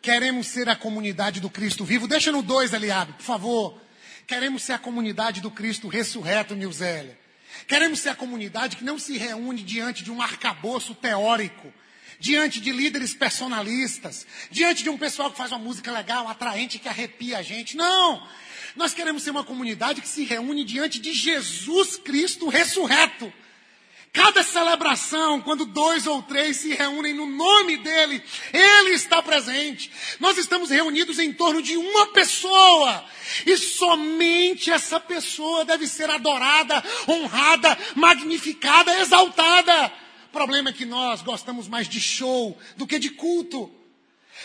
Queremos 0.00 0.46
ser 0.46 0.68
a 0.68 0.76
comunidade 0.76 1.40
do 1.40 1.50
Cristo 1.50 1.84
vivo. 1.84 2.06
Deixa 2.06 2.32
no 2.32 2.42
dois, 2.42 2.72
Eliabe, 2.72 3.12
por 3.14 3.22
favor. 3.22 3.80
Queremos 4.26 4.62
ser 4.62 4.74
a 4.74 4.78
comunidade 4.78 5.40
do 5.40 5.50
Cristo 5.50 5.88
ressurreto, 5.88 6.54
Nilzélia. 6.54 7.27
Queremos 7.66 8.00
ser 8.00 8.10
a 8.10 8.14
comunidade 8.14 8.76
que 8.76 8.84
não 8.84 8.98
se 8.98 9.16
reúne 9.18 9.62
diante 9.62 10.04
de 10.04 10.10
um 10.10 10.22
arcabouço 10.22 10.94
teórico, 10.94 11.72
diante 12.20 12.60
de 12.60 12.72
líderes 12.72 13.14
personalistas, 13.14 14.26
diante 14.50 14.82
de 14.82 14.90
um 14.90 14.98
pessoal 14.98 15.30
que 15.30 15.36
faz 15.36 15.52
uma 15.52 15.58
música 15.58 15.92
legal, 15.92 16.28
atraente, 16.28 16.78
que 16.78 16.88
arrepia 16.88 17.38
a 17.38 17.42
gente. 17.42 17.76
Não! 17.76 18.26
Nós 18.76 18.94
queremos 18.94 19.22
ser 19.22 19.30
uma 19.30 19.44
comunidade 19.44 20.00
que 20.00 20.08
se 20.08 20.24
reúne 20.24 20.64
diante 20.64 21.00
de 21.00 21.12
Jesus 21.12 21.96
Cristo 21.96 22.48
ressurreto. 22.48 23.32
Cada 24.12 24.42
celebração, 24.42 25.40
quando 25.40 25.66
dois 25.66 26.06
ou 26.06 26.22
três 26.22 26.56
se 26.56 26.74
reúnem 26.74 27.14
no 27.14 27.26
nome 27.26 27.76
dele, 27.76 28.22
ele 28.52 28.90
está 28.90 29.22
presente. 29.22 29.90
Nós 30.18 30.38
estamos 30.38 30.70
reunidos 30.70 31.18
em 31.18 31.32
torno 31.32 31.62
de 31.62 31.76
uma 31.76 32.06
pessoa. 32.06 33.04
E 33.46 33.56
somente 33.56 34.70
essa 34.70 34.98
pessoa 34.98 35.64
deve 35.64 35.86
ser 35.86 36.10
adorada, 36.10 36.82
honrada, 37.08 37.76
magnificada, 37.94 38.98
exaltada. 39.00 39.92
O 40.28 40.32
problema 40.32 40.70
é 40.70 40.72
que 40.72 40.84
nós 40.84 41.22
gostamos 41.22 41.68
mais 41.68 41.88
de 41.88 42.00
show 42.00 42.58
do 42.76 42.86
que 42.86 42.98
de 42.98 43.10
culto. 43.10 43.77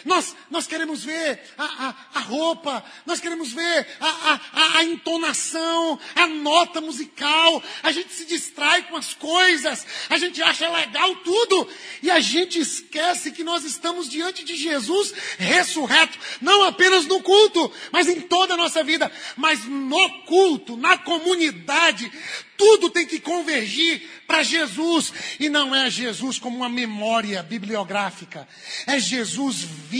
Nós, 0.05 0.35
nós 0.49 0.67
queremos 0.67 1.03
ver 1.03 1.39
a, 1.57 1.63
a, 1.63 1.95
a 2.15 2.19
roupa, 2.19 2.83
nós 3.05 3.19
queremos 3.19 3.51
ver 3.51 3.87
a, 3.99 4.39
a, 4.53 4.77
a 4.79 4.83
entonação, 4.83 5.99
a 6.15 6.27
nota 6.27 6.81
musical. 6.81 7.61
A 7.81 7.91
gente 7.91 8.13
se 8.13 8.25
distrai 8.25 8.83
com 8.83 8.97
as 8.97 9.13
coisas, 9.13 9.85
a 10.09 10.17
gente 10.17 10.41
acha 10.41 10.69
legal 10.69 11.15
tudo 11.17 11.67
e 12.01 12.11
a 12.11 12.19
gente 12.19 12.59
esquece 12.59 13.31
que 13.31 13.43
nós 13.43 13.63
estamos 13.63 14.09
diante 14.09 14.43
de 14.43 14.55
Jesus 14.55 15.13
ressurreto, 15.37 16.17
não 16.41 16.63
apenas 16.63 17.05
no 17.05 17.21
culto, 17.21 17.71
mas 17.91 18.07
em 18.07 18.21
toda 18.21 18.53
a 18.53 18.57
nossa 18.57 18.83
vida, 18.83 19.11
mas 19.37 19.65
no 19.65 20.09
culto, 20.25 20.77
na 20.77 20.97
comunidade. 20.97 22.11
Tudo 22.55 22.89
tem 22.89 23.05
que 23.05 23.19
convergir 23.19 24.07
para 24.27 24.43
Jesus. 24.43 25.11
E 25.39 25.49
não 25.49 25.75
é 25.75 25.89
Jesus 25.89 26.39
como 26.39 26.57
uma 26.57 26.69
memória 26.69 27.41
bibliográfica. 27.43 28.47
É 28.87 28.99
Jesus 28.99 29.57
vivo, 29.57 29.92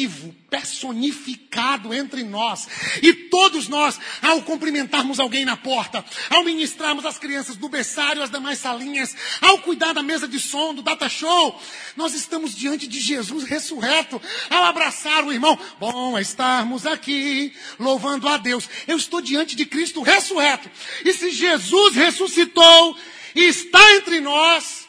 personificado 0.49 1.93
entre 1.93 2.23
nós. 2.23 2.67
E 3.01 3.13
todos 3.13 3.67
nós, 3.67 3.99
ao 4.21 4.41
cumprimentarmos 4.41 5.19
alguém 5.19 5.45
na 5.45 5.57
porta, 5.57 6.03
ao 6.29 6.43
ministrarmos 6.43 7.05
as 7.05 7.17
crianças 7.17 7.55
do 7.55 7.69
berçário, 7.69 8.21
as 8.21 8.29
demais 8.29 8.59
salinhas, 8.59 9.15
ao 9.41 9.59
cuidar 9.59 9.93
da 9.93 10.03
mesa 10.03 10.27
de 10.27 10.39
som, 10.39 10.73
do 10.73 10.81
data 10.81 11.09
show, 11.09 11.59
nós 11.95 12.13
estamos 12.13 12.55
diante 12.55 12.87
de 12.87 12.99
Jesus 12.99 13.43
ressurreto. 13.43 14.21
Ao 14.49 14.63
abraçar 14.65 15.23
o 15.23 15.31
irmão, 15.31 15.57
bom 15.79 16.17
é 16.17 16.21
estarmos 16.21 16.85
aqui, 16.85 17.53
louvando 17.79 18.27
a 18.27 18.37
Deus. 18.37 18.69
Eu 18.87 18.97
estou 18.97 19.21
diante 19.21 19.55
de 19.55 19.65
Cristo 19.65 20.01
ressurreto. 20.01 20.69
E 21.03 21.13
se 21.13 21.31
Jesus 21.31 21.95
ressuscitou 21.95 22.97
e 23.35 23.41
está 23.45 23.95
entre 23.95 24.19
nós, 24.19 24.87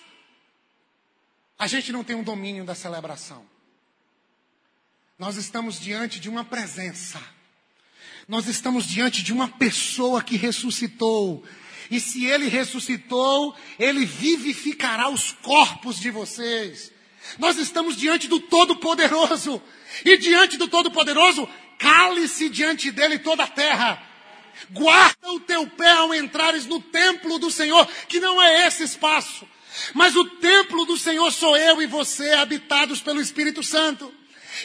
a 1.58 1.66
gente 1.66 1.92
não 1.92 2.04
tem 2.04 2.16
um 2.16 2.22
domínio 2.22 2.64
da 2.64 2.74
celebração. 2.74 3.53
Nós 5.16 5.36
estamos 5.36 5.78
diante 5.78 6.18
de 6.18 6.28
uma 6.28 6.44
presença. 6.44 7.22
Nós 8.26 8.48
estamos 8.48 8.84
diante 8.84 9.22
de 9.22 9.32
uma 9.32 9.46
pessoa 9.46 10.20
que 10.20 10.36
ressuscitou. 10.36 11.44
E 11.88 12.00
se 12.00 12.26
ele 12.26 12.48
ressuscitou, 12.48 13.54
ele 13.78 14.04
vivificará 14.04 15.08
os 15.08 15.30
corpos 15.30 16.00
de 16.00 16.10
vocês. 16.10 16.90
Nós 17.38 17.58
estamos 17.58 17.96
diante 17.96 18.26
do 18.26 18.40
Todo-Poderoso. 18.40 19.62
E 20.04 20.16
diante 20.16 20.56
do 20.56 20.66
Todo-Poderoso, 20.66 21.48
cale-se 21.78 22.48
diante 22.48 22.90
dele 22.90 23.20
toda 23.20 23.44
a 23.44 23.48
terra. 23.48 24.02
Guarda 24.70 25.30
o 25.30 25.40
teu 25.40 25.64
pé 25.68 25.92
ao 25.92 26.12
entrares 26.12 26.66
no 26.66 26.80
templo 26.80 27.38
do 27.38 27.52
Senhor, 27.52 27.86
que 28.08 28.18
não 28.18 28.42
é 28.42 28.66
esse 28.66 28.82
espaço. 28.82 29.46
Mas 29.92 30.16
o 30.16 30.24
templo 30.24 30.84
do 30.86 30.96
Senhor 30.96 31.30
sou 31.30 31.56
eu 31.56 31.80
e 31.80 31.86
você, 31.86 32.30
habitados 32.30 33.00
pelo 33.00 33.20
Espírito 33.20 33.62
Santo. 33.62 34.12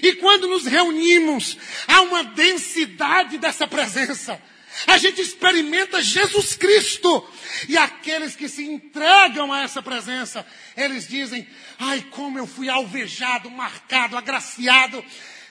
E 0.02 0.16
quando 0.16 0.47
nos 0.47 0.66
reunimos, 0.66 1.58
há 1.88 2.02
uma 2.02 2.24
densidade 2.24 3.38
dessa 3.38 3.68
presença. 3.68 4.41
A 4.88 4.97
gente 4.97 5.22
experimenta 5.22 6.02
Jesus 6.02 6.56
Cristo. 6.56 7.28
E 7.68 7.78
aqueles 7.78 8.36
que 8.36 8.47
se 8.47 8.64
entregam 8.64 9.52
a 9.52 9.62
essa 9.62 9.82
presença, 9.82 10.45
eles 10.78 11.08
dizem: 11.08 11.47
Ai, 11.78 12.06
como 12.12 12.38
eu 12.38 12.47
fui 12.47 12.70
alvejado, 12.70 13.50
marcado, 13.50 14.18
agraciado 14.18 15.04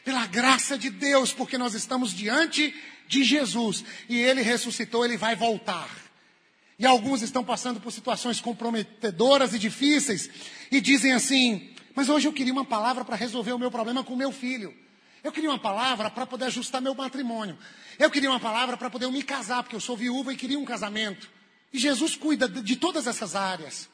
pela 0.05 0.26
graça 0.26 0.78
de 0.78 0.88
Deus, 0.88 1.32
porque 1.32 1.59
nós 1.59 1.74
estamos 1.74 2.14
diante 2.14 2.74
de 3.07 3.24
Jesus. 3.24 3.84
E 4.09 4.18
ele 4.18 4.42
ressuscitou, 4.42 5.05
ele 5.05 5.16
vai 5.16 5.34
voltar. 5.34 5.88
E 6.78 6.86
alguns 6.86 7.22
estão 7.22 7.44
passando 7.44 7.80
por 7.80 7.90
situações 7.90 8.40
comprometedoras 8.40 9.53
e 9.53 9.59
difíceis 9.59 10.30
e 10.70 10.80
dizem 10.80 11.12
assim: 11.12 11.74
Mas 11.99 12.09
hoje 12.09 12.28
eu 12.28 12.32
queria 12.32 12.53
uma 12.53 12.64
palavra 12.64 13.05
para 13.05 13.16
resolver 13.16 13.53
o 13.53 13.59
meu 13.59 13.72
problema 13.72 14.05
com 14.05 14.14
meu 14.14 14.30
filho. 14.30 14.72
Eu 15.24 15.32
queria 15.32 15.51
uma 15.51 15.59
palavra 15.59 16.09
para 16.09 16.24
poder 16.24 16.44
ajustar 16.44 16.80
meu 16.80 16.94
matrimônio. 16.94 17.59
Eu 17.99 18.09
queria 18.09 18.30
uma 18.30 18.38
palavra 18.38 18.76
para 18.76 18.88
poder 18.88 19.11
me 19.11 19.20
casar, 19.20 19.64
porque 19.64 19.74
eu 19.74 19.80
sou 19.80 19.96
viúva 19.96 20.32
e 20.32 20.36
queria 20.36 20.57
um 20.61 20.64
casamento. 20.64 21.28
E 21.72 21.78
Jesus 21.80 22.14
cuida 22.14 22.49
de 22.49 22.76
todas 22.76 23.09
essas 23.09 23.34
áreas. 23.34 23.88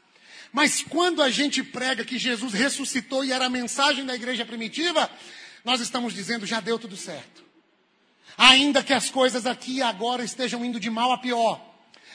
Mas 0.53 0.83
quando 0.87 1.23
a 1.23 1.31
gente 1.31 1.63
prega 1.63 2.05
que 2.05 2.19
Jesus 2.19 2.53
ressuscitou 2.53 3.25
e 3.25 3.33
era 3.33 3.47
a 3.47 3.49
mensagem 3.49 4.05
da 4.05 4.15
igreja 4.15 4.45
primitiva, 4.45 5.11
nós 5.65 5.81
estamos 5.81 6.13
dizendo 6.13 6.45
já 6.45 6.61
deu 6.61 6.79
tudo 6.79 6.99
certo. 6.99 7.43
Ainda 8.37 8.83
que 8.83 8.93
as 8.93 9.09
coisas 9.09 9.47
aqui 9.47 9.77
e 9.77 9.83
agora 9.83 10.23
estejam 10.23 10.63
indo 10.63 10.79
de 10.79 10.91
mal 10.91 11.11
a 11.11 11.17
pior, 11.17 11.59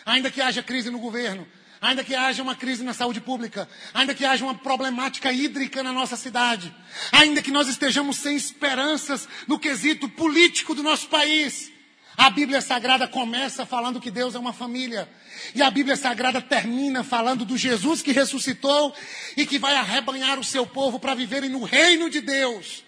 ainda 0.06 0.30
que 0.30 0.40
haja 0.40 0.62
crise 0.62 0.92
no 0.92 1.00
governo, 1.00 1.48
ainda 1.82 2.04
que 2.04 2.16
haja 2.16 2.44
uma 2.44 2.56
crise 2.56 2.84
na 2.84 2.94
saúde 2.94 3.22
pública, 3.22 3.68
ainda 3.94 4.14
que 4.14 4.26
haja 4.26 4.44
uma 4.44 4.56
problemática 4.56 5.32
hídrica 5.32 5.82
na 5.82 5.94
nossa 5.94 6.16
cidade, 6.16 6.74
ainda 7.12 7.42
que 7.42 7.52
nós 7.52 7.68
estejamos 7.68 8.18
sem 8.18 8.36
esperanças 8.36 9.28
no 9.48 9.60
quesito 9.60 10.10
político 10.10 10.76
do 10.76 10.84
nosso 10.84 11.08
país, 11.08 11.72
a 12.20 12.30
Bíblia 12.30 12.60
Sagrada 12.60 13.08
começa 13.08 13.66
falando 13.66 14.02
que 14.02 14.12
Deus 14.12 14.36
é 14.36 14.40
uma 14.40 14.52
família. 14.52 15.10
E 15.56 15.62
a 15.62 15.72
Bíblia 15.72 15.96
Sagrada 15.96 16.42
termina 16.42 17.02
falando 17.02 17.46
do 17.46 17.56
Jesus 17.56 18.02
que 18.02 18.12
ressuscitou 18.12 18.94
e 19.38 19.46
que 19.46 19.58
vai 19.58 19.74
arrebanhar 19.76 20.38
o 20.38 20.44
seu 20.44 20.68
povo 20.68 21.00
para 21.00 21.16
viverem 21.16 21.50
no 21.50 21.64
reino 21.64 22.10
de 22.10 22.20
Deus. 22.20 22.84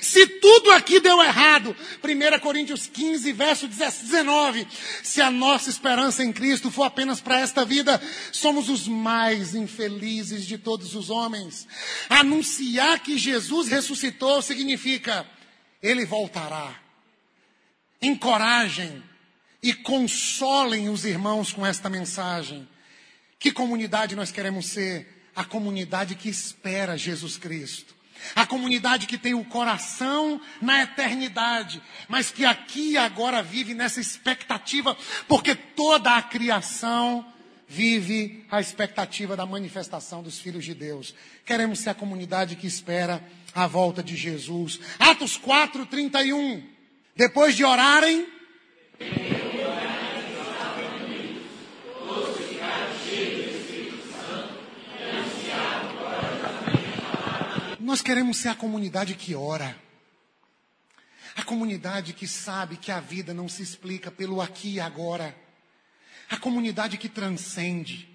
Se 0.00 0.26
tudo 0.26 0.70
aqui 0.70 1.00
deu 1.00 1.22
errado, 1.22 1.76
1 2.02 2.38
Coríntios 2.40 2.86
15, 2.86 3.32
verso 3.32 3.68
19, 3.68 4.66
se 5.02 5.20
a 5.20 5.30
nossa 5.30 5.70
esperança 5.70 6.24
em 6.24 6.32
Cristo 6.32 6.70
for 6.70 6.84
apenas 6.84 7.20
para 7.20 7.40
esta 7.40 7.64
vida, 7.64 8.00
somos 8.32 8.68
os 8.68 8.88
mais 8.88 9.54
infelizes 9.54 10.46
de 10.46 10.58
todos 10.58 10.94
os 10.94 11.10
homens. 11.10 11.66
Anunciar 12.08 13.00
que 13.00 13.18
Jesus 13.18 13.68
ressuscitou 13.68 14.40
significa, 14.42 15.26
Ele 15.82 16.04
voltará. 16.04 16.80
Encorajem 18.00 19.02
e 19.62 19.72
consolem 19.72 20.88
os 20.88 21.04
irmãos 21.04 21.52
com 21.52 21.64
esta 21.64 21.88
mensagem. 21.88 22.68
Que 23.38 23.50
comunidade 23.50 24.14
nós 24.14 24.30
queremos 24.30 24.66
ser? 24.66 25.26
A 25.34 25.44
comunidade 25.44 26.14
que 26.14 26.28
espera 26.28 26.96
Jesus 26.96 27.36
Cristo. 27.36 27.94
A 28.34 28.46
comunidade 28.46 29.06
que 29.06 29.18
tem 29.18 29.34
o 29.34 29.44
coração 29.44 30.40
na 30.60 30.82
eternidade, 30.82 31.82
mas 32.08 32.30
que 32.30 32.44
aqui 32.44 32.92
e 32.92 32.96
agora 32.96 33.42
vive 33.42 33.74
nessa 33.74 34.00
expectativa, 34.00 34.96
porque 35.28 35.54
toda 35.54 36.16
a 36.16 36.22
criação 36.22 37.24
vive 37.66 38.44
a 38.50 38.60
expectativa 38.60 39.36
da 39.36 39.46
manifestação 39.46 40.22
dos 40.22 40.38
filhos 40.38 40.64
de 40.64 40.74
Deus. 40.74 41.14
Queremos 41.44 41.80
ser 41.80 41.90
a 41.90 41.94
comunidade 41.94 42.56
que 42.56 42.66
espera 42.66 43.22
a 43.54 43.66
volta 43.66 44.02
de 44.02 44.16
Jesus. 44.16 44.80
Atos 44.98 45.36
4, 45.36 45.86
31. 45.86 46.62
Depois 47.16 47.54
de 47.54 47.64
orarem, 47.64 48.26
Nós 57.84 58.00
queremos 58.00 58.38
ser 58.38 58.48
a 58.48 58.54
comunidade 58.54 59.14
que 59.14 59.34
ora. 59.34 59.78
A 61.36 61.42
comunidade 61.42 62.14
que 62.14 62.26
sabe 62.26 62.78
que 62.78 62.90
a 62.90 62.98
vida 62.98 63.34
não 63.34 63.46
se 63.46 63.62
explica 63.62 64.10
pelo 64.10 64.40
aqui 64.40 64.76
e 64.76 64.80
agora. 64.80 65.36
A 66.30 66.38
comunidade 66.38 66.96
que 66.96 67.10
transcende. 67.10 68.08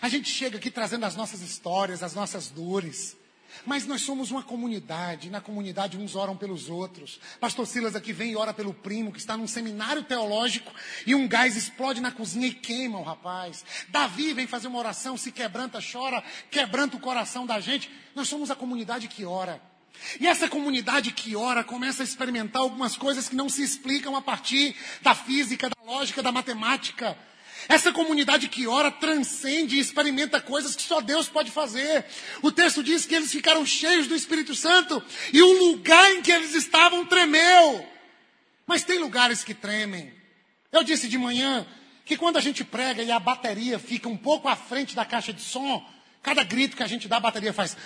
A 0.00 0.08
gente 0.08 0.28
chega 0.28 0.58
aqui 0.58 0.70
trazendo 0.70 1.06
as 1.06 1.16
nossas 1.16 1.40
histórias, 1.40 2.04
as 2.04 2.14
nossas 2.14 2.50
dores. 2.50 3.16
Mas 3.64 3.86
nós 3.86 4.02
somos 4.02 4.30
uma 4.30 4.42
comunidade, 4.42 5.30
na 5.30 5.40
comunidade 5.40 5.96
uns 5.96 6.14
oram 6.14 6.36
pelos 6.36 6.68
outros. 6.68 7.20
Pastor 7.40 7.66
Silas 7.66 7.96
aqui 7.96 8.12
vem 8.12 8.32
e 8.32 8.36
ora 8.36 8.52
pelo 8.52 8.74
primo 8.74 9.12
que 9.12 9.18
está 9.18 9.36
num 9.36 9.46
seminário 9.46 10.02
teológico 10.02 10.72
e 11.06 11.14
um 11.14 11.26
gás 11.26 11.56
explode 11.56 12.00
na 12.00 12.12
cozinha 12.12 12.46
e 12.46 12.54
queima 12.54 12.98
o 12.98 13.02
rapaz. 13.02 13.64
Davi 13.88 14.32
vem 14.32 14.46
fazer 14.46 14.68
uma 14.68 14.78
oração, 14.78 15.16
se 15.16 15.32
quebranta, 15.32 15.78
chora, 15.80 16.22
quebranta 16.50 16.96
o 16.96 17.00
coração 17.00 17.46
da 17.46 17.60
gente. 17.60 17.90
Nós 18.14 18.28
somos 18.28 18.50
a 18.50 18.54
comunidade 18.54 19.08
que 19.08 19.24
ora. 19.24 19.60
E 20.20 20.26
essa 20.26 20.48
comunidade 20.48 21.12
que 21.12 21.34
ora 21.34 21.64
começa 21.64 22.02
a 22.02 22.04
experimentar 22.04 22.62
algumas 22.62 22.96
coisas 22.96 23.28
que 23.28 23.36
não 23.36 23.48
se 23.48 23.62
explicam 23.62 24.14
a 24.14 24.22
partir 24.22 24.76
da 25.02 25.14
física, 25.14 25.68
da 25.68 25.76
lógica, 25.84 26.22
da 26.22 26.32
matemática. 26.32 27.16
Essa 27.68 27.92
comunidade 27.92 28.48
que 28.48 28.66
ora 28.66 28.90
transcende 28.90 29.76
e 29.76 29.80
experimenta 29.80 30.40
coisas 30.40 30.76
que 30.76 30.82
só 30.82 31.00
Deus 31.00 31.28
pode 31.28 31.50
fazer. 31.50 32.04
O 32.42 32.52
texto 32.52 32.82
diz 32.82 33.04
que 33.04 33.14
eles 33.14 33.30
ficaram 33.30 33.66
cheios 33.66 34.06
do 34.06 34.14
Espírito 34.14 34.54
Santo 34.54 35.02
e 35.32 35.42
o 35.42 35.70
lugar 35.70 36.12
em 36.12 36.22
que 36.22 36.30
eles 36.30 36.54
estavam 36.54 37.04
tremeu. 37.04 37.86
Mas 38.66 38.84
tem 38.84 38.98
lugares 38.98 39.42
que 39.42 39.54
tremem. 39.54 40.12
Eu 40.70 40.84
disse 40.84 41.08
de 41.08 41.18
manhã 41.18 41.66
que 42.04 42.16
quando 42.16 42.36
a 42.36 42.40
gente 42.40 42.62
prega 42.64 43.02
e 43.02 43.10
a 43.10 43.18
bateria 43.18 43.78
fica 43.78 44.08
um 44.08 44.16
pouco 44.16 44.48
à 44.48 44.54
frente 44.54 44.94
da 44.94 45.04
caixa 45.04 45.32
de 45.32 45.42
som, 45.42 45.84
cada 46.22 46.44
grito 46.44 46.76
que 46.76 46.82
a 46.82 46.86
gente 46.86 47.08
dá, 47.08 47.16
a 47.16 47.20
bateria 47.20 47.52
faz. 47.52 47.76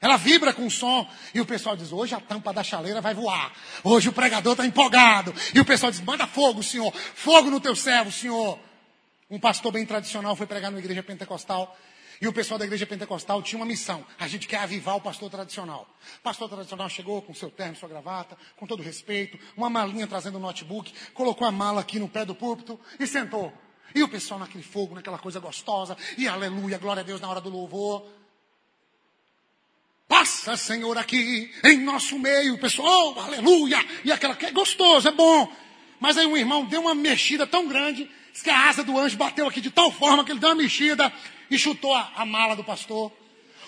Ela 0.00 0.16
vibra 0.16 0.52
com 0.52 0.66
o 0.66 0.70
som. 0.70 1.08
E 1.34 1.40
o 1.40 1.46
pessoal 1.46 1.76
diz: 1.76 1.92
hoje 1.92 2.14
a 2.14 2.20
tampa 2.20 2.52
da 2.52 2.62
chaleira 2.62 3.00
vai 3.00 3.14
voar. 3.14 3.52
Hoje 3.84 4.08
o 4.08 4.12
pregador 4.12 4.52
está 4.52 4.64
empolgado. 4.64 5.34
E 5.54 5.60
o 5.60 5.64
pessoal 5.64 5.92
diz: 5.92 6.00
manda 6.00 6.26
fogo, 6.26 6.62
senhor. 6.62 6.92
Fogo 6.94 7.50
no 7.50 7.60
teu 7.60 7.76
servo, 7.76 8.10
senhor. 8.10 8.58
Um 9.30 9.38
pastor 9.38 9.70
bem 9.72 9.84
tradicional 9.84 10.34
foi 10.34 10.46
pregar 10.46 10.70
numa 10.70 10.80
igreja 10.80 11.02
pentecostal. 11.02 11.76
E 12.20 12.28
o 12.28 12.32
pessoal 12.32 12.58
da 12.58 12.66
igreja 12.66 12.86
pentecostal 12.86 13.42
tinha 13.42 13.58
uma 13.58 13.64
missão. 13.64 14.04
A 14.18 14.28
gente 14.28 14.46
quer 14.46 14.58
avivar 14.58 14.96
o 14.96 15.00
pastor 15.00 15.30
tradicional. 15.30 15.88
O 16.18 16.22
pastor 16.22 16.50
tradicional 16.50 16.88
chegou 16.88 17.22
com 17.22 17.32
seu 17.32 17.50
terno, 17.50 17.74
sua 17.76 17.88
gravata, 17.88 18.36
com 18.56 18.66
todo 18.66 18.82
respeito, 18.82 19.38
uma 19.56 19.70
malinha 19.70 20.06
trazendo 20.06 20.36
um 20.36 20.40
notebook, 20.40 20.92
colocou 21.14 21.46
a 21.46 21.50
mala 21.50 21.80
aqui 21.80 21.98
no 21.98 22.08
pé 22.08 22.26
do 22.26 22.34
púlpito 22.34 22.78
e 22.98 23.06
sentou. 23.06 23.50
E 23.94 24.02
o 24.02 24.08
pessoal 24.08 24.38
naquele 24.38 24.62
fogo, 24.62 24.94
naquela 24.94 25.18
coisa 25.18 25.40
gostosa, 25.40 25.96
e 26.18 26.28
aleluia, 26.28 26.76
glória 26.76 27.00
a 27.00 27.04
Deus 27.04 27.22
na 27.22 27.28
hora 27.28 27.40
do 27.40 27.48
louvor. 27.48 28.06
Passa, 30.10 30.56
Senhor, 30.56 30.98
aqui 30.98 31.48
em 31.62 31.78
nosso 31.78 32.18
meio, 32.18 32.58
pessoal, 32.58 33.14
oh, 33.16 33.20
aleluia! 33.20 33.78
E 34.04 34.10
aquela 34.10 34.34
que 34.34 34.44
é 34.44 34.50
gostoso, 34.50 35.06
é 35.06 35.12
bom. 35.12 35.48
Mas 36.00 36.16
aí 36.16 36.26
um 36.26 36.36
irmão 36.36 36.64
deu 36.64 36.80
uma 36.80 36.96
mexida 36.96 37.46
tão 37.46 37.68
grande, 37.68 38.10
que 38.42 38.50
a 38.50 38.68
asa 38.68 38.82
do 38.82 38.98
anjo 38.98 39.16
bateu 39.16 39.46
aqui 39.46 39.60
de 39.60 39.70
tal 39.70 39.92
forma 39.92 40.24
que 40.24 40.32
ele 40.32 40.40
deu 40.40 40.48
uma 40.48 40.56
mexida 40.56 41.12
e 41.48 41.56
chutou 41.56 41.94
a, 41.94 42.10
a 42.16 42.26
mala 42.26 42.56
do 42.56 42.64
pastor. 42.64 43.12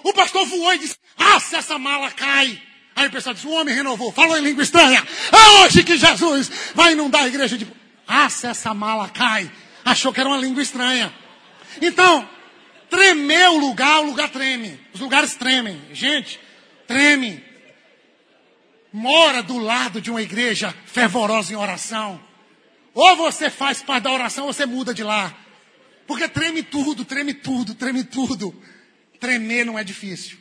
O 0.03 0.13
pastor 0.13 0.45
voou 0.47 0.75
e 0.75 0.79
disse: 0.79 0.97
Ah, 1.17 1.39
se 1.39 1.55
essa 1.55 1.79
mala 1.79 2.11
cai. 2.11 2.61
Aí 2.97 3.07
o 3.07 3.13
pessoal 3.13 3.35
disse: 3.35 3.47
O 3.47 3.53
homem 3.53 3.73
renovou, 3.73 4.11
falou 4.11 4.37
em 4.37 4.43
língua 4.43 4.65
estranha. 4.65 5.07
É 5.31 5.63
hoje 5.63 5.85
que 5.85 5.97
Jesus 5.97 6.51
vai 6.75 6.95
inundar 6.95 7.23
a 7.23 7.29
igreja 7.29 7.57
de. 7.57 7.69
Ah, 8.05 8.29
se 8.29 8.49
essa 8.49 8.75
mala 8.75 9.09
cai. 9.09 9.49
Achou 9.85 10.13
que 10.13 10.19
era 10.19 10.29
uma 10.29 10.39
língua 10.39 10.61
estranha. 10.61 11.15
Então, 11.81 12.29
Tremeu 12.93 13.55
o 13.55 13.59
lugar, 13.59 14.01
o 14.01 14.05
lugar 14.05 14.29
treme. 14.29 14.79
Os 14.93 15.01
lugares 15.01 15.35
tremem. 15.35 15.81
Gente, 15.95 16.39
treme. 16.87 17.43
Mora 18.93 19.43
do 19.43 19.57
lado 19.57 19.99
de 19.99 20.11
uma 20.11 20.21
igreja 20.21 20.75
fervorosa 20.85 21.55
em 21.55 21.57
oração. 21.57 22.23
Ou 22.93 23.17
você 23.17 23.49
faz 23.49 23.83
parte 23.83 24.05
da 24.05 24.13
oração 24.13 24.45
ou 24.45 24.53
você 24.53 24.67
muda 24.67 24.93
de 24.93 25.03
lá. 25.03 25.35
Porque 26.07 26.29
treme 26.29 26.63
tudo, 26.63 27.03
treme 27.03 27.33
tudo, 27.33 27.75
treme 27.75 28.05
tudo. 28.05 28.55
Tremer 29.19 29.65
não 29.65 29.79
é 29.79 29.83
difícil. 29.83 30.37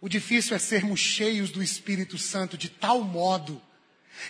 O 0.00 0.08
difícil 0.08 0.56
é 0.56 0.58
sermos 0.58 1.00
cheios 1.00 1.50
do 1.50 1.62
Espírito 1.62 2.16
Santo 2.16 2.56
de 2.56 2.70
tal 2.70 3.02
modo 3.02 3.60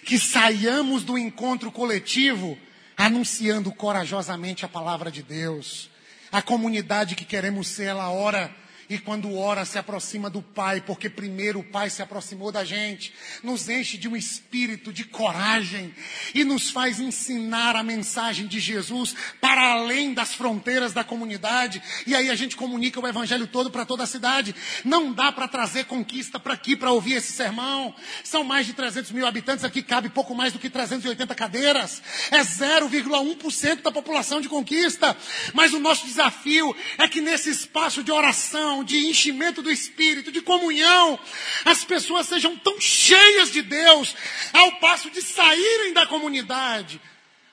que 0.04 0.18
saiamos 0.18 1.04
do 1.04 1.16
encontro 1.16 1.70
coletivo 1.70 2.58
anunciando 2.96 3.70
corajosamente 3.70 4.64
a 4.64 4.68
palavra 4.68 5.08
de 5.08 5.22
Deus, 5.22 5.88
a 6.30 6.42
comunidade 6.42 7.14
que 7.14 7.24
queremos 7.24 7.68
ser, 7.68 7.86
ela 7.86 8.10
ora 8.10 8.50
E 8.90 8.98
quando 8.98 9.36
ora, 9.36 9.64
se 9.64 9.78
aproxima 9.78 10.28
do 10.28 10.42
Pai, 10.42 10.80
porque 10.80 11.08
primeiro 11.08 11.60
o 11.60 11.64
Pai 11.64 11.88
se 11.88 12.02
aproximou 12.02 12.50
da 12.50 12.64
gente, 12.64 13.14
nos 13.40 13.68
enche 13.68 13.96
de 13.96 14.08
um 14.08 14.16
espírito 14.16 14.92
de 14.92 15.04
coragem 15.04 15.94
e 16.34 16.42
nos 16.42 16.70
faz 16.70 16.98
ensinar 16.98 17.76
a 17.76 17.84
mensagem 17.84 18.48
de 18.48 18.58
Jesus 18.58 19.14
para 19.40 19.74
além 19.74 20.12
das 20.12 20.34
fronteiras 20.34 20.92
da 20.92 21.04
comunidade. 21.04 21.80
E 22.04 22.16
aí 22.16 22.28
a 22.28 22.34
gente 22.34 22.56
comunica 22.56 22.98
o 22.98 23.06
Evangelho 23.06 23.46
todo 23.46 23.70
para 23.70 23.86
toda 23.86 24.02
a 24.02 24.08
cidade. 24.08 24.56
Não 24.84 25.12
dá 25.12 25.30
para 25.30 25.46
trazer 25.46 25.84
conquista 25.84 26.40
para 26.40 26.54
aqui 26.54 26.74
para 26.74 26.90
ouvir 26.90 27.14
esse 27.14 27.32
sermão. 27.32 27.94
São 28.24 28.42
mais 28.42 28.66
de 28.66 28.74
300 28.74 29.12
mil 29.12 29.24
habitantes, 29.24 29.64
aqui 29.64 29.82
cabe 29.82 30.08
pouco 30.08 30.34
mais 30.34 30.52
do 30.52 30.58
que 30.58 30.68
380 30.68 31.32
cadeiras. 31.36 32.02
É 32.32 32.40
0,1% 32.40 33.82
da 33.82 33.92
população 33.92 34.40
de 34.40 34.48
conquista. 34.48 35.16
Mas 35.54 35.72
o 35.72 35.78
nosso 35.78 36.04
desafio 36.06 36.74
é 36.98 37.06
que 37.06 37.20
nesse 37.20 37.50
espaço 37.50 38.02
de 38.02 38.10
oração, 38.10 38.79
de 38.84 38.96
enchimento 38.96 39.62
do 39.62 39.70
Espírito, 39.70 40.32
de 40.32 40.40
comunhão, 40.40 41.18
as 41.64 41.84
pessoas 41.84 42.26
sejam 42.26 42.56
tão 42.56 42.80
cheias 42.80 43.50
de 43.50 43.62
Deus, 43.62 44.14
ao 44.52 44.72
passo 44.80 45.10
de 45.10 45.22
saírem 45.22 45.92
da 45.92 46.06
comunidade, 46.06 47.00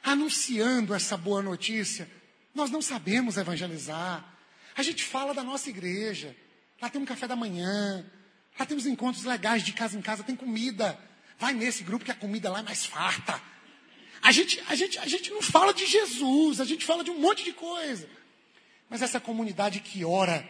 anunciando 0.04 0.94
essa 0.94 1.18
boa 1.18 1.42
notícia. 1.42 2.10
Nós 2.54 2.72
não 2.72 2.82
sabemos 2.82 3.38
evangelizar. 3.38 4.26
A 4.76 4.84
gente 4.84 5.04
fala 5.04 5.34
da 5.34 5.44
nossa 5.44 5.70
igreja. 5.70 6.36
Lá 6.82 6.90
tem 6.90 7.02
um 7.02 7.06
café 7.06 7.28
da 7.28 7.36
manhã. 7.36 8.06
Lá 8.60 8.66
temos 8.66 8.86
encontros 8.86 9.24
legais 9.24 9.64
de 9.64 9.74
casa 9.74 9.98
em 9.98 10.02
casa, 10.02 10.24
tem 10.24 10.36
comida. 10.36 11.00
Vai 11.38 11.54
nesse 11.54 11.84
grupo 11.84 12.06
que 12.06 12.12
a 12.12 12.16
comida 12.16 12.50
lá 12.50 12.60
é 12.60 12.64
mais 12.64 12.86
farta. 12.86 13.40
A 14.22 14.32
gente, 14.32 14.62
a, 14.68 14.76
gente, 14.76 14.98
a 15.00 15.08
gente 15.08 15.30
não 15.32 15.42
fala 15.42 15.74
de 15.74 15.86
Jesus, 15.86 16.60
a 16.60 16.66
gente 16.66 16.86
fala 16.86 17.04
de 17.04 17.12
um 17.12 17.20
monte 17.20 17.44
de 17.44 17.54
coisa. 17.54 18.10
Mas 18.90 19.02
essa 19.02 19.20
comunidade 19.20 19.80
que 19.80 20.04
ora 20.04 20.48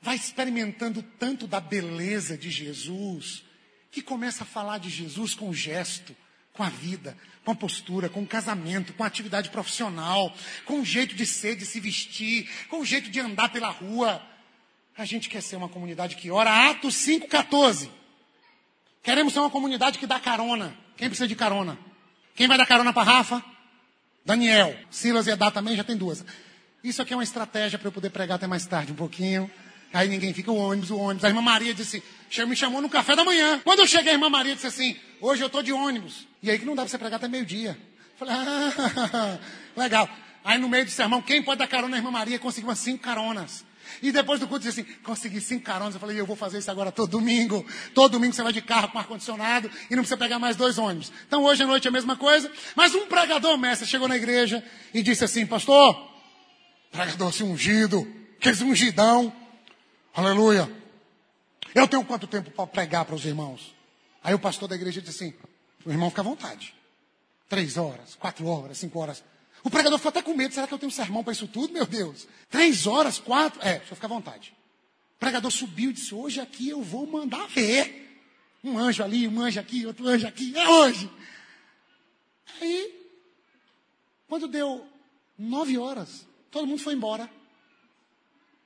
vai 0.00 0.16
experimentando 0.16 1.02
tanto 1.18 1.46
da 1.46 1.60
beleza 1.60 2.36
de 2.36 2.50
Jesus, 2.50 3.44
que 3.90 4.00
começa 4.00 4.44
a 4.44 4.46
falar 4.46 4.78
de 4.78 4.88
Jesus 4.88 5.34
com 5.34 5.52
gesto, 5.52 6.16
com 6.52 6.62
a 6.62 6.68
vida, 6.68 7.16
com 7.44 7.52
a 7.52 7.54
postura, 7.54 8.08
com 8.08 8.22
o 8.22 8.26
casamento, 8.26 8.92
com 8.92 9.04
a 9.04 9.06
atividade 9.06 9.50
profissional, 9.50 10.34
com 10.64 10.80
o 10.80 10.84
jeito 10.84 11.14
de 11.14 11.26
ser, 11.26 11.56
de 11.56 11.66
se 11.66 11.80
vestir, 11.80 12.48
com 12.68 12.80
o 12.80 12.84
jeito 12.84 13.10
de 13.10 13.20
andar 13.20 13.50
pela 13.50 13.70
rua. 13.70 14.22
A 14.96 15.04
gente 15.04 15.28
quer 15.28 15.42
ser 15.42 15.56
uma 15.56 15.68
comunidade 15.68 16.16
que 16.16 16.30
ora. 16.30 16.70
Atos 16.70 16.94
5,14. 16.94 17.88
Queremos 19.02 19.32
ser 19.32 19.40
uma 19.40 19.50
comunidade 19.50 19.98
que 19.98 20.06
dá 20.06 20.20
carona. 20.20 20.76
Quem 20.96 21.08
precisa 21.08 21.26
de 21.26 21.34
carona? 21.34 21.78
Quem 22.34 22.46
vai 22.46 22.58
dar 22.58 22.66
carona 22.66 22.92
para 22.92 23.10
Rafa? 23.10 23.42
Daniel. 24.24 24.76
Silas 24.90 25.26
e 25.26 25.30
Edá 25.30 25.50
também 25.50 25.76
já 25.76 25.84
tem 25.84 25.96
duas. 25.96 26.24
Isso 26.84 27.00
aqui 27.00 27.12
é 27.12 27.16
uma 27.16 27.22
estratégia 27.22 27.78
para 27.78 27.88
eu 27.88 27.92
poder 27.92 28.10
pregar 28.10 28.36
até 28.36 28.46
mais 28.46 28.66
tarde 28.66 28.92
um 28.92 28.96
pouquinho. 28.96 29.50
Aí 29.92 30.08
ninguém 30.08 30.32
fica, 30.32 30.50
o 30.50 30.56
ônibus, 30.56 30.90
o 30.90 30.96
ônibus. 30.96 31.24
A 31.24 31.28
irmã 31.28 31.42
Maria 31.42 31.74
disse, 31.74 32.02
me 32.46 32.54
chamou 32.54 32.80
no 32.80 32.88
café 32.88 33.16
da 33.16 33.24
manhã. 33.24 33.60
Quando 33.64 33.80
eu 33.80 33.86
cheguei, 33.86 34.12
a 34.12 34.14
irmã 34.14 34.28
Maria 34.30 34.54
disse 34.54 34.66
assim, 34.66 34.96
hoje 35.20 35.42
eu 35.42 35.48
estou 35.48 35.62
de 35.62 35.72
ônibus. 35.72 36.26
E 36.42 36.50
aí 36.50 36.58
que 36.58 36.64
não 36.64 36.74
dá 36.74 36.82
para 36.82 36.90
você 36.90 36.98
pregar 36.98 37.16
até 37.16 37.28
meio-dia. 37.28 37.76
Falei, 38.16 38.34
ah, 38.34 39.38
legal. 39.76 40.08
Aí 40.44 40.58
no 40.58 40.68
meio 40.68 40.84
do 40.84 40.90
sermão, 40.90 41.20
quem 41.20 41.42
pode 41.42 41.58
dar 41.58 41.66
carona? 41.66 41.96
A 41.96 41.98
irmã 41.98 42.10
Maria 42.10 42.38
conseguiu 42.38 42.68
umas 42.68 42.78
cinco 42.78 43.02
caronas. 43.02 43.64
E 44.02 44.12
depois 44.12 44.38
do 44.38 44.46
culto 44.46 44.64
disse 44.64 44.80
assim, 44.80 44.90
consegui 45.02 45.40
cinco 45.40 45.64
caronas. 45.64 45.94
Eu 45.94 46.00
falei, 46.00 46.18
eu 46.18 46.24
vou 46.24 46.36
fazer 46.36 46.58
isso 46.58 46.70
agora 46.70 46.92
todo 46.92 47.10
domingo. 47.10 47.66
Todo 47.92 48.12
domingo 48.12 48.32
você 48.32 48.42
vai 48.42 48.52
de 48.52 48.62
carro 48.62 48.88
com 48.88 48.98
ar-condicionado 48.98 49.68
e 49.90 49.96
não 49.96 50.02
precisa 50.02 50.16
pegar 50.16 50.38
mais 50.38 50.56
dois 50.56 50.78
ônibus. 50.78 51.12
Então 51.26 51.42
hoje 51.42 51.64
à 51.64 51.66
noite 51.66 51.86
é 51.86 51.90
a 51.90 51.92
mesma 51.92 52.16
coisa. 52.16 52.50
Mas 52.76 52.94
um 52.94 53.06
pregador, 53.06 53.58
mestre, 53.58 53.86
chegou 53.86 54.06
na 54.06 54.16
igreja 54.16 54.62
e 54.94 55.02
disse 55.02 55.24
assim, 55.24 55.44
pastor, 55.44 56.08
pregador 56.92 57.28
assim 57.28 57.44
ungido, 57.44 58.06
aqueles 58.38 58.60
ungidão, 58.60 59.32
Aleluia. 60.14 60.70
Eu 61.74 61.86
tenho 61.86 62.04
quanto 62.04 62.26
tempo 62.26 62.50
para 62.50 62.66
pregar 62.66 63.04
para 63.04 63.14
os 63.14 63.24
irmãos? 63.24 63.74
Aí 64.22 64.34
o 64.34 64.38
pastor 64.38 64.68
da 64.68 64.74
igreja 64.74 65.00
disse 65.00 65.24
assim: 65.24 65.34
o 65.84 65.90
irmão 65.90 66.10
fica 66.10 66.22
à 66.22 66.24
vontade. 66.24 66.74
Três 67.48 67.76
horas, 67.76 68.14
quatro 68.16 68.46
horas, 68.46 68.78
cinco 68.78 68.98
horas. 68.98 69.22
O 69.62 69.70
pregador 69.70 69.98
ficou 69.98 70.08
até 70.08 70.22
com 70.22 70.34
medo. 70.34 70.54
Será 70.54 70.66
que 70.66 70.74
eu 70.74 70.78
tenho 70.78 70.90
sermão 70.90 71.22
para 71.22 71.32
isso 71.32 71.46
tudo, 71.46 71.72
meu 71.72 71.86
Deus? 71.86 72.26
Três 72.48 72.86
horas, 72.86 73.18
quatro. 73.18 73.60
É, 73.62 73.80
só 73.80 73.94
fica 73.94 74.06
à 74.06 74.08
vontade. 74.08 74.52
O 75.16 75.18
pregador 75.20 75.50
subiu 75.50 75.90
e 75.90 75.92
disse: 75.92 76.14
Hoje 76.14 76.40
aqui 76.40 76.68
eu 76.68 76.82
vou 76.82 77.06
mandar 77.06 77.46
ver. 77.48 77.98
Um 78.62 78.78
anjo 78.78 79.02
ali, 79.02 79.26
um 79.26 79.40
anjo 79.40 79.58
aqui, 79.58 79.86
outro 79.86 80.06
anjo 80.06 80.26
aqui. 80.26 80.56
É 80.56 80.68
hoje. 80.68 81.10
Aí, 82.60 83.10
quando 84.28 84.46
deu 84.46 84.86
nove 85.38 85.78
horas, 85.78 86.26
todo 86.50 86.66
mundo 86.66 86.82
foi 86.82 86.94
embora. 86.94 87.30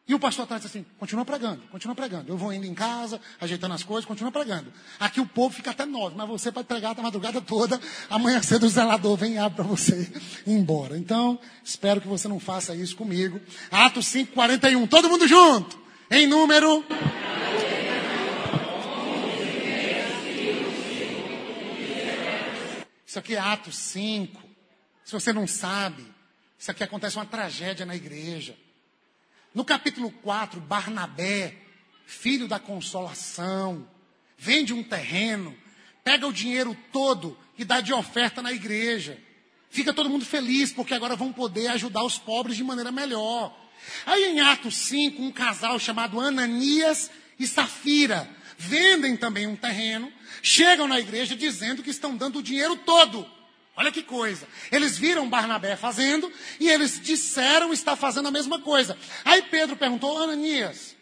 E 0.07 0.15
o 0.15 0.19
pastor 0.19 0.45
atrás 0.45 0.67
assim: 0.67 0.85
continua 0.99 1.25
pregando, 1.25 1.63
continua 1.71 1.95
pregando. 1.95 2.31
Eu 2.31 2.37
vou 2.37 2.53
indo 2.53 2.67
em 2.67 2.75
casa, 2.75 3.19
ajeitando 3.41 3.75
as 3.75 3.83
coisas, 3.83 4.05
continua 4.05 4.31
pregando. 4.31 4.71
Aqui 5.01 5.19
o 5.19 5.27
povo 5.27 5.55
fica 5.55 5.71
até 5.71 5.87
nove, 5.87 6.15
mas 6.15 6.29
você 6.29 6.53
pode 6.53 6.69
pregar 6.69 6.99
a 6.99 7.03
madrugada 7.03 7.41
toda. 7.41 7.81
Amanhã 8.11 8.43
cedo 8.43 8.67
o 8.67 8.69
zelador 8.69 9.17
vem 9.17 9.35
e 9.35 9.39
abre 9.39 9.57
para 9.57 9.65
você 9.65 10.13
ir 10.47 10.53
embora. 10.53 10.99
Então, 10.99 11.39
espero 11.65 12.03
que 12.03 12.09
você 12.09 12.29
não 12.29 12.39
faça 12.39 12.75
isso 12.75 12.95
comigo. 12.97 13.41
Atos 13.71 14.07
5, 14.09 14.35
41. 14.35 14.87
Todo 14.87 15.09
mundo 15.09 15.27
junto. 15.27 15.79
Em 16.11 16.27
número. 16.27 16.85
Isso 23.07 23.19
aqui 23.19 23.37
é 23.37 23.39
Atos 23.39 23.77
5. 23.77 24.43
Se 25.03 25.13
você 25.13 25.33
não 25.33 25.47
sabe, 25.47 26.05
isso 26.59 26.71
aqui 26.71 26.83
acontece 26.83 27.17
uma 27.17 27.25
tragédia 27.25 27.87
na 27.87 27.97
igreja. 27.97 28.55
No 29.55 29.65
capítulo 29.65 30.11
4, 30.11 30.61
Barnabé, 30.61 31.55
filho 32.05 32.49
da 32.49 32.59
consolação, 32.59 33.89
vende 34.37 34.75
um 34.75 34.83
terreno, 34.83 35.57
pega 36.03 36.27
o 36.27 36.33
dinheiro 36.33 36.77
todo 36.93 37.39
e 37.57 37.65
dá 37.65 37.81
de 37.81 37.93
oferta 37.93 38.43
na 38.43 38.53
igreja. 38.53 39.17
Fica 39.71 39.95
todo 39.95 40.11
mundo 40.11 40.25
feliz, 40.25 40.73
porque 40.73 40.93
agora 40.93 41.15
vão 41.15 41.33
poder 41.33 41.69
ajudar 41.69 42.03
os 42.03 42.19
pobres 42.19 42.57
de 42.57 42.65
maneira 42.65 42.91
melhor. 42.91 43.57
Aí 44.05 44.25
em 44.25 44.41
Atos 44.41 44.77
5, 44.77 45.23
um 45.23 45.31
casal 45.31 45.79
chamado 45.79 46.19
Ananias 46.19 47.09
e 47.39 47.47
Safira 47.47 48.29
vendem 48.59 49.17
também 49.17 49.47
um 49.47 49.55
terreno, 49.55 50.13
chegam 50.43 50.89
na 50.89 50.99
igreja 50.99 51.37
dizendo 51.37 51.83
que 51.83 51.91
estão 51.91 52.17
dando 52.17 52.41
o 52.41 52.43
dinheiro 52.43 52.77
todo. 52.79 53.25
Olha 53.77 53.91
que 53.91 54.03
coisa. 54.03 54.47
Eles 54.71 54.97
viram 54.97 55.29
Barnabé 55.29 55.77
fazendo 55.77 56.33
e 56.61 56.69
eles 56.69 57.01
disseram 57.01 57.73
estar 57.73 57.97
fazendo 57.97 58.29
a 58.29 58.31
mesma 58.31 58.61
coisa. 58.61 58.97
Aí 59.25 59.43
Pedro 59.43 59.77
perguntou, 59.77 60.17
Ananias, 60.17 60.97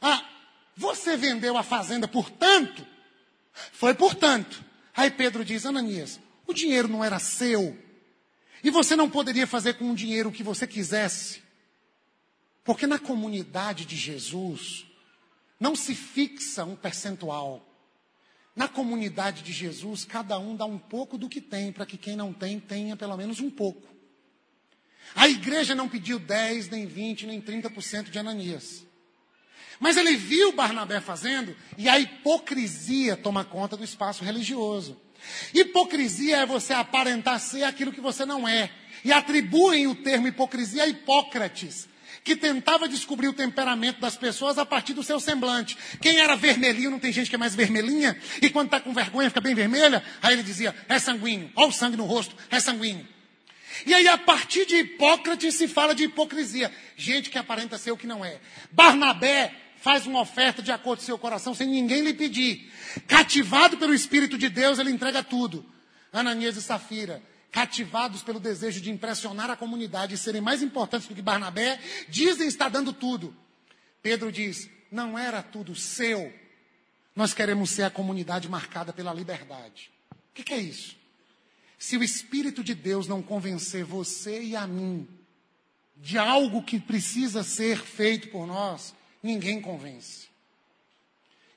ah, 0.00 0.24
você 0.76 1.16
vendeu 1.16 1.56
a 1.56 1.62
fazenda 1.62 2.08
por 2.08 2.30
tanto? 2.30 2.86
Foi 3.72 3.94
por 3.94 4.14
tanto. 4.14 4.64
Aí 4.96 5.10
Pedro 5.10 5.44
diz, 5.44 5.66
Ananias, 5.66 6.18
o 6.46 6.54
dinheiro 6.54 6.88
não 6.88 7.04
era 7.04 7.18
seu. 7.18 7.76
E 8.64 8.70
você 8.70 8.96
não 8.96 9.10
poderia 9.10 9.46
fazer 9.46 9.74
com 9.74 9.90
o 9.90 9.94
dinheiro 9.94 10.28
o 10.28 10.32
que 10.32 10.42
você 10.42 10.66
quisesse. 10.66 11.42
Porque 12.64 12.86
na 12.86 12.98
comunidade 12.98 13.84
de 13.84 13.96
Jesus 13.96 14.86
não 15.58 15.76
se 15.76 15.94
fixa 15.94 16.64
um 16.64 16.76
percentual. 16.76 17.66
Na 18.54 18.68
comunidade 18.68 19.42
de 19.42 19.52
Jesus, 19.52 20.04
cada 20.04 20.38
um 20.38 20.54
dá 20.54 20.66
um 20.66 20.78
pouco 20.78 21.16
do 21.16 21.28
que 21.28 21.40
tem, 21.40 21.72
para 21.72 21.86
que 21.86 21.96
quem 21.96 22.16
não 22.16 22.32
tem, 22.32 22.60
tenha 22.60 22.96
pelo 22.96 23.16
menos 23.16 23.40
um 23.40 23.50
pouco. 23.50 23.88
A 25.14 25.28
igreja 25.28 25.74
não 25.74 25.88
pediu 25.88 26.18
10, 26.18 26.68
nem 26.70 26.86
20, 26.86 27.26
nem 27.26 27.40
30% 27.40 28.10
de 28.10 28.18
Ananias. 28.18 28.84
Mas 29.80 29.96
ele 29.96 30.16
viu 30.16 30.52
Barnabé 30.52 31.00
fazendo 31.00 31.56
e 31.76 31.88
a 31.88 31.98
hipocrisia 31.98 33.16
toma 33.16 33.44
conta 33.44 33.76
do 33.76 33.84
espaço 33.84 34.24
religioso. 34.24 35.00
Hipocrisia 35.54 36.38
é 36.38 36.46
você 36.46 36.72
aparentar 36.72 37.40
ser 37.40 37.64
aquilo 37.64 37.92
que 37.92 38.00
você 38.00 38.24
não 38.24 38.46
é. 38.46 38.70
E 39.04 39.12
atribuem 39.12 39.86
o 39.86 39.94
termo 39.94 40.28
hipocrisia 40.28 40.84
a 40.84 40.86
Hipócrates, 40.86 41.88
que 42.24 42.36
tentava 42.36 42.88
descobrir 42.88 43.28
o 43.28 43.32
temperamento 43.32 44.00
das 44.00 44.16
pessoas 44.16 44.58
a 44.58 44.64
partir 44.64 44.94
do 44.94 45.02
seu 45.02 45.18
semblante. 45.18 45.76
Quem 46.00 46.18
era 46.18 46.36
vermelhinho, 46.36 46.90
não 46.90 46.98
tem 46.98 47.12
gente 47.12 47.28
que 47.28 47.36
é 47.36 47.38
mais 47.38 47.54
vermelhinha, 47.54 48.16
e 48.40 48.48
quando 48.48 48.66
está 48.66 48.80
com 48.80 48.92
vergonha 48.92 49.28
fica 49.28 49.40
bem 49.40 49.54
vermelha, 49.54 50.02
aí 50.22 50.34
ele 50.34 50.42
dizia, 50.42 50.74
é 50.88 50.98
sanguíneo, 50.98 51.50
olha 51.56 51.68
o 51.68 51.72
sangue 51.72 51.96
no 51.96 52.04
rosto, 52.04 52.36
é 52.50 52.60
sanguíneo. 52.60 53.06
E 53.86 53.94
aí, 53.94 54.06
a 54.06 54.18
partir 54.18 54.66
de 54.66 54.76
Hipócrates, 54.76 55.54
se 55.54 55.66
fala 55.66 55.94
de 55.94 56.04
hipocrisia. 56.04 56.70
Gente 56.94 57.30
que 57.30 57.38
aparenta 57.38 57.78
ser 57.78 57.90
o 57.90 57.96
que 57.96 58.06
não 58.06 58.22
é. 58.22 58.38
Barnabé 58.70 59.52
faz 59.80 60.06
uma 60.06 60.20
oferta 60.20 60.62
de 60.62 60.70
acordo 60.70 61.00
com 61.00 61.06
seu 61.06 61.18
coração, 61.18 61.54
sem 61.54 61.66
ninguém 61.66 62.02
lhe 62.02 62.12
pedir. 62.12 62.70
Cativado 63.08 63.78
pelo 63.78 63.94
Espírito 63.94 64.36
de 64.36 64.48
Deus, 64.50 64.78
ele 64.78 64.90
entrega 64.90 65.22
tudo. 65.22 65.64
Ananias 66.12 66.56
e 66.56 66.62
Safira 66.62 67.22
cativados 67.52 68.22
pelo 68.22 68.40
desejo 68.40 68.80
de 68.80 68.90
impressionar 68.90 69.50
a 69.50 69.56
comunidade 69.56 70.14
e 70.14 70.18
serem 70.18 70.40
mais 70.40 70.62
importantes 70.62 71.06
do 71.06 71.14
que 71.14 71.20
Barnabé, 71.20 71.78
dizem 72.08 72.48
estar 72.48 72.70
dando 72.70 72.94
tudo. 72.94 73.36
Pedro 74.02 74.32
diz: 74.32 74.68
não 74.90 75.18
era 75.18 75.42
tudo 75.42 75.76
seu. 75.76 76.32
Nós 77.14 77.34
queremos 77.34 77.70
ser 77.70 77.82
a 77.82 77.90
comunidade 77.90 78.48
marcada 78.48 78.90
pela 78.90 79.12
liberdade. 79.12 79.92
O 80.10 80.34
que, 80.34 80.42
que 80.42 80.54
é 80.54 80.58
isso? 80.58 80.96
Se 81.78 81.96
o 81.98 82.02
Espírito 82.02 82.64
de 82.64 82.74
Deus 82.74 83.06
não 83.06 83.22
convencer 83.22 83.84
você 83.84 84.42
e 84.42 84.56
a 84.56 84.66
mim 84.66 85.06
de 85.96 86.16
algo 86.16 86.62
que 86.62 86.80
precisa 86.80 87.42
ser 87.42 87.78
feito 87.78 88.28
por 88.28 88.46
nós, 88.46 88.94
ninguém 89.22 89.60
convence. 89.60 90.28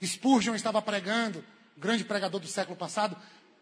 Spurgeon 0.04 0.56
estava 0.56 0.82
pregando, 0.82 1.44
grande 1.78 2.04
pregador 2.04 2.42
do 2.42 2.48
século 2.48 2.76
passado, 2.76 3.16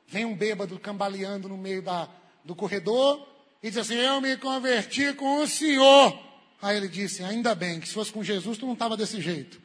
vem 0.07 0.25
um 0.25 0.35
bêbado 0.35 0.79
cambaleando 0.79 1.47
no 1.47 1.57
meio 1.57 1.81
da, 1.81 2.09
do 2.43 2.55
corredor 2.55 3.27
e 3.61 3.69
diz 3.69 3.77
assim: 3.77 3.95
Eu 3.95 4.19
me 4.19 4.35
converti 4.37 5.13
com 5.13 5.41
o 5.41 5.47
Senhor. 5.47 6.17
Aí 6.61 6.77
ele 6.77 6.87
disse: 6.87 7.23
Ainda 7.23 7.53
bem, 7.55 7.79
que 7.79 7.87
se 7.87 7.93
fosse 7.93 8.11
com 8.11 8.23
Jesus, 8.23 8.57
tu 8.57 8.65
não 8.65 8.73
estava 8.73 8.97
desse 8.97 9.21
jeito. 9.21 9.61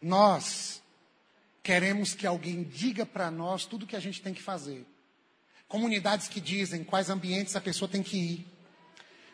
Nós 0.00 0.82
queremos 1.62 2.14
que 2.14 2.26
alguém 2.26 2.62
diga 2.62 3.04
para 3.04 3.30
nós 3.30 3.64
tudo 3.64 3.82
o 3.84 3.86
que 3.86 3.96
a 3.96 4.00
gente 4.00 4.22
tem 4.22 4.32
que 4.32 4.42
fazer. 4.42 4.86
Comunidades 5.68 6.28
que 6.28 6.40
dizem 6.40 6.84
quais 6.84 7.10
ambientes 7.10 7.56
a 7.56 7.60
pessoa 7.60 7.88
tem 7.88 8.02
que 8.02 8.16
ir, 8.16 8.46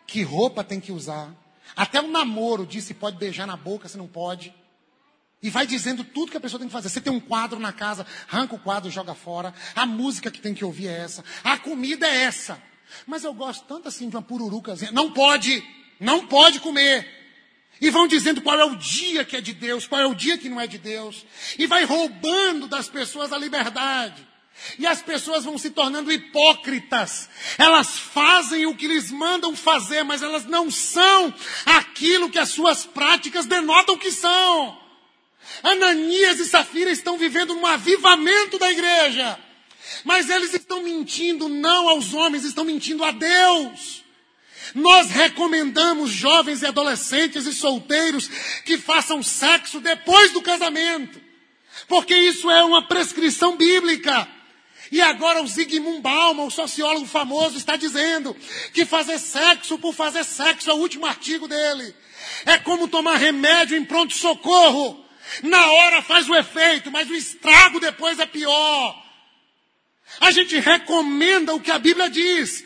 que 0.07 0.23
roupa 0.23 0.65
tem 0.65 0.81
que 0.81 0.93
usar. 0.93 1.35
Até 1.77 2.01
o 2.01 2.09
namoro 2.09 2.67
diz 2.67 2.85
se 2.85 2.95
pode 2.95 3.19
beijar 3.19 3.47
na 3.47 3.57
boca, 3.57 3.89
se 3.89 3.99
não 3.99 4.09
pode. 4.09 4.55
E 5.43 5.51
vai 5.51 5.67
dizendo 5.67 6.05
tudo 6.05 6.31
que 6.31 6.37
a 6.37 6.41
pessoa 6.41 6.61
tem 6.61 6.69
que 6.69 6.73
fazer. 6.73 6.89
Você 6.89 7.01
tem 7.01 7.13
um 7.13 7.19
quadro 7.19 7.59
na 7.59 7.73
casa, 7.73 8.07
arranca 8.31 8.55
o 8.55 8.59
quadro, 8.59 8.91
joga 8.91 9.15
fora. 9.15 9.53
A 9.75 9.85
música 9.85 10.31
que 10.31 10.41
tem 10.41 10.55
que 10.55 10.65
ouvir 10.65 10.87
é 10.87 11.01
essa. 11.01 11.25
A 11.43 11.59
comida 11.59 12.07
é 12.07 12.23
essa. 12.23 12.63
Mas 13.07 13.25
eu 13.25 13.35
gosto 13.35 13.65
tanto 13.67 13.89
assim 13.89 14.09
de 14.09 14.15
uma 14.15 14.23
pururucazinha. 14.23 14.93
Não 14.93 15.11
pode, 15.11 15.65
não 15.99 16.27
pode 16.29 16.61
comer. 16.61 17.09
E 17.81 17.91
vão 17.91 18.07
dizendo 18.07 18.41
qual 18.41 18.57
é 18.57 18.65
o 18.65 18.77
dia 18.77 19.25
que 19.25 19.37
é 19.37 19.41
de 19.41 19.53
Deus, 19.53 19.89
qual 19.89 20.01
é 20.01 20.07
o 20.07 20.15
dia 20.15 20.39
que 20.39 20.49
não 20.49 20.61
é 20.61 20.69
de 20.69 20.79
Deus. 20.79 21.27
E 21.59 21.67
vai 21.67 21.83
roubando 21.85 22.69
das 22.69 22.89
pessoas 22.89 23.33
a 23.33 23.39
liberdade. 23.39 24.25
E 24.79 24.87
as 24.87 25.03
pessoas 25.03 25.45
vão 25.45 25.59
se 25.59 25.71
tornando 25.71 26.13
hipócritas. 26.13 27.29
Elas 27.59 27.99
fazem 27.99 28.67
o 28.67 28.77
que 28.77 28.87
lhes 28.87 29.11
mandam 29.11 29.57
fazer, 29.57 30.05
mas 30.05 30.23
elas 30.23 30.45
não 30.45 30.71
são 30.71 31.35
aquilo 31.67 32.31
que 32.31 32.39
as 32.39 32.51
suas 32.51 32.85
práticas 32.85 33.47
denotam 33.47 33.99
que 33.99 34.13
são. 34.13 34.82
Ananias 35.63 36.41
e 36.41 36.45
Safira 36.45 36.91
estão 36.91 37.19
vivendo 37.19 37.55
um 37.55 37.67
avivamento 37.67 38.59
da 38.59 38.71
igreja. 38.71 39.39
Mas 40.05 40.31
eles 40.31 40.55
estão 40.55 40.83
mentindo 40.83 41.49
não 41.49 41.89
aos 41.89 42.15
homens, 42.15 42.45
estão 42.45 42.65
mentindo 42.65 43.05
a 43.05 43.11
Deus. 43.11 44.03
Nós 44.75 45.11
recomendamos 45.11 46.11
jovens 46.11 46.63
e 46.63 46.67
adolescentes 46.67 47.47
e 47.47 47.53
solteiros 47.53 48.29
que 48.65 48.79
façam 48.79 49.23
sexo 49.23 49.81
depois 49.81 50.33
do 50.33 50.41
casamento. 50.41 51.21
Porque 51.89 52.15
isso 52.15 52.51
é 52.51 52.63
uma 52.65 52.87
prescrição 52.87 53.57
bíblica. 53.57 54.29
E 54.91 55.01
agora 55.01 55.43
o 55.43 55.47
Zygmunt 55.47 56.01
Bauman, 56.01 56.45
o 56.45 56.51
sociólogo 56.51 57.07
famoso, 57.07 57.57
está 57.57 57.77
dizendo 57.77 58.37
que 58.75 58.85
fazer 58.85 59.19
sexo 59.19 59.79
por 59.79 59.95
fazer 59.95 60.25
sexo 60.25 60.71
é 60.71 60.75
o 60.75 60.79
último 60.79 61.07
artigo 61.07 61.49
dele. 61.49 61.95
É 62.45 62.59
como 62.59 62.89
tomar 62.89 63.17
remédio 63.17 63.77
em 63.77 63.85
pronto-socorro. 63.85 65.02
Na 65.43 65.65
hora 65.71 66.03
faz 66.03 66.29
o 66.29 66.35
efeito, 66.35 66.91
mas 66.91 67.09
o 67.09 67.15
estrago 67.15 67.81
depois 67.81 68.19
é 68.19 68.27
pior. 68.27 69.03
A 70.21 70.31
gente 70.31 70.59
recomenda 70.59 71.55
o 71.55 71.61
que 71.61 71.71
a 71.71 71.79
Bíblia 71.79 72.11
diz, 72.11 72.65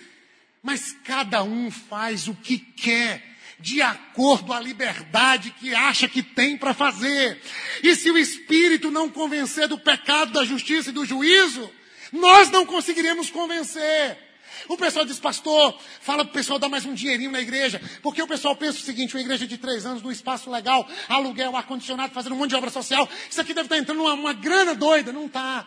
mas 0.63 0.97
cada 1.05 1.43
um 1.43 1.71
faz 1.71 2.27
o 2.27 2.35
que 2.35 2.59
quer, 2.59 3.23
de 3.61 3.81
acordo 3.81 4.53
a 4.53 4.61
liberdade 4.61 5.55
que 5.61 5.75
acha 5.75 6.09
que 6.09 6.23
tem 6.23 6.57
para 6.57 6.75
fazer. 6.75 7.41
E 7.83 7.95
se 7.95 8.11
o 8.11 8.19
Espírito 8.19 8.91
não 8.91 9.09
convencer 9.09 9.69
do 9.69 9.79
pecado, 9.79 10.33
da 10.33 10.45
justiça 10.45 10.91
e 10.91 10.93
do 10.93 11.05
juízo, 11.05 11.71
nós 12.13 12.51
não 12.51 12.67
conseguiremos 12.67 13.31
convencer. 13.31 14.26
O 14.69 14.77
pessoal 14.77 15.05
diz, 15.05 15.19
pastor, 15.19 15.79
fala 16.01 16.25
para 16.25 16.31
o 16.31 16.35
pessoal 16.35 16.59
dar 16.59 16.69
mais 16.69 16.85
um 16.85 16.95
dinheirinho 16.95 17.31
na 17.31 17.41
igreja. 17.41 17.81
Porque 18.03 18.23
o 18.23 18.27
pessoal 18.27 18.57
pensa 18.57 18.79
o 18.79 18.83
seguinte, 18.83 19.15
uma 19.15 19.21
igreja 19.21 19.47
de 19.47 19.59
três 19.59 19.87
anos, 19.87 20.03
num 20.03 20.11
espaço 20.11 20.51
legal, 20.51 20.89
aluguel, 21.09 21.57
ar-condicionado, 21.57 22.13
fazendo 22.13 22.35
um 22.35 22.39
monte 22.39 22.51
de 22.51 22.57
obra 22.57 22.71
social. 22.71 23.09
Isso 23.31 23.41
aqui 23.41 23.55
deve 23.55 23.67
estar 23.67 23.77
tá 23.77 23.81
entrando 23.81 24.03
uma, 24.03 24.15
uma 24.15 24.33
grana 24.33 24.75
doida. 24.75 25.13
Não 25.13 25.27
está. 25.27 25.67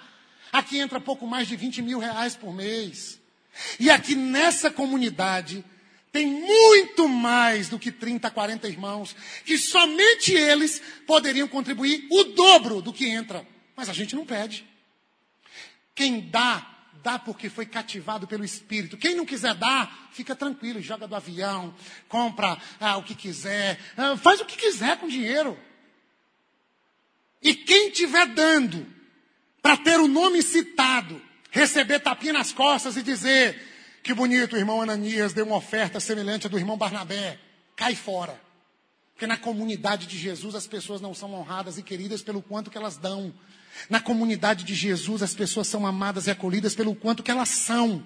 Aqui 0.52 0.80
entra 0.80 1.00
pouco 1.00 1.28
mais 1.28 1.48
de 1.48 1.56
20 1.56 1.82
mil 1.82 2.00
reais 2.00 2.36
por 2.36 2.54
mês. 2.54 3.20
E 3.80 3.90
aqui 3.90 4.16
nessa 4.16 4.72
comunidade 4.72 5.64
tem 6.12 6.26
muito 6.26 7.08
mais 7.08 7.70
do 7.70 7.78
que 7.78 7.92
30, 7.92 8.30
40 8.32 8.68
irmãos, 8.68 9.16
que 9.46 9.58
somente 9.58 10.34
eles 10.34 10.82
poderiam 11.06 11.48
contribuir 11.48 12.08
o 12.10 12.24
dobro 12.24 12.82
do 12.82 12.92
que 12.92 13.08
entra. 13.08 13.46
Mas 13.76 13.90
a 13.90 13.94
gente 13.94 14.16
não 14.16 14.26
pede. 14.26 14.66
Quem 15.94 16.22
dá, 16.22 16.66
dá 17.04 17.18
porque 17.18 17.50
foi 17.50 17.66
cativado 17.66 18.28
pelo 18.28 18.44
Espírito. 18.44 18.98
Quem 18.98 19.16
não 19.16 19.26
quiser 19.26 19.56
dar, 19.56 20.10
fica 20.12 20.36
tranquilo, 20.36 20.82
joga 20.82 21.08
do 21.08 21.16
avião, 21.16 21.74
compra 22.08 22.58
ah, 22.80 22.98
o 22.98 23.04
que 23.04 23.16
quiser, 23.16 23.80
ah, 23.98 24.18
faz 24.18 24.42
o 24.42 24.46
que 24.46 24.58
quiser 24.58 24.98
com 24.98 25.08
dinheiro. 25.08 25.58
E 27.42 27.56
quem 27.56 27.90
estiver 27.90 28.28
dando 28.28 28.86
para 29.62 29.78
ter 29.78 30.00
o 30.00 30.08
nome 30.08 30.42
citado, 30.42 31.22
receber 31.52 32.00
tapinha 32.00 32.34
nas 32.34 32.52
costas 32.52 32.98
e 32.98 33.04
dizer 33.04 33.68
que 34.04 34.14
bonito, 34.14 34.56
o 34.56 34.58
irmão 34.58 34.82
Ananias 34.82 35.34
deu 35.34 35.46
uma 35.46 35.58
oferta 35.58 36.00
semelhante 36.00 36.48
à 36.48 36.50
do 36.50 36.58
irmão 36.58 36.78
Barnabé, 36.78 37.40
cai 37.76 37.96
fora. 37.96 38.40
Porque 39.14 39.28
na 39.28 39.38
comunidade 39.38 40.08
de 40.08 40.18
Jesus 40.18 40.56
as 40.56 40.66
pessoas 40.66 41.02
não 41.02 41.14
são 41.14 41.34
honradas 41.34 41.78
e 41.78 41.84
queridas 41.84 42.22
pelo 42.22 42.42
quanto 42.42 42.72
que 42.72 42.78
elas 42.78 42.96
dão, 42.96 43.34
na 43.90 44.00
comunidade 44.00 44.64
de 44.64 44.74
Jesus, 44.74 45.22
as 45.22 45.34
pessoas 45.34 45.68
são 45.68 45.86
amadas 45.86 46.28
e 46.28 46.32
acolhidas 46.32 46.76
pelo 46.76 46.96
quanto 46.96 47.24
que 47.24 47.32
elas 47.32 47.50
são. 47.50 48.04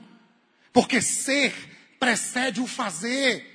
Porque 0.72 1.01
ser 1.01 1.53
precede 1.99 2.59
o 2.61 2.68
fazer. 2.68 3.51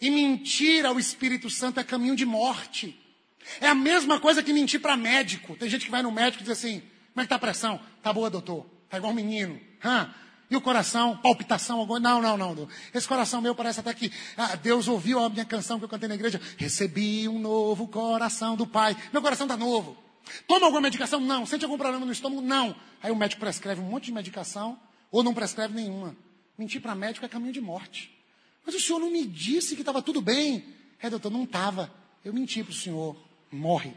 E 0.00 0.10
mentir 0.10 0.84
ao 0.84 0.98
Espírito 0.98 1.48
Santo 1.48 1.80
é 1.80 1.84
caminho 1.84 2.16
de 2.16 2.24
morte. 2.26 2.98
É 3.60 3.68
a 3.68 3.74
mesma 3.74 4.18
coisa 4.18 4.42
que 4.42 4.52
mentir 4.52 4.80
para 4.80 4.96
médico. 4.96 5.56
Tem 5.56 5.68
gente 5.68 5.84
que 5.84 5.90
vai 5.90 6.02
no 6.02 6.10
médico 6.12 6.42
e 6.42 6.46
diz 6.46 6.58
assim: 6.58 6.82
como 7.12 7.22
é 7.22 7.22
que 7.22 7.28
tá 7.28 7.36
a 7.36 7.38
pressão? 7.38 7.80
Tá 8.02 8.12
boa, 8.12 8.28
doutor. 8.28 8.66
Tá 8.88 8.96
igual 8.96 9.12
um 9.12 9.16
menino. 9.16 9.60
Hã? 9.84 10.12
E 10.50 10.56
o 10.56 10.60
coração, 10.60 11.16
palpitação, 11.16 11.86
não, 12.00 12.20
não, 12.20 12.36
não. 12.36 12.68
Esse 12.92 13.08
coração 13.08 13.40
meu 13.40 13.54
parece 13.54 13.80
até 13.80 13.94
que 13.94 14.12
ah, 14.36 14.56
Deus 14.56 14.88
ouviu 14.88 15.18
a 15.18 15.28
minha 15.28 15.44
canção 15.44 15.78
que 15.78 15.84
eu 15.84 15.88
cantei 15.88 16.08
na 16.08 16.14
igreja. 16.14 16.40
Recebi 16.56 17.28
um 17.28 17.38
novo 17.38 17.88
coração 17.88 18.56
do 18.56 18.66
Pai. 18.66 18.96
Meu 19.12 19.22
coração 19.22 19.46
está 19.46 19.56
novo. 19.56 19.96
Toma 20.46 20.66
alguma 20.66 20.82
medicação? 20.82 21.20
Não. 21.20 21.46
Sente 21.46 21.64
algum 21.64 21.78
problema 21.78 22.04
no 22.04 22.12
estômago? 22.12 22.42
Não. 22.42 22.76
Aí 23.02 23.10
o 23.10 23.16
médico 23.16 23.40
prescreve 23.40 23.80
um 23.80 23.84
monte 23.84 24.06
de 24.06 24.12
medicação 24.12 24.78
ou 25.10 25.22
não 25.22 25.34
prescreve 25.34 25.74
nenhuma. 25.74 26.16
Mentir 26.56 26.80
para 26.80 26.94
médico 26.94 27.24
é 27.24 27.28
caminho 27.28 27.52
de 27.52 27.60
morte. 27.60 28.16
Mas 28.64 28.74
o 28.74 28.80
senhor 28.80 28.98
não 28.98 29.10
me 29.10 29.26
disse 29.26 29.74
que 29.74 29.82
estava 29.82 30.00
tudo 30.00 30.20
bem. 30.20 30.64
É, 31.00 31.10
doutor, 31.10 31.30
não 31.30 31.44
estava. 31.44 31.92
Eu 32.24 32.32
menti 32.32 32.62
para 32.62 32.70
o 32.70 32.74
senhor. 32.74 33.16
Morre. 33.50 33.94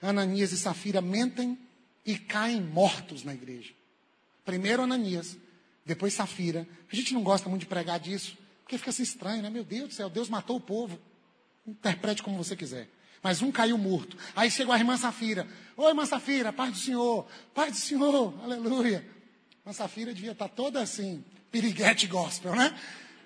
Ananias 0.00 0.52
e 0.52 0.58
Safira 0.58 1.00
mentem 1.00 1.58
e 2.04 2.18
caem 2.18 2.60
mortos 2.60 3.24
na 3.24 3.34
igreja. 3.34 3.72
Primeiro 4.44 4.82
Ananias, 4.82 5.36
depois 5.84 6.12
Safira. 6.12 6.68
A 6.92 6.94
gente 6.94 7.14
não 7.14 7.22
gosta 7.22 7.48
muito 7.48 7.62
de 7.62 7.66
pregar 7.66 7.98
disso, 7.98 8.36
porque 8.62 8.76
fica 8.76 8.90
assim 8.90 9.02
estranho, 9.02 9.42
né? 9.42 9.50
Meu 9.50 9.64
Deus 9.64 9.88
do 9.88 9.94
céu, 9.94 10.10
Deus 10.10 10.28
matou 10.28 10.56
o 10.56 10.60
povo. 10.60 10.98
Interprete 11.66 12.22
como 12.22 12.36
você 12.36 12.54
quiser. 12.54 12.88
Mas 13.24 13.40
um 13.40 13.50
caiu 13.50 13.78
morto. 13.78 14.18
Aí 14.36 14.50
chegou 14.50 14.74
a 14.74 14.78
irmã 14.78 14.98
Safira. 14.98 15.48
Oi, 15.78 15.88
irmã 15.88 16.04
Safira, 16.04 16.52
paz 16.52 16.72
do 16.72 16.76
Senhor. 16.76 17.26
Paz 17.54 17.72
do 17.72 17.78
Senhor, 17.78 18.34
aleluia. 18.44 19.02
Irmã 19.62 19.72
Safira 19.72 20.12
devia 20.12 20.32
estar 20.32 20.46
toda 20.46 20.82
assim, 20.82 21.24
piriguete 21.50 22.06
gospel, 22.06 22.54
né? 22.54 22.78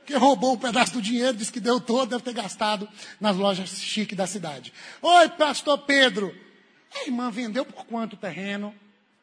Que 0.06 0.14
roubou 0.14 0.54
um 0.54 0.56
pedaço 0.56 0.92
do 0.92 1.02
dinheiro, 1.02 1.36
disse 1.36 1.50
que 1.50 1.58
deu 1.58 1.80
todo, 1.80 2.10
deve 2.10 2.22
ter 2.22 2.32
gastado 2.32 2.88
nas 3.20 3.36
lojas 3.36 3.70
chiques 3.70 4.16
da 4.16 4.24
cidade. 4.24 4.72
Oi, 5.02 5.28
pastor 5.30 5.78
Pedro. 5.78 6.32
A 6.94 7.06
irmã 7.06 7.28
vendeu 7.28 7.64
por 7.64 7.84
quanto 7.84 8.12
o 8.12 8.16
terreno? 8.16 8.72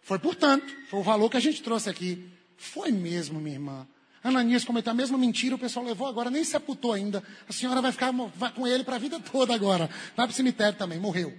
Foi 0.01 0.19
por 0.19 0.35
tanto. 0.35 0.75
Foi 0.89 0.99
o 0.99 1.03
valor 1.03 1.29
que 1.29 1.37
a 1.37 1.39
gente 1.39 1.63
trouxe 1.63 1.89
aqui. 1.89 2.29
Foi 2.57 2.91
mesmo, 2.91 3.39
minha 3.39 3.55
irmã. 3.55 3.87
Ananias 4.25 4.65
cometeu 4.65 4.91
a 4.91 4.95
mesma 4.95 5.19
mentira, 5.19 5.53
o 5.53 5.59
pessoal 5.59 5.85
levou 5.85 6.07
agora, 6.07 6.31
nem 6.31 6.43
sepultou 6.43 6.93
ainda. 6.93 7.23
A 7.47 7.53
senhora 7.53 7.79
vai 7.79 7.91
ficar 7.91 8.11
com 8.55 8.65
ele 8.65 8.83
para 8.83 8.95
a 8.95 8.99
vida 8.99 9.19
toda 9.19 9.53
agora. 9.53 9.87
Vai 10.17 10.25
para 10.25 10.33
o 10.33 10.35
cemitério 10.35 10.75
também, 10.75 10.99
morreu. 10.99 11.31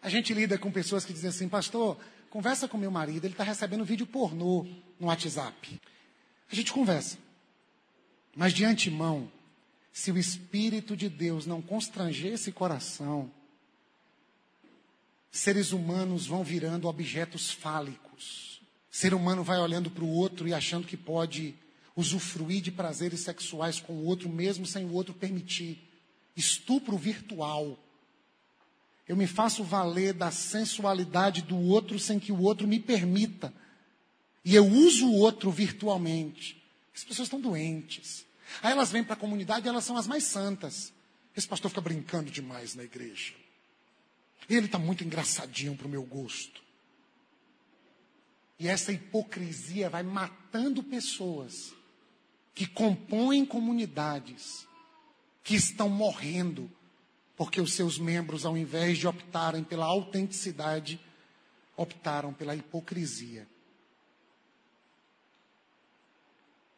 A 0.00 0.08
gente 0.08 0.32
lida 0.32 0.56
com 0.56 0.72
pessoas 0.72 1.04
que 1.04 1.12
dizem 1.12 1.28
assim, 1.28 1.48
pastor, 1.50 1.98
conversa 2.30 2.66
com 2.66 2.78
meu 2.78 2.90
marido, 2.90 3.26
ele 3.26 3.34
está 3.34 3.44
recebendo 3.44 3.84
vídeo 3.84 4.06
pornô 4.06 4.66
no 4.98 5.08
WhatsApp. 5.08 5.78
A 6.50 6.54
gente 6.54 6.72
conversa. 6.72 7.18
Mas 8.34 8.54
de 8.54 8.64
antemão, 8.64 9.30
se 9.92 10.10
o 10.10 10.16
Espírito 10.16 10.96
de 10.96 11.10
Deus 11.10 11.44
não 11.44 11.60
constranger 11.60 12.32
esse 12.32 12.50
coração, 12.50 13.30
seres 15.30 15.72
humanos 15.72 16.26
vão 16.26 16.42
virando 16.42 16.88
objetos 16.88 17.50
fálicos. 17.50 18.62
Ser 18.90 19.12
humano 19.12 19.44
vai 19.44 19.58
olhando 19.58 19.90
para 19.90 20.04
o 20.04 20.08
outro 20.08 20.48
e 20.48 20.54
achando 20.54 20.86
que 20.86 20.96
pode 20.96 21.54
usufruir 21.96 22.60
de 22.60 22.72
prazeres 22.72 23.20
sexuais 23.20 23.80
com 23.80 23.92
o 23.92 24.04
outro, 24.04 24.28
mesmo 24.28 24.66
sem 24.66 24.84
o 24.84 24.92
outro 24.92 25.14
permitir. 25.14 25.78
Estupro 26.36 26.96
virtual. 26.96 27.78
Eu 29.06 29.16
me 29.16 29.26
faço 29.26 29.62
valer 29.62 30.12
da 30.12 30.30
sensualidade 30.30 31.42
do 31.42 31.56
outro 31.56 31.98
sem 31.98 32.18
que 32.18 32.32
o 32.32 32.40
outro 32.40 32.66
me 32.66 32.80
permita. 32.80 33.52
E 34.44 34.54
eu 34.54 34.66
uso 34.66 35.06
o 35.06 35.14
outro 35.14 35.50
virtualmente. 35.50 36.62
As 36.94 37.04
pessoas 37.04 37.26
estão 37.26 37.40
doentes. 37.40 38.24
Aí 38.62 38.72
elas 38.72 38.90
vêm 38.90 39.04
para 39.04 39.14
a 39.14 39.18
comunidade 39.18 39.66
e 39.66 39.68
elas 39.68 39.84
são 39.84 39.96
as 39.96 40.06
mais 40.06 40.24
santas. 40.24 40.92
Esse 41.36 41.46
pastor 41.46 41.70
fica 41.70 41.80
brincando 41.80 42.30
demais 42.30 42.74
na 42.74 42.84
igreja. 42.84 43.34
Ele 44.48 44.66
está 44.66 44.78
muito 44.78 45.04
engraçadinho 45.04 45.76
para 45.76 45.86
o 45.86 45.90
meu 45.90 46.02
gosto. 46.02 46.62
E 48.58 48.68
essa 48.68 48.92
hipocrisia 48.92 49.90
vai 49.90 50.02
matando 50.02 50.82
pessoas 50.82 51.72
que 52.54 52.66
compõem 52.66 53.44
comunidades 53.44 54.66
que 55.42 55.54
estão 55.54 55.88
morrendo 55.88 56.70
porque 57.36 57.60
os 57.60 57.72
seus 57.72 57.98
membros, 57.98 58.46
ao 58.46 58.56
invés 58.56 58.98
de 58.98 59.06
optarem 59.06 59.64
pela 59.64 59.86
autenticidade, 59.86 61.00
optaram 61.76 62.32
pela 62.32 62.54
hipocrisia. 62.54 63.46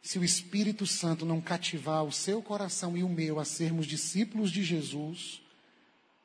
Se 0.01 0.19
o 0.19 0.25
Espírito 0.25 0.87
Santo 0.87 1.27
não 1.27 1.41
cativar 1.41 2.05
o 2.05 2.13
seu 2.13 2.41
coração 2.41 2.97
e 2.97 3.03
o 3.03 3.09
meu 3.09 3.39
a 3.39 3.45
sermos 3.45 3.87
discípulos 3.87 4.51
de 4.51 4.63
Jesus, 4.63 5.43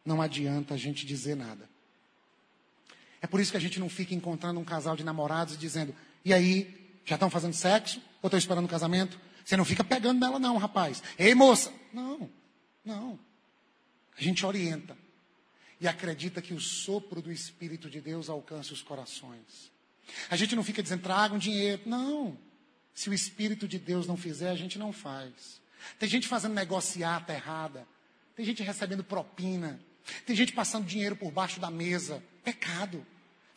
não 0.05 0.21
adianta 0.21 0.75
a 0.75 0.77
gente 0.77 1.05
dizer 1.05 1.35
nada. 1.35 1.69
É 3.21 3.27
por 3.27 3.39
isso 3.39 3.51
que 3.51 3.57
a 3.57 3.61
gente 3.61 3.79
não 3.79 3.89
fica 3.89 4.15
encontrando 4.15 4.59
um 4.59 4.63
casal 4.63 4.95
de 4.95 5.03
namorados 5.03 5.57
dizendo: 5.57 5.93
e 6.23 6.33
aí, 6.33 7.01
já 7.03 7.15
estão 7.15 7.29
fazendo 7.29 7.53
sexo? 7.53 7.99
Ou 8.21 8.27
estão 8.27 8.37
esperando 8.37 8.63
o 8.63 8.67
um 8.67 8.69
casamento? 8.71 9.19
Você 9.45 9.57
não 9.57 9.65
fica 9.65 9.83
pegando 9.83 10.19
nela, 10.19 10.39
não, 10.39 10.57
rapaz. 10.57 11.01
Ei, 11.17 11.33
moça! 11.35 11.73
Não, 11.93 12.29
não. 12.83 13.19
A 14.17 14.21
gente 14.21 14.45
orienta 14.45 14.97
e 15.79 15.87
acredita 15.87 16.41
que 16.41 16.53
o 16.53 16.59
sopro 16.59 17.21
do 17.21 17.31
Espírito 17.31 17.89
de 17.89 17.99
Deus 17.99 18.29
alcança 18.29 18.73
os 18.73 18.81
corações. 18.81 19.71
A 20.29 20.35
gente 20.35 20.55
não 20.55 20.63
fica 20.63 20.83
dizendo, 20.83 21.01
tragam 21.01 21.37
dinheiro. 21.37 21.81
Não. 21.85 22.37
Se 22.93 23.09
o 23.09 23.13
Espírito 23.13 23.67
de 23.67 23.79
Deus 23.79 24.05
não 24.05 24.17
fizer, 24.17 24.49
a 24.49 24.55
gente 24.55 24.77
não 24.77 24.93
faz. 24.93 25.61
Tem 25.97 26.07
gente 26.07 26.27
fazendo 26.27 26.53
negociata 26.53 27.33
errada. 27.33 27.87
Tem 28.35 28.45
gente 28.45 28.61
recebendo 28.61 29.03
propina. 29.03 29.79
Tem 30.25 30.35
gente 30.35 30.53
passando 30.53 30.85
dinheiro 30.85 31.15
por 31.15 31.31
baixo 31.31 31.59
da 31.59 31.71
mesa. 31.71 32.23
Pecado. 32.43 33.05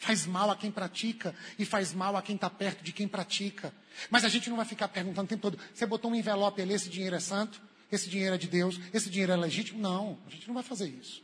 Faz 0.04 0.26
mal 0.26 0.50
a 0.50 0.56
quem 0.56 0.70
pratica 0.70 1.34
e 1.58 1.64
faz 1.64 1.94
mal 1.94 2.14
a 2.14 2.20
quem 2.20 2.36
está 2.36 2.50
perto 2.50 2.84
de 2.84 2.92
quem 2.92 3.08
pratica. 3.08 3.72
Mas 4.10 4.22
a 4.22 4.28
gente 4.28 4.50
não 4.50 4.56
vai 4.58 4.66
ficar 4.66 4.86
perguntando 4.88 5.24
o 5.24 5.28
tempo 5.28 5.40
todo: 5.40 5.58
você 5.72 5.86
botou 5.86 6.10
um 6.10 6.14
envelope 6.14 6.60
ali, 6.60 6.74
esse 6.74 6.90
dinheiro 6.90 7.16
é 7.16 7.20
santo? 7.20 7.58
Esse 7.90 8.10
dinheiro 8.10 8.34
é 8.34 8.38
de 8.38 8.46
Deus? 8.46 8.78
Esse 8.92 9.08
dinheiro 9.08 9.32
é 9.32 9.36
legítimo? 9.36 9.80
Não, 9.80 10.18
a 10.26 10.30
gente 10.30 10.46
não 10.46 10.52
vai 10.52 10.62
fazer 10.62 10.88
isso. 10.88 11.22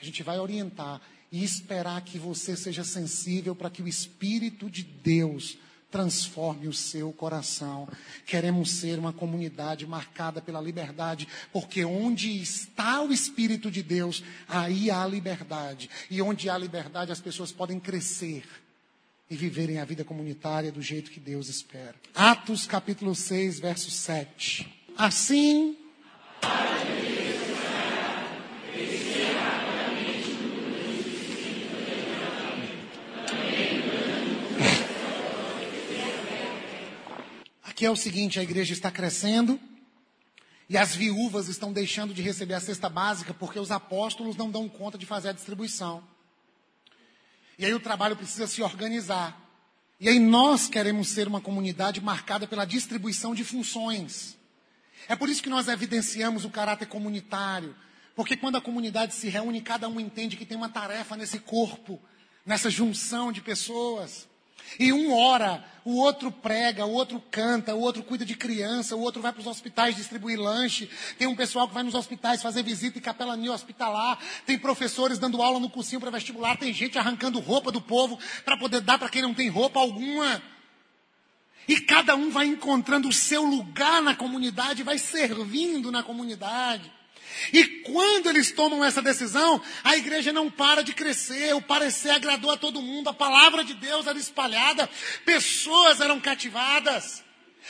A 0.00 0.04
gente 0.04 0.22
vai 0.22 0.38
orientar 0.38 1.00
e 1.32 1.42
esperar 1.42 2.00
que 2.02 2.16
você 2.16 2.56
seja 2.56 2.84
sensível 2.84 3.56
para 3.56 3.70
que 3.70 3.82
o 3.82 3.88
Espírito 3.88 4.70
de 4.70 4.84
Deus 4.84 5.58
transforme 5.96 6.68
o 6.68 6.74
seu 6.74 7.10
coração. 7.10 7.88
Queremos 8.26 8.70
ser 8.70 8.98
uma 8.98 9.14
comunidade 9.14 9.86
marcada 9.86 10.42
pela 10.42 10.60
liberdade, 10.60 11.26
porque 11.50 11.86
onde 11.86 12.38
está 12.38 13.00
o 13.00 13.10
Espírito 13.10 13.70
de 13.70 13.82
Deus, 13.82 14.22
aí 14.46 14.90
há 14.90 15.06
liberdade. 15.06 15.88
E 16.10 16.20
onde 16.20 16.50
há 16.50 16.58
liberdade, 16.58 17.12
as 17.12 17.20
pessoas 17.20 17.50
podem 17.50 17.80
crescer 17.80 18.44
e 19.30 19.36
viverem 19.36 19.78
a 19.78 19.86
vida 19.86 20.04
comunitária 20.04 20.70
do 20.70 20.82
jeito 20.82 21.10
que 21.10 21.18
Deus 21.18 21.48
espera. 21.48 21.94
Atos 22.14 22.66
capítulo 22.66 23.14
6, 23.14 23.58
verso 23.58 23.90
7. 23.90 24.68
Assim. 24.98 25.78
Aqui 37.76 37.84
é 37.84 37.90
o 37.90 37.94
seguinte: 37.94 38.40
a 38.40 38.42
igreja 38.42 38.72
está 38.72 38.90
crescendo 38.90 39.60
e 40.66 40.78
as 40.78 40.96
viúvas 40.96 41.46
estão 41.46 41.74
deixando 41.74 42.14
de 42.14 42.22
receber 42.22 42.54
a 42.54 42.60
cesta 42.60 42.88
básica 42.88 43.34
porque 43.34 43.58
os 43.58 43.70
apóstolos 43.70 44.34
não 44.34 44.50
dão 44.50 44.66
conta 44.66 44.96
de 44.96 45.04
fazer 45.04 45.28
a 45.28 45.32
distribuição. 45.32 46.02
E 47.58 47.66
aí 47.66 47.74
o 47.74 47.78
trabalho 47.78 48.16
precisa 48.16 48.46
se 48.46 48.62
organizar. 48.62 49.38
E 50.00 50.08
aí 50.08 50.18
nós 50.18 50.70
queremos 50.70 51.08
ser 51.08 51.28
uma 51.28 51.38
comunidade 51.38 52.00
marcada 52.00 52.46
pela 52.46 52.64
distribuição 52.64 53.34
de 53.34 53.44
funções. 53.44 54.38
É 55.06 55.14
por 55.14 55.28
isso 55.28 55.42
que 55.42 55.50
nós 55.50 55.68
evidenciamos 55.68 56.46
o 56.46 56.50
caráter 56.50 56.86
comunitário. 56.86 57.76
Porque 58.14 58.38
quando 58.38 58.56
a 58.56 58.62
comunidade 58.62 59.12
se 59.12 59.28
reúne, 59.28 59.60
cada 59.60 59.86
um 59.86 60.00
entende 60.00 60.38
que 60.38 60.46
tem 60.46 60.56
uma 60.56 60.70
tarefa 60.70 61.14
nesse 61.14 61.40
corpo, 61.40 62.00
nessa 62.42 62.70
junção 62.70 63.30
de 63.30 63.42
pessoas. 63.42 64.26
E 64.78 64.92
um 64.92 65.14
ora, 65.14 65.64
o 65.84 65.96
outro 65.96 66.32
prega, 66.32 66.84
o 66.84 66.92
outro 66.92 67.22
canta, 67.30 67.74
o 67.74 67.80
outro 67.80 68.02
cuida 68.02 68.24
de 68.24 68.34
criança, 68.34 68.96
o 68.96 69.00
outro 69.00 69.22
vai 69.22 69.32
para 69.32 69.40
os 69.40 69.46
hospitais 69.46 69.94
distribuir 69.94 70.38
lanche. 70.38 70.90
Tem 71.18 71.28
um 71.28 71.36
pessoal 71.36 71.68
que 71.68 71.74
vai 71.74 71.82
nos 71.82 71.94
hospitais 71.94 72.42
fazer 72.42 72.62
visita 72.62 72.98
e 72.98 73.00
capelania 73.00 73.52
hospitalar. 73.52 74.18
Tem 74.44 74.58
professores 74.58 75.18
dando 75.18 75.40
aula 75.40 75.60
no 75.60 75.70
cursinho 75.70 76.00
para 76.00 76.10
vestibular. 76.10 76.56
Tem 76.56 76.72
gente 76.72 76.98
arrancando 76.98 77.38
roupa 77.38 77.70
do 77.70 77.80
povo 77.80 78.18
para 78.44 78.56
poder 78.56 78.80
dar 78.80 78.98
para 78.98 79.08
quem 79.08 79.22
não 79.22 79.32
tem 79.32 79.48
roupa 79.48 79.78
alguma. 79.78 80.42
E 81.68 81.80
cada 81.80 82.14
um 82.14 82.30
vai 82.30 82.46
encontrando 82.46 83.08
o 83.08 83.12
seu 83.12 83.44
lugar 83.44 84.02
na 84.02 84.14
comunidade, 84.14 84.82
vai 84.82 84.98
servindo 84.98 85.90
na 85.92 86.02
comunidade. 86.02 86.95
E 87.52 87.64
quando 87.82 88.28
eles 88.28 88.52
tomam 88.52 88.84
essa 88.84 89.02
decisão, 89.02 89.60
a 89.84 89.96
igreja 89.96 90.32
não 90.32 90.50
para 90.50 90.82
de 90.82 90.92
crescer, 90.92 91.54
o 91.54 91.62
parecer 91.62 92.10
agradou 92.10 92.50
a 92.50 92.56
todo 92.56 92.82
mundo, 92.82 93.08
a 93.08 93.14
palavra 93.14 93.64
de 93.64 93.74
Deus 93.74 94.06
era 94.06 94.18
espalhada, 94.18 94.88
pessoas 95.24 96.00
eram 96.00 96.20
cativadas. 96.20 97.24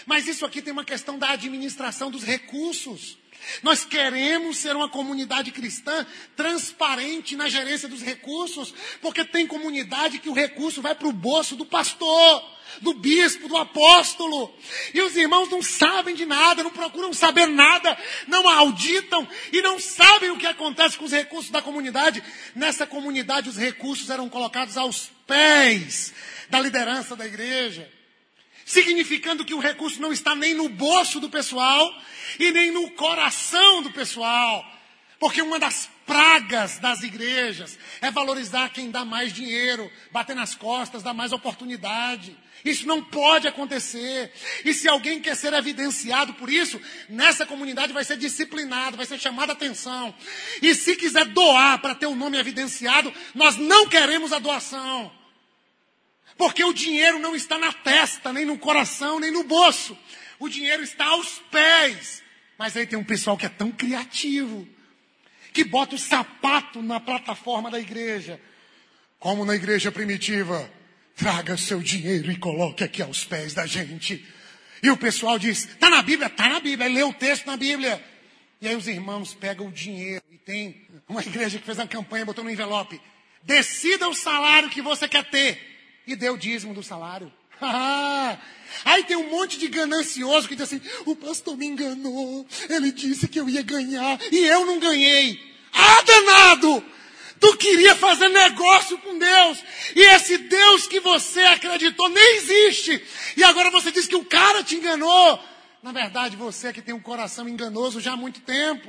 Mas 0.04 0.28
isso 0.28 0.44
aqui 0.44 0.60
tem 0.60 0.72
uma 0.72 0.84
questão 0.84 1.18
da 1.18 1.30
administração 1.30 2.10
dos 2.10 2.22
recursos. 2.22 3.16
Nós 3.62 3.84
queremos 3.84 4.58
ser 4.58 4.74
uma 4.74 4.88
comunidade 4.88 5.50
cristã 5.50 6.06
transparente 6.36 7.36
na 7.36 7.48
gerência 7.48 7.88
dos 7.88 8.02
recursos, 8.02 8.74
porque 9.00 9.24
tem 9.24 9.46
comunidade 9.46 10.18
que 10.18 10.28
o 10.28 10.34
recurso 10.34 10.82
vai 10.82 10.94
para 10.94 11.08
o 11.08 11.12
bolso 11.12 11.56
do 11.56 11.64
pastor 11.64 12.56
do 12.80 12.94
bispo, 12.94 13.48
do 13.48 13.56
apóstolo. 13.56 14.52
E 14.92 15.00
os 15.00 15.16
irmãos 15.16 15.48
não 15.48 15.62
sabem 15.62 16.14
de 16.14 16.26
nada, 16.26 16.62
não 16.62 16.70
procuram 16.70 17.12
saber 17.12 17.46
nada, 17.46 17.96
não 18.26 18.48
auditam 18.48 19.26
e 19.52 19.62
não 19.62 19.78
sabem 19.78 20.30
o 20.30 20.38
que 20.38 20.46
acontece 20.46 20.98
com 20.98 21.04
os 21.04 21.12
recursos 21.12 21.50
da 21.50 21.62
comunidade. 21.62 22.22
Nessa 22.54 22.86
comunidade, 22.86 23.48
os 23.48 23.56
recursos 23.56 24.10
eram 24.10 24.28
colocados 24.28 24.76
aos 24.76 25.10
pés 25.26 26.12
da 26.48 26.60
liderança 26.60 27.16
da 27.16 27.26
igreja. 27.26 27.90
Significando 28.66 29.44
que 29.44 29.54
o 29.54 29.60
recurso 29.60 30.02
não 30.02 30.12
está 30.12 30.34
nem 30.34 30.52
no 30.52 30.68
bolso 30.68 31.20
do 31.20 31.30
pessoal 31.30 32.02
e 32.36 32.50
nem 32.50 32.72
no 32.72 32.90
coração 32.90 33.80
do 33.80 33.92
pessoal. 33.92 34.64
Porque 35.20 35.40
uma 35.40 35.56
das 35.56 35.88
pragas 36.04 36.80
das 36.80 37.04
igrejas 37.04 37.78
é 38.00 38.10
valorizar 38.10 38.70
quem 38.70 38.90
dá 38.90 39.04
mais 39.04 39.32
dinheiro, 39.32 39.88
bater 40.10 40.34
nas 40.34 40.56
costas, 40.56 41.04
dar 41.04 41.14
mais 41.14 41.30
oportunidade. 41.30 42.36
Isso 42.64 42.88
não 42.88 43.00
pode 43.04 43.46
acontecer. 43.46 44.32
E 44.64 44.74
se 44.74 44.88
alguém 44.88 45.20
quer 45.20 45.36
ser 45.36 45.52
evidenciado 45.52 46.34
por 46.34 46.50
isso, 46.50 46.80
nessa 47.08 47.46
comunidade 47.46 47.92
vai 47.92 48.04
ser 48.04 48.16
disciplinado, 48.16 48.96
vai 48.96 49.06
ser 49.06 49.20
chamado 49.20 49.50
a 49.50 49.52
atenção. 49.52 50.12
E 50.60 50.74
se 50.74 50.96
quiser 50.96 51.26
doar 51.26 51.80
para 51.80 51.94
ter 51.94 52.06
o 52.06 52.16
nome 52.16 52.36
evidenciado, 52.36 53.14
nós 53.32 53.56
não 53.56 53.88
queremos 53.88 54.32
a 54.32 54.40
doação. 54.40 55.12
Porque 56.36 56.62
o 56.62 56.72
dinheiro 56.72 57.18
não 57.18 57.34
está 57.34 57.58
na 57.58 57.72
testa, 57.72 58.32
nem 58.32 58.44
no 58.44 58.58
coração, 58.58 59.18
nem 59.18 59.30
no 59.30 59.44
bolso. 59.44 59.96
O 60.38 60.48
dinheiro 60.48 60.82
está 60.82 61.06
aos 61.06 61.38
pés. 61.50 62.22
Mas 62.58 62.76
aí 62.76 62.86
tem 62.86 62.98
um 62.98 63.04
pessoal 63.04 63.36
que 63.36 63.46
é 63.46 63.48
tão 63.48 63.70
criativo, 63.70 64.66
que 65.52 65.64
bota 65.64 65.94
o 65.94 65.98
sapato 65.98 66.82
na 66.82 67.00
plataforma 67.00 67.70
da 67.70 67.80
igreja. 67.80 68.40
Como 69.18 69.44
na 69.44 69.54
igreja 69.54 69.90
primitiva. 69.90 70.70
Traga 71.16 71.56
seu 71.56 71.80
dinheiro 71.80 72.30
e 72.30 72.36
coloque 72.36 72.84
aqui 72.84 73.00
aos 73.00 73.24
pés 73.24 73.54
da 73.54 73.64
gente. 73.64 74.22
E 74.82 74.90
o 74.90 74.96
pessoal 74.98 75.38
diz: 75.38 75.64
está 75.64 75.88
na 75.88 76.02
Bíblia? 76.02 76.26
Está 76.26 76.50
na 76.50 76.60
Bíblia. 76.60 76.90
Lê 76.90 77.02
o 77.02 77.12
texto 77.12 77.46
na 77.46 77.56
Bíblia. 77.56 78.04
E 78.60 78.68
aí 78.68 78.76
os 78.76 78.86
irmãos 78.86 79.32
pegam 79.32 79.68
o 79.68 79.72
dinheiro. 79.72 80.22
E 80.30 80.36
tem 80.36 80.86
uma 81.08 81.22
igreja 81.22 81.58
que 81.58 81.64
fez 81.64 81.78
uma 81.78 81.86
campanha, 81.86 82.26
botou 82.26 82.44
no 82.44 82.50
envelope. 82.50 83.00
Decida 83.42 84.06
o 84.08 84.14
salário 84.14 84.68
que 84.68 84.82
você 84.82 85.08
quer 85.08 85.24
ter. 85.24 85.75
E 86.06 86.14
deu 86.14 86.34
o 86.34 86.38
dízimo 86.38 86.72
do 86.72 86.82
salário. 86.82 87.32
Aí 88.84 89.04
tem 89.04 89.16
um 89.16 89.30
monte 89.30 89.58
de 89.58 89.68
ganancioso 89.68 90.48
que 90.48 90.54
diz 90.54 90.64
assim: 90.64 90.80
o 91.04 91.16
pastor 91.16 91.56
me 91.56 91.66
enganou. 91.66 92.46
Ele 92.68 92.92
disse 92.92 93.28
que 93.28 93.40
eu 93.40 93.48
ia 93.48 93.62
ganhar. 93.62 94.18
E 94.30 94.38
eu 94.38 94.64
não 94.66 94.78
ganhei. 94.78 95.40
Ah, 95.72 96.02
danado! 96.02 96.84
Tu 97.38 97.56
queria 97.58 97.94
fazer 97.94 98.28
negócio 98.28 98.96
com 98.98 99.18
Deus. 99.18 99.62
E 99.94 100.00
esse 100.00 100.38
Deus 100.38 100.86
que 100.86 101.00
você 101.00 101.40
acreditou 101.40 102.08
nem 102.08 102.36
existe. 102.36 103.02
E 103.36 103.44
agora 103.44 103.70
você 103.70 103.92
diz 103.92 104.06
que 104.06 104.16
o 104.16 104.24
cara 104.24 104.62
te 104.62 104.76
enganou. 104.76 105.38
Na 105.82 105.92
verdade, 105.92 106.36
você 106.36 106.68
é 106.68 106.72
que 106.72 106.82
tem 106.82 106.94
um 106.94 107.00
coração 107.00 107.48
enganoso 107.48 108.00
já 108.00 108.12
há 108.12 108.16
muito 108.16 108.40
tempo. 108.40 108.88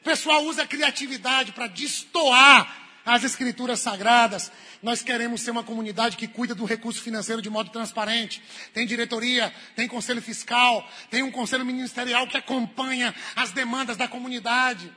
O 0.00 0.04
pessoal 0.04 0.44
usa 0.44 0.62
a 0.62 0.66
criatividade 0.66 1.52
para 1.52 1.66
destoar 1.66 2.83
as 3.04 3.24
escrituras 3.24 3.80
sagradas. 3.80 4.50
Nós 4.82 5.02
queremos 5.02 5.42
ser 5.42 5.50
uma 5.50 5.62
comunidade 5.62 6.16
que 6.16 6.28
cuida 6.28 6.54
do 6.54 6.64
recurso 6.64 7.02
financeiro 7.02 7.42
de 7.42 7.50
modo 7.50 7.70
transparente. 7.70 8.42
Tem 8.72 8.86
diretoria, 8.86 9.54
tem 9.76 9.86
conselho 9.86 10.22
fiscal, 10.22 10.88
tem 11.10 11.22
um 11.22 11.30
conselho 11.30 11.64
ministerial 11.64 12.26
que 12.26 12.36
acompanha 12.36 13.14
as 13.36 13.50
demandas 13.52 13.96
da 13.96 14.08
comunidade. 14.08 14.90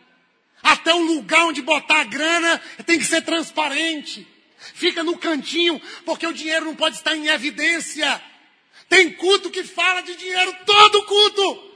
Até 0.61 0.93
o 0.93 0.99
lugar 0.99 1.45
onde 1.45 1.61
botar 1.61 2.01
a 2.01 2.05
grana 2.05 2.61
tem 2.85 2.97
que 2.97 3.05
ser 3.05 3.21
transparente. 3.21 4.27
Fica 4.57 5.03
no 5.03 5.17
cantinho, 5.17 5.79
porque 6.03 6.25
o 6.25 6.33
dinheiro 6.33 6.65
não 6.65 6.75
pode 6.75 6.95
estar 6.95 7.15
em 7.15 7.27
evidência. 7.27 8.21
Tem 8.89 9.11
culto 9.13 9.51
que 9.51 9.63
fala 9.63 10.01
de 10.01 10.15
dinheiro, 10.15 10.55
todo 10.65 11.05
culto. 11.05 11.67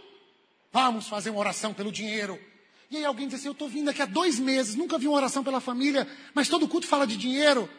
Vamos 0.71 1.07
fazer 1.07 1.29
uma 1.29 1.39
oração 1.39 1.73
pelo 1.73 1.91
dinheiro. 1.91 2.39
E 2.91 2.97
aí 2.97 3.05
alguém 3.05 3.25
diz 3.27 3.39
assim: 3.39 3.47
Eu 3.47 3.53
estou 3.53 3.69
vindo 3.69 3.89
aqui 3.89 4.01
há 4.01 4.05
dois 4.05 4.37
meses, 4.37 4.75
nunca 4.75 4.99
vi 4.99 5.07
uma 5.07 5.15
oração 5.15 5.43
pela 5.43 5.61
família, 5.61 6.05
mas 6.33 6.49
todo 6.49 6.67
culto 6.67 6.85
fala 6.85 7.07
de 7.07 7.15
dinheiro. 7.15 7.69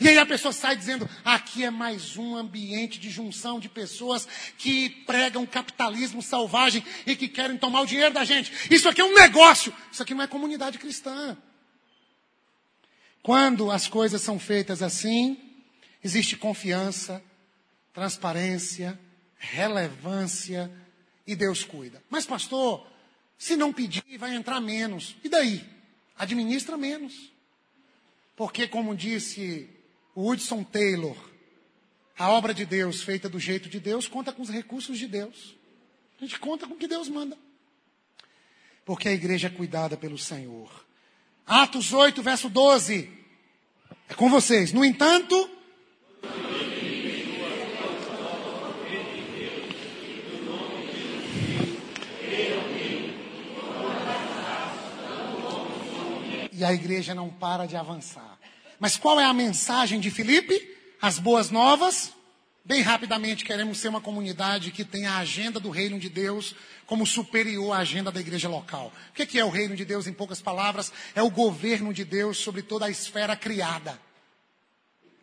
E 0.00 0.08
aí 0.08 0.18
a 0.18 0.26
pessoa 0.26 0.52
sai 0.52 0.76
dizendo: 0.76 1.08
aqui 1.24 1.62
é 1.62 1.70
mais 1.70 2.16
um 2.16 2.36
ambiente 2.36 2.98
de 2.98 3.08
junção 3.08 3.60
de 3.60 3.68
pessoas 3.68 4.26
que 4.58 4.90
pregam 5.06 5.46
capitalismo 5.46 6.20
selvagem 6.20 6.84
e 7.06 7.14
que 7.14 7.28
querem 7.28 7.56
tomar 7.56 7.82
o 7.82 7.86
dinheiro 7.86 8.12
da 8.12 8.24
gente. 8.24 8.52
Isso 8.68 8.88
aqui 8.88 9.00
é 9.00 9.04
um 9.04 9.14
negócio. 9.14 9.72
Isso 9.92 10.02
aqui 10.02 10.12
não 10.12 10.24
é 10.24 10.26
comunidade 10.26 10.76
cristã. 10.76 11.36
Quando 13.22 13.70
as 13.70 13.86
coisas 13.86 14.20
são 14.20 14.40
feitas 14.40 14.82
assim, 14.82 15.38
existe 16.02 16.36
confiança, 16.36 17.22
transparência, 17.92 18.98
relevância 19.36 20.70
e 21.26 21.36
Deus 21.36 21.62
cuida. 21.62 22.02
Mas, 22.10 22.26
pastor, 22.26 22.86
se 23.38 23.54
não 23.56 23.72
pedir, 23.72 24.18
vai 24.18 24.34
entrar 24.34 24.60
menos. 24.60 25.16
E 25.22 25.28
daí? 25.28 25.64
Administra 26.16 26.76
menos. 26.76 27.32
Porque, 28.36 28.66
como 28.66 28.96
disse 28.96 29.70
Hudson 30.14 30.64
Taylor, 30.64 31.16
a 32.18 32.30
obra 32.30 32.52
de 32.52 32.66
Deus 32.66 33.00
feita 33.02 33.28
do 33.28 33.38
jeito 33.38 33.68
de 33.68 33.78
Deus 33.78 34.08
conta 34.08 34.32
com 34.32 34.42
os 34.42 34.48
recursos 34.48 34.98
de 34.98 35.06
Deus. 35.06 35.54
A 36.20 36.24
gente 36.24 36.38
conta 36.40 36.66
com 36.66 36.74
o 36.74 36.76
que 36.76 36.88
Deus 36.88 37.08
manda. 37.08 37.38
Porque 38.84 39.08
a 39.08 39.12
igreja 39.12 39.46
é 39.46 39.50
cuidada 39.50 39.96
pelo 39.96 40.18
Senhor. 40.18 40.84
Atos 41.46 41.92
8, 41.92 42.20
verso 42.20 42.48
12. 42.48 43.08
É 44.08 44.14
com 44.14 44.28
vocês. 44.28 44.72
No 44.72 44.84
entanto. 44.84 45.57
E 56.58 56.64
a 56.64 56.72
igreja 56.72 57.14
não 57.14 57.30
para 57.30 57.66
de 57.66 57.76
avançar. 57.76 58.36
Mas 58.80 58.96
qual 58.96 59.20
é 59.20 59.24
a 59.24 59.32
mensagem 59.32 60.00
de 60.00 60.10
Filipe? 60.10 60.76
As 61.00 61.16
boas 61.16 61.52
novas. 61.52 62.12
Bem 62.64 62.82
rapidamente, 62.82 63.44
queremos 63.44 63.78
ser 63.78 63.86
uma 63.86 64.00
comunidade 64.00 64.72
que 64.72 64.84
tenha 64.84 65.12
a 65.12 65.18
agenda 65.18 65.60
do 65.60 65.70
reino 65.70 66.00
de 66.00 66.08
Deus 66.08 66.56
como 66.84 67.06
superior 67.06 67.72
à 67.74 67.78
agenda 67.78 68.10
da 68.10 68.18
igreja 68.18 68.48
local. 68.48 68.92
O 69.10 69.12
que 69.12 69.38
é 69.38 69.44
o 69.44 69.50
reino 69.50 69.76
de 69.76 69.84
Deus, 69.84 70.08
em 70.08 70.12
poucas 70.12 70.42
palavras? 70.42 70.92
É 71.14 71.22
o 71.22 71.30
governo 71.30 71.94
de 71.94 72.04
Deus 72.04 72.38
sobre 72.38 72.60
toda 72.60 72.86
a 72.86 72.90
esfera 72.90 73.36
criada. 73.36 73.96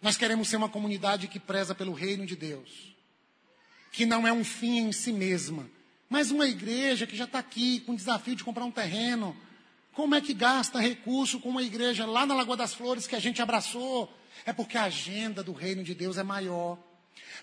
Nós 0.01 0.15
queremos 0.15 0.47
ser 0.47 0.55
uma 0.55 0.69
comunidade 0.69 1.27
que 1.27 1.38
preza 1.39 1.75
pelo 1.75 1.91
reino 1.91 2.25
de 2.25 2.38
Deus, 2.38 2.95
que 3.91 4.05
não 4.05 4.25
é 4.25 4.31
um 4.31 4.45
fim 4.45 4.77
em 4.77 4.91
si 4.93 5.11
mesma, 5.11 5.69
mas 6.09 6.31
uma 6.31 6.47
igreja 6.47 7.05
que 7.05 7.17
já 7.17 7.25
está 7.25 7.39
aqui 7.39 7.81
com 7.81 7.91
o 7.91 7.97
desafio 7.97 8.38
de 8.38 8.43
comprar 8.43 8.63
um 8.63 8.71
terreno, 8.71 9.36
como 9.95 10.13
é 10.13 10.19
que 10.19 10.33
gasta 10.33 10.77
recurso 10.77 11.39
com 11.39 11.49
uma 11.49 11.63
igreja 11.63 12.05
lá 12.05 12.25
na 12.25 12.35
Lagoa 12.35 12.57
das 12.57 12.73
Flores 12.73 13.07
que 13.07 13.15
a 13.15 13.19
gente 13.19 13.41
abraçou? 13.41 14.13
É 14.45 14.51
porque 14.51 14.77
a 14.77 14.83
agenda 14.83 15.41
do 15.41 15.53
reino 15.53 15.83
de 15.83 15.95
Deus 15.95 16.17
é 16.17 16.23
maior. 16.23 16.77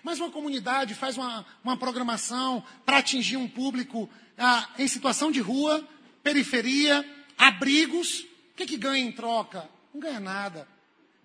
Mas 0.03 0.19
uma 0.19 0.29
comunidade 0.29 0.93
faz 0.93 1.17
uma, 1.17 1.43
uma 1.63 1.75
programação 1.75 2.63
para 2.85 2.97
atingir 2.97 3.37
um 3.37 3.47
público 3.47 4.07
ah, 4.37 4.69
em 4.77 4.87
situação 4.87 5.31
de 5.31 5.39
rua, 5.39 5.83
periferia, 6.21 7.03
abrigos. 7.35 8.19
O 8.19 8.55
que, 8.55 8.67
que 8.67 8.77
ganha 8.77 9.03
em 9.03 9.11
troca? 9.11 9.67
Não 9.91 9.99
ganha 9.99 10.19
nada. 10.19 10.67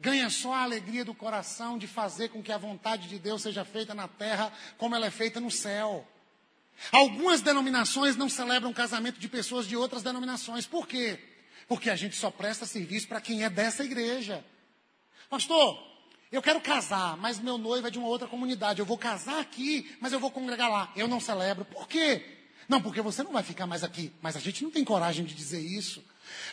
Ganha 0.00 0.30
só 0.30 0.54
a 0.54 0.62
alegria 0.62 1.04
do 1.04 1.12
coração 1.12 1.76
de 1.76 1.86
fazer 1.86 2.30
com 2.30 2.42
que 2.42 2.52
a 2.52 2.58
vontade 2.58 3.06
de 3.06 3.18
Deus 3.18 3.42
seja 3.42 3.66
feita 3.66 3.94
na 3.94 4.08
terra 4.08 4.50
como 4.78 4.94
ela 4.94 5.06
é 5.06 5.10
feita 5.10 5.40
no 5.40 5.50
céu. 5.50 6.08
Algumas 6.92 7.40
denominações 7.40 8.16
não 8.16 8.28
celebram 8.28 8.72
casamento 8.72 9.18
de 9.18 9.28
pessoas 9.28 9.66
de 9.66 9.76
outras 9.76 10.02
denominações. 10.02 10.66
Por 10.66 10.86
quê? 10.86 11.18
Porque 11.66 11.90
a 11.90 11.96
gente 11.96 12.16
só 12.16 12.30
presta 12.30 12.64
serviço 12.64 13.08
para 13.08 13.20
quem 13.20 13.44
é 13.44 13.50
dessa 13.50 13.84
igreja. 13.84 14.44
Pastor, 15.28 15.78
eu 16.30 16.40
quero 16.40 16.60
casar, 16.60 17.16
mas 17.16 17.38
meu 17.38 17.58
noivo 17.58 17.86
é 17.86 17.90
de 17.90 17.98
uma 17.98 18.08
outra 18.08 18.28
comunidade. 18.28 18.80
Eu 18.80 18.86
vou 18.86 18.96
casar 18.96 19.40
aqui, 19.40 19.94
mas 20.00 20.12
eu 20.12 20.20
vou 20.20 20.30
congregar 20.30 20.70
lá. 20.70 20.92
Eu 20.96 21.08
não 21.08 21.20
celebro. 21.20 21.64
Por 21.64 21.88
quê? 21.88 22.24
Não, 22.68 22.80
porque 22.80 23.00
você 23.00 23.22
não 23.22 23.32
vai 23.32 23.42
ficar 23.42 23.66
mais 23.66 23.82
aqui. 23.82 24.12
Mas 24.22 24.36
a 24.36 24.40
gente 24.40 24.62
não 24.62 24.70
tem 24.70 24.84
coragem 24.84 25.24
de 25.24 25.34
dizer 25.34 25.60
isso. 25.60 26.04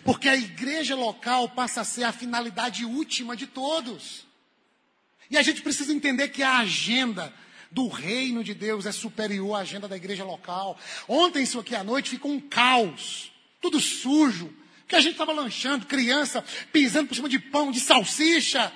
Porque 0.04 0.30
a 0.30 0.36
igreja 0.36 0.96
local 0.96 1.50
passa 1.50 1.82
a 1.82 1.86
ser 1.86 2.04
a 2.04 2.12
finalidade 2.12 2.86
última 2.86 3.36
de 3.36 3.48
todos. 3.48 4.26
E 5.30 5.38
a 5.38 5.42
gente 5.42 5.62
precisa 5.62 5.94
entender 5.94 6.30
que 6.30 6.44
a 6.44 6.60
agenda 6.60 7.34
do 7.72 7.88
reino 7.88 8.44
de 8.44 8.54
Deus 8.54 8.86
é 8.86 8.92
superior 8.92 9.56
à 9.56 9.60
agenda 9.60 9.88
da 9.88 9.96
igreja 9.96 10.24
local. 10.24 10.78
Ontem, 11.08 11.44
isso 11.44 11.60
aqui 11.60 11.76
à 11.76 11.84
noite, 11.84 12.10
ficou 12.10 12.32
um 12.32 12.40
caos. 12.40 13.32
Tudo 13.62 13.80
sujo. 13.80 14.54
Que 14.88 14.96
a 14.96 15.02
gente 15.02 15.14
estava 15.14 15.34
lanchando, 15.34 15.88
criança 15.88 16.44
pisando 16.72 17.08
por 17.08 17.16
cima 17.16 17.28
de 17.28 17.40
pão, 17.40 17.72
de 17.72 17.80
salsicha. 17.80 18.72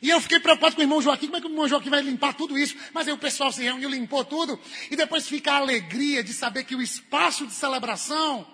E 0.00 0.10
eu 0.10 0.20
fiquei 0.20 0.40
preocupado 0.40 0.74
com 0.74 0.80
o 0.80 0.84
irmão 0.84 1.00
Joaquim, 1.00 1.26
como 1.26 1.36
é 1.36 1.40
que 1.40 1.46
o 1.46 1.50
irmão 1.50 1.68
Joaquim 1.68 1.90
vai 1.90 2.02
limpar 2.02 2.34
tudo 2.34 2.58
isso? 2.58 2.76
Mas 2.92 3.06
aí 3.06 3.14
o 3.14 3.18
pessoal 3.18 3.52
se 3.52 3.62
reuniu, 3.62 3.88
limpou 3.88 4.24
tudo. 4.24 4.58
E 4.90 4.96
depois 4.96 5.28
fica 5.28 5.52
a 5.52 5.56
alegria 5.56 6.24
de 6.24 6.32
saber 6.32 6.64
que 6.64 6.74
o 6.74 6.82
espaço 6.82 7.46
de 7.46 7.52
celebração 7.52 8.46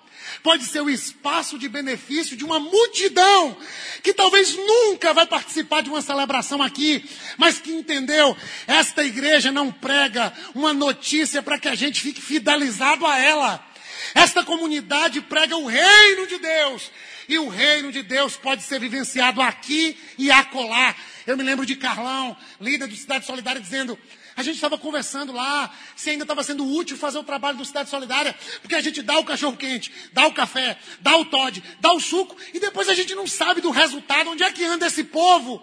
pode 0.43 0.65
ser 0.65 0.81
o 0.81 0.91
espaço 0.91 1.59
de 1.59 1.69
benefício 1.69 2.37
de 2.37 2.45
uma 2.45 2.59
multidão 2.59 3.57
que 4.03 4.15
talvez 4.15 4.55
nunca 4.57 5.13
vai 5.13 5.27
participar 5.27 5.83
de 5.83 5.91
uma 5.91 6.03
celebração 6.03 6.63
aqui, 6.63 7.05
mas 7.37 7.59
que 7.59 7.73
entendeu, 7.73 8.37
esta 8.67 9.05
igreja 9.05 9.51
não 9.51 9.71
prega 9.71 10.33
uma 10.55 10.73
notícia 10.73 11.43
para 11.43 11.59
que 11.59 11.69
a 11.69 11.75
gente 11.75 12.01
fique 12.01 12.21
fidelizado 12.21 13.07
a 13.07 13.19
ela. 13.19 13.65
Esta 14.15 14.45
comunidade 14.45 15.21
prega 15.21 15.57
o 15.57 15.67
reino 15.67 16.27
de 16.27 16.39
Deus. 16.39 16.91
E 17.29 17.39
o 17.39 17.49
reino 17.49 17.93
de 17.93 18.03
Deus 18.03 18.37
pode 18.37 18.63
ser 18.63 18.81
vivenciado 18.81 19.43
aqui 19.43 19.99
e 20.17 20.31
acolá. 20.31 20.95
Eu 21.27 21.37
me 21.37 21.43
lembro 21.43 21.67
de 21.67 21.77
Carlão, 21.77 22.35
líder 22.59 22.87
do 22.87 22.97
Cidade 22.97 23.27
Solidária, 23.27 23.61
dizendo: 23.61 23.99
a 24.39 24.43
gente 24.45 24.55
estava 24.55 24.79
conversando 24.79 25.33
lá 25.33 25.69
se 25.97 26.11
ainda 26.11 26.23
estava 26.23 26.45
sendo 26.45 26.65
útil 26.65 26.97
fazer 26.97 27.19
o 27.19 27.25
trabalho 27.25 27.59
do 27.59 27.65
Cidade 27.65 27.91
Solidária, 27.91 28.37
porque 28.63 28.77
a 28.77 28.81
gente 28.81 29.03
dá 29.03 29.19
o 29.19 29.25
cachorro 29.25 29.57
quente, 29.57 29.93
dá 30.13 30.29
o 30.29 30.33
café, 30.33 30.79
dá 31.01 31.17
o 31.17 31.25
Todd, 31.25 31.61
dá 31.81 31.93
o 31.93 31.99
suco, 31.99 32.37
e 32.55 32.61
depois 32.61 32.89
a 32.89 32.95
gente 32.95 33.17
não 33.17 33.27
sabe 33.27 33.61
do 33.61 33.71
resultado, 33.71 34.31
onde 34.31 34.45
é 34.45 34.53
que 34.53 34.65
anda 34.65 34.87
esse 34.87 35.03
povo. 35.03 35.61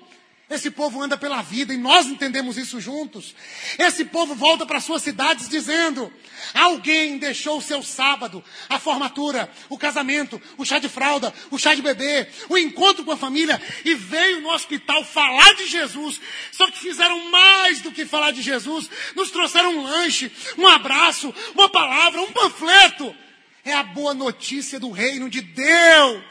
Esse 0.48 0.70
povo 0.70 1.02
anda 1.02 1.18
pela 1.18 1.42
vida 1.42 1.74
e 1.74 1.78
nós 1.78 2.06
entendemos 2.06 2.56
isso 2.56 2.80
juntos. 2.80 3.34
Esse 3.80 4.06
povo 4.06 4.36
volta 4.36 4.64
para 4.64 4.80
suas 4.80 5.02
cidades 5.02 5.50
dizendo: 5.50 6.14
alguém 6.54 7.18
deixou 7.18 7.58
o 7.58 7.62
seu 7.62 7.82
sábado, 7.82 8.44
a 8.70 8.78
formatura, 8.78 9.52
o 9.70 9.78
casamento, 9.78 10.40
o 10.56 10.64
chá 10.64 10.78
de 10.78 10.88
fralda, 10.88 11.34
o 11.50 11.58
chá 11.58 11.74
de 11.74 11.82
bebê, 11.82 12.28
o 12.48 12.58
encontro 12.58 13.04
com 13.04 13.12
a 13.12 13.18
família 13.18 13.60
e 13.84 13.96
veio 13.96 14.42
no 14.42 14.50
hospital 14.50 15.04
falar 15.04 15.56
de 15.56 15.66
Jesus. 15.66 16.22
Só 16.52 16.70
que 16.70 16.78
fizeram 16.78 17.32
mais 17.32 17.82
do 17.82 17.92
que 17.92 18.06
falar 18.06 18.30
de 18.30 18.44
Jesus, 18.44 18.88
nos 19.16 19.32
trouxeram 19.32 19.76
um 19.76 19.84
lanche, 19.84 20.32
um 20.60 20.68
abraço, 20.68 21.34
uma 21.56 21.70
palavra, 21.70 22.22
um 22.22 22.32
panfleto. 22.32 23.16
É 23.64 23.74
a 23.74 23.82
boa 23.82 24.14
notícia 24.14 24.80
do 24.80 24.92
reino 24.92 25.28
de 25.28 25.42
Deus 25.42 26.22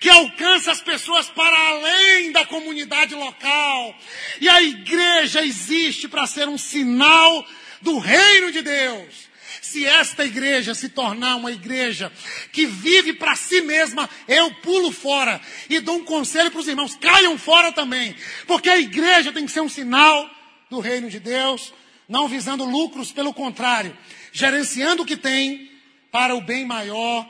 que 0.00 0.08
alcança 0.08 0.72
as 0.72 0.80
pessoas 0.80 1.28
para 1.28 1.56
além 1.68 2.32
da 2.32 2.46
comunidade 2.46 3.14
local. 3.14 3.94
E 4.40 4.48
a 4.48 4.62
igreja 4.62 5.44
existe 5.44 6.08
para 6.08 6.26
ser 6.26 6.48
um 6.48 6.56
sinal 6.56 7.46
do 7.82 7.98
reino 7.98 8.50
de 8.50 8.62
Deus. 8.62 9.28
Se 9.60 9.84
esta 9.84 10.24
igreja 10.24 10.74
se 10.74 10.88
tornar 10.88 11.36
uma 11.36 11.52
igreja 11.52 12.10
que 12.50 12.64
vive 12.64 13.12
para 13.12 13.36
si 13.36 13.60
mesma, 13.60 14.08
eu 14.26 14.52
pulo 14.54 14.90
fora 14.90 15.40
e 15.68 15.78
dou 15.80 15.96
um 15.96 16.04
conselho 16.04 16.50
para 16.50 16.60
os 16.60 16.66
irmãos: 16.66 16.96
caiam 16.96 17.36
fora 17.36 17.70
também, 17.70 18.16
porque 18.46 18.70
a 18.70 18.78
igreja 18.78 19.32
tem 19.32 19.44
que 19.44 19.52
ser 19.52 19.60
um 19.60 19.68
sinal 19.68 20.28
do 20.70 20.80
reino 20.80 21.10
de 21.10 21.20
Deus, 21.20 21.74
não 22.08 22.26
visando 22.26 22.64
lucros, 22.64 23.12
pelo 23.12 23.34
contrário, 23.34 23.96
gerenciando 24.32 25.02
o 25.02 25.06
que 25.06 25.16
tem 25.16 25.70
para 26.10 26.34
o 26.34 26.40
bem 26.40 26.64
maior 26.64 27.28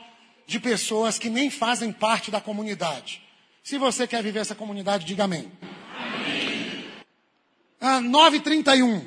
de 0.51 0.59
pessoas 0.59 1.17
que 1.17 1.29
nem 1.29 1.49
fazem 1.49 1.93
parte 1.93 2.29
da 2.29 2.41
comunidade. 2.41 3.23
Se 3.63 3.77
você 3.77 4.05
quer 4.05 4.21
viver 4.21 4.39
essa 4.39 4.53
comunidade, 4.53 5.05
diga 5.05 5.23
amém. 5.23 5.49
amém. 5.97 6.85
Ah, 7.79 8.01
9h31. 8.01 9.01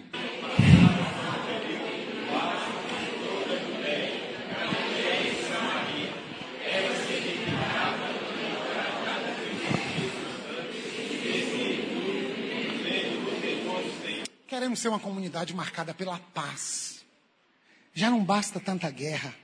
Queremos 14.48 14.78
ser 14.78 14.88
uma 14.88 14.98
comunidade 14.98 15.52
marcada 15.52 15.92
pela 15.92 16.18
paz. 16.32 17.04
Já 17.92 18.08
não 18.08 18.24
basta 18.24 18.58
tanta 18.58 18.88
guerra. 18.88 19.43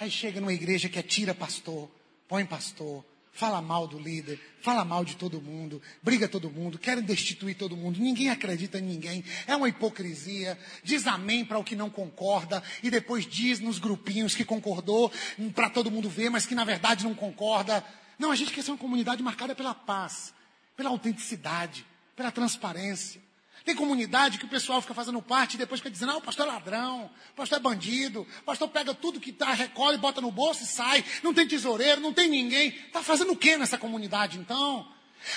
Aí 0.00 0.10
chega 0.10 0.40
numa 0.40 0.52
igreja 0.52 0.88
que 0.88 0.98
atira 0.98 1.34
pastor, 1.34 1.90
põe 2.28 2.44
pastor, 2.46 3.04
fala 3.32 3.62
mal 3.62 3.86
do 3.86 3.98
líder, 3.98 4.40
fala 4.60 4.84
mal 4.84 5.04
de 5.04 5.16
todo 5.16 5.40
mundo, 5.40 5.80
briga 6.02 6.28
todo 6.28 6.50
mundo, 6.50 6.78
querem 6.78 7.04
destituir 7.04 7.56
todo 7.56 7.76
mundo, 7.76 8.00
ninguém 8.00 8.30
acredita 8.30 8.78
em 8.78 8.82
ninguém, 8.82 9.24
é 9.46 9.54
uma 9.54 9.68
hipocrisia, 9.68 10.58
diz 10.82 11.06
amém 11.06 11.44
para 11.44 11.58
o 11.58 11.64
que 11.64 11.76
não 11.76 11.88
concorda 11.88 12.62
e 12.82 12.90
depois 12.90 13.26
diz 13.26 13.60
nos 13.60 13.78
grupinhos 13.78 14.34
que 14.34 14.44
concordou 14.44 15.10
para 15.54 15.70
todo 15.70 15.90
mundo 15.90 16.08
ver, 16.08 16.30
mas 16.30 16.46
que 16.46 16.54
na 16.54 16.64
verdade 16.64 17.04
não 17.04 17.14
concorda. 17.14 17.84
Não, 18.18 18.32
a 18.32 18.36
gente 18.36 18.52
quer 18.52 18.62
ser 18.62 18.72
uma 18.72 18.78
comunidade 18.78 19.22
marcada 19.22 19.54
pela 19.54 19.74
paz, 19.74 20.34
pela 20.76 20.90
autenticidade, 20.90 21.86
pela 22.16 22.32
transparência. 22.32 23.20
Tem 23.68 23.76
comunidade 23.76 24.38
que 24.38 24.46
o 24.46 24.48
pessoal 24.48 24.80
fica 24.80 24.94
fazendo 24.94 25.20
parte 25.20 25.52
e 25.52 25.58
depois 25.58 25.78
fica 25.78 25.90
dizendo, 25.90 26.12
ah, 26.12 26.16
o 26.16 26.22
pastor 26.22 26.46
é 26.46 26.50
ladrão, 26.52 27.10
o 27.32 27.34
pastor 27.36 27.58
é 27.58 27.60
bandido, 27.60 28.22
o 28.40 28.42
pastor 28.42 28.66
pega 28.66 28.94
tudo 28.94 29.20
que 29.20 29.30
tá, 29.30 29.52
recolhe, 29.52 29.98
bota 29.98 30.22
no 30.22 30.30
bolso 30.30 30.62
e 30.62 30.66
sai, 30.66 31.04
não 31.22 31.34
tem 31.34 31.46
tesoureiro, 31.46 32.00
não 32.00 32.14
tem 32.14 32.30
ninguém. 32.30 32.70
Está 32.70 33.02
fazendo 33.02 33.32
o 33.32 33.36
que 33.36 33.58
nessa 33.58 33.76
comunidade 33.76 34.38
então? 34.38 34.90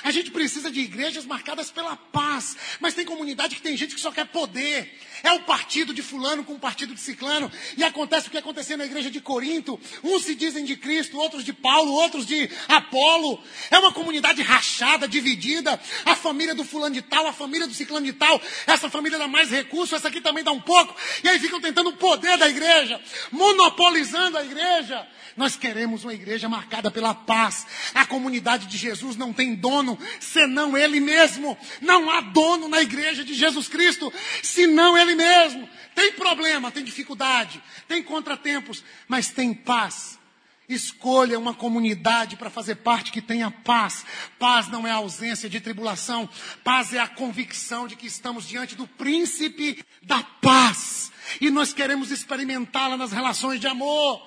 A 0.04 0.12
gente 0.12 0.32
precisa 0.32 0.72
de 0.72 0.80
igrejas 0.80 1.26
marcadas 1.26 1.70
pela 1.70 1.96
paz. 1.96 2.56
Mas 2.80 2.94
tem 2.94 3.06
comunidade 3.06 3.56
que 3.56 3.62
tem 3.62 3.76
gente 3.76 3.96
que 3.96 4.02
só 4.02 4.12
quer 4.12 4.28
poder. 4.28 4.98
É 5.24 5.32
o 5.34 5.42
partido 5.42 5.94
de 5.94 6.02
fulano 6.02 6.44
com 6.44 6.54
o 6.54 6.60
partido 6.60 6.94
de 6.94 7.00
ciclano. 7.00 7.52
E 7.78 7.84
acontece 7.84 8.28
o 8.28 8.32
que 8.32 8.38
aconteceu 8.38 8.78
na 8.78 8.86
igreja 8.86 9.12
de 9.12 9.20
Corinto. 9.20 9.80
Uns 10.04 10.24
se 10.24 10.36
dizem 10.36 10.66
de 10.66 10.76
Cristo, 10.76 11.18
outros 11.18 11.44
de 11.44 11.54
Paulo, 11.54 11.92
outros 11.92 12.26
de 12.26 12.50
Apolo. 12.68 13.42
É 13.70 13.78
uma 13.78 13.92
comunidade 13.92 14.42
rachada, 14.42 15.08
dividida. 15.08 15.80
A 16.06 16.16
família 16.16 16.56
do 16.56 16.64
fulano 16.64 16.96
de 16.96 17.02
tal, 17.02 17.28
a 17.28 17.34
família 17.34 17.68
do 17.68 17.74
ciclano 17.74 18.06
de 18.06 18.14
tal. 18.14 18.42
Essa 18.66 18.90
família 18.90 19.18
dá 19.18 19.28
mais 19.28 19.52
recurso, 19.52 19.96
essa 19.96 20.08
aqui 20.08 20.22
também 20.22 20.44
dá 20.44 20.52
um 20.52 20.62
pouco. 20.62 20.96
E 21.24 21.30
aí 21.30 21.40
ficam 21.40 21.62
tentando 21.62 21.90
o 21.90 21.98
poder 21.98 22.38
da 22.38 22.50
igreja. 22.50 23.00
Monopolizando 23.32 24.38
a 24.38 24.44
igreja. 24.44 25.08
Nós 25.36 25.56
queremos 25.56 26.04
uma 26.04 26.14
igreja 26.14 26.50
marcada 26.50 26.92
pela 26.92 27.14
paz. 27.14 27.66
A 27.94 28.06
comunidade 28.06 28.68
de 28.68 28.78
Jesus 28.78 29.16
não 29.16 29.32
tem 29.32 29.56
dono 29.72 29.98
senão 30.20 30.78
Ele 30.78 31.00
mesmo. 31.00 31.58
Não 31.82 32.10
há 32.10 32.22
dono 32.22 32.68
na 32.68 32.82
igreja 32.82 33.24
de 33.24 33.34
Jesus 33.34 33.68
Cristo 33.68 34.12
senão 34.44 34.98
Ele 34.98 35.16
mesmo. 35.16 35.68
Tem 35.96 36.12
problema, 36.14 36.72
tem 36.72 36.84
dificuldade, 36.84 37.62
tem 37.88 38.04
contratempos, 38.04 38.84
mas 39.08 39.30
tem 39.30 39.54
paz. 39.54 40.20
Escolha 40.68 41.38
uma 41.38 41.54
comunidade 41.54 42.38
para 42.38 42.50
fazer 42.50 42.76
parte 42.76 43.12
que 43.12 43.22
tenha 43.22 43.52
paz. 43.52 44.06
Paz 44.40 44.70
não 44.70 44.88
é 44.88 44.92
a 44.92 44.96
ausência 44.96 45.50
de 45.50 45.60
tribulação. 45.60 46.30
Paz 46.64 46.94
é 46.94 47.00
a 47.00 47.08
convicção 47.08 47.88
de 47.88 47.98
que 47.98 48.08
estamos 48.08 48.48
diante 48.48 48.76
do 48.76 48.88
príncipe 48.88 49.84
da 50.02 50.24
paz. 50.24 51.12
E 51.42 51.50
nós 51.50 51.74
queremos 51.74 52.10
experimentá-la 52.10 52.96
nas 52.96 53.12
relações 53.12 53.60
de 53.60 53.68
amor. 53.68 54.26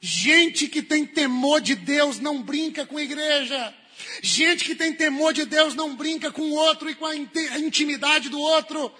Gente 0.00 0.68
que 0.68 0.82
tem 0.82 1.04
temor 1.04 1.60
de 1.60 1.74
Deus 1.74 2.20
não 2.20 2.40
brinca 2.40 2.86
com 2.86 2.96
a 2.96 3.02
igreja. 3.02 3.74
Gente 4.22 4.64
que 4.64 4.74
tem 4.74 4.92
temor 4.92 5.32
de 5.32 5.44
Deus 5.44 5.74
não 5.74 5.94
brinca 5.94 6.30
com 6.30 6.42
o 6.42 6.54
outro 6.54 6.90
e 6.90 6.94
com 6.94 7.06
a 7.06 7.16
intimidade 7.58 8.28
do 8.28 8.40
outro. 8.40 8.92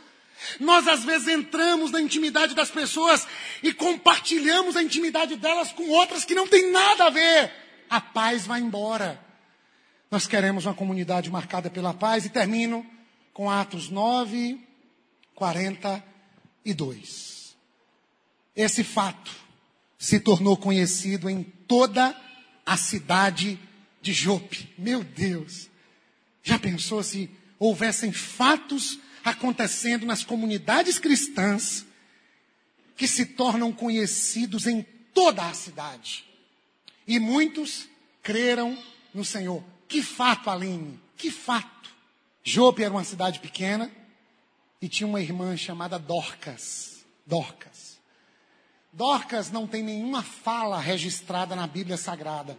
Nós 0.61 0.86
às 0.88 1.05
vezes 1.05 1.28
entramos 1.28 1.90
na 1.90 2.01
intimidade 2.01 2.55
das 2.55 2.70
pessoas 2.70 3.26
e 3.62 3.72
compartilhamos 3.72 4.76
a 4.76 4.82
intimidade 4.82 5.36
delas 5.36 5.72
com 5.72 5.88
outras 5.90 6.24
que 6.24 6.34
não 6.34 6.47
tem 6.47 6.70
nada 6.70 7.07
a 7.07 7.11
ver. 7.11 7.53
A 7.88 8.01
paz 8.01 8.47
vai 8.47 8.61
embora. 8.61 9.22
Nós 10.11 10.26
queremos 10.26 10.66
uma 10.66 10.74
comunidade 10.74 11.30
marcada 11.30 11.70
pela 11.70 11.95
paz 11.95 12.24
e 12.24 12.30
termino 12.30 12.86
com 13.32 13.51
Atos 13.51 13.88
9, 13.88 14.61
42. 15.34 17.57
Esse 18.55 18.84
fato 18.84 19.32
se 19.99 20.20
tornou 20.20 20.57
conhecido 20.57 21.28
em 21.28 21.42
toda 21.42 22.16
a 22.64 22.76
cidade 22.76 23.57
de 23.57 23.74
Jope. 24.12 24.68
Meu 24.76 25.02
Deus! 25.02 25.68
Já 26.42 26.59
pensou 26.59 27.02
se 27.02 27.30
houvessem 27.59 28.12
fatos 28.12 28.98
acontecendo 29.24 30.05
nas 30.05 30.22
comunidades 30.22 30.98
cristãs 30.98 31.86
que 32.96 33.09
se 33.09 33.24
tornam 33.24 33.72
conhecidos 33.72 34.66
em 34.66 34.82
toda 35.14 35.48
a 35.48 35.55
cidade? 35.55 36.24
E 37.07 37.18
muitos 37.18 37.88
creram 38.22 38.78
no 39.12 39.24
Senhor. 39.24 39.62
Que 39.88 40.02
fato, 40.02 40.50
Aline! 40.50 41.00
Que 41.16 41.30
fato! 41.30 41.90
Jope 42.42 42.82
era 42.82 42.92
uma 42.92 43.05
cidade 43.05 43.40
pequena 43.40 43.90
e 44.80 44.88
tinha 44.88 45.07
uma 45.07 45.20
irmã 45.20 45.57
chamada 45.57 45.98
Dorcas. 45.98 47.05
Dorcas. 47.26 47.98
Dorcas 48.92 49.50
não 49.50 49.66
tem 49.66 49.82
nenhuma 49.82 50.22
fala 50.22 50.78
registrada 50.78 51.57
na 51.57 51.66
Bíblia 51.66 51.96
Sagrada. 51.96 52.59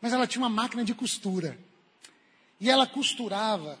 Mas 0.00 0.12
ela 0.12 0.26
tinha 0.26 0.42
uma 0.42 0.48
máquina 0.48 0.84
de 0.84 0.94
costura. 0.94 1.58
E 2.58 2.70
ela 2.70 2.86
costurava 2.86 3.78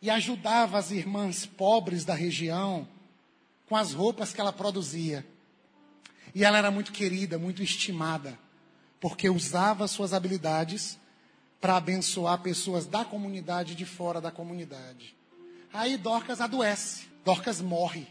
e 0.00 0.10
ajudava 0.10 0.78
as 0.78 0.90
irmãs 0.90 1.46
pobres 1.46 2.04
da 2.04 2.14
região 2.14 2.86
com 3.66 3.76
as 3.76 3.92
roupas 3.92 4.32
que 4.32 4.40
ela 4.40 4.52
produzia. 4.52 5.26
E 6.34 6.44
ela 6.44 6.58
era 6.58 6.70
muito 6.70 6.92
querida, 6.92 7.38
muito 7.38 7.62
estimada, 7.62 8.38
porque 9.00 9.28
usava 9.28 9.88
suas 9.88 10.12
habilidades 10.12 10.98
para 11.60 11.76
abençoar 11.76 12.40
pessoas 12.42 12.86
da 12.86 13.04
comunidade 13.04 13.72
e 13.72 13.76
de 13.76 13.86
fora 13.86 14.20
da 14.20 14.30
comunidade. 14.30 15.16
Aí 15.72 15.96
Dorcas 15.96 16.40
adoece, 16.40 17.06
Dorcas 17.24 17.60
morre. 17.60 18.06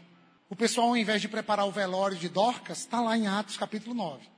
O 0.48 0.54
pessoal, 0.54 0.88
ao 0.88 0.96
invés 0.96 1.20
de 1.20 1.28
preparar 1.28 1.66
o 1.66 1.72
velório 1.72 2.16
de 2.16 2.28
Dorcas, 2.28 2.80
está 2.80 3.00
lá 3.00 3.16
em 3.16 3.26
Atos 3.26 3.56
capítulo 3.56 3.94
9. 3.94 4.35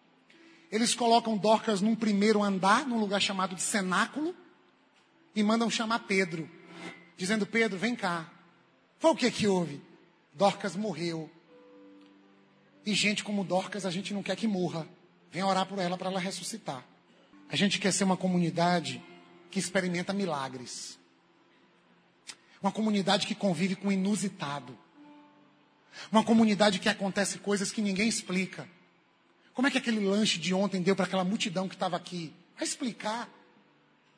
Eles 0.70 0.94
colocam 0.94 1.36
Dorcas 1.36 1.80
num 1.80 1.94
primeiro 1.94 2.42
andar, 2.42 2.86
num 2.86 2.98
lugar 2.98 3.20
chamado 3.20 3.54
de 3.54 3.62
cenáculo, 3.62 4.34
e 5.34 5.42
mandam 5.42 5.70
chamar 5.70 6.00
Pedro, 6.00 6.48
dizendo: 7.16 7.46
Pedro, 7.46 7.78
vem 7.78 7.96
cá. 7.96 8.30
Foi 8.98 9.10
o 9.12 9.16
que 9.16 9.30
que 9.30 9.46
houve? 9.46 9.80
Dorcas 10.34 10.76
morreu. 10.76 11.30
E 12.84 12.94
gente 12.94 13.22
como 13.24 13.44
Dorcas, 13.44 13.86
a 13.86 13.90
gente 13.90 14.12
não 14.12 14.22
quer 14.22 14.36
que 14.36 14.46
morra. 14.46 14.86
Vem 15.30 15.42
orar 15.42 15.66
por 15.66 15.78
ela 15.78 15.96
para 15.96 16.08
ela 16.08 16.20
ressuscitar. 16.20 16.84
A 17.48 17.56
gente 17.56 17.78
quer 17.78 17.92
ser 17.92 18.04
uma 18.04 18.16
comunidade 18.16 19.02
que 19.50 19.58
experimenta 19.58 20.12
milagres. 20.12 20.98
Uma 22.60 22.72
comunidade 22.72 23.26
que 23.26 23.34
convive 23.34 23.76
com 23.76 23.88
o 23.88 23.92
inusitado. 23.92 24.76
Uma 26.10 26.24
comunidade 26.24 26.78
que 26.78 26.88
acontece 26.88 27.38
coisas 27.38 27.70
que 27.70 27.80
ninguém 27.80 28.08
explica. 28.08 28.68
Como 29.58 29.66
é 29.66 29.72
que 29.72 29.78
aquele 29.78 29.98
lanche 29.98 30.38
de 30.38 30.54
ontem 30.54 30.80
deu 30.80 30.94
para 30.94 31.04
aquela 31.04 31.24
multidão 31.24 31.66
que 31.66 31.74
estava 31.74 31.96
aqui? 31.96 32.32
Vai 32.54 32.62
explicar. 32.62 33.28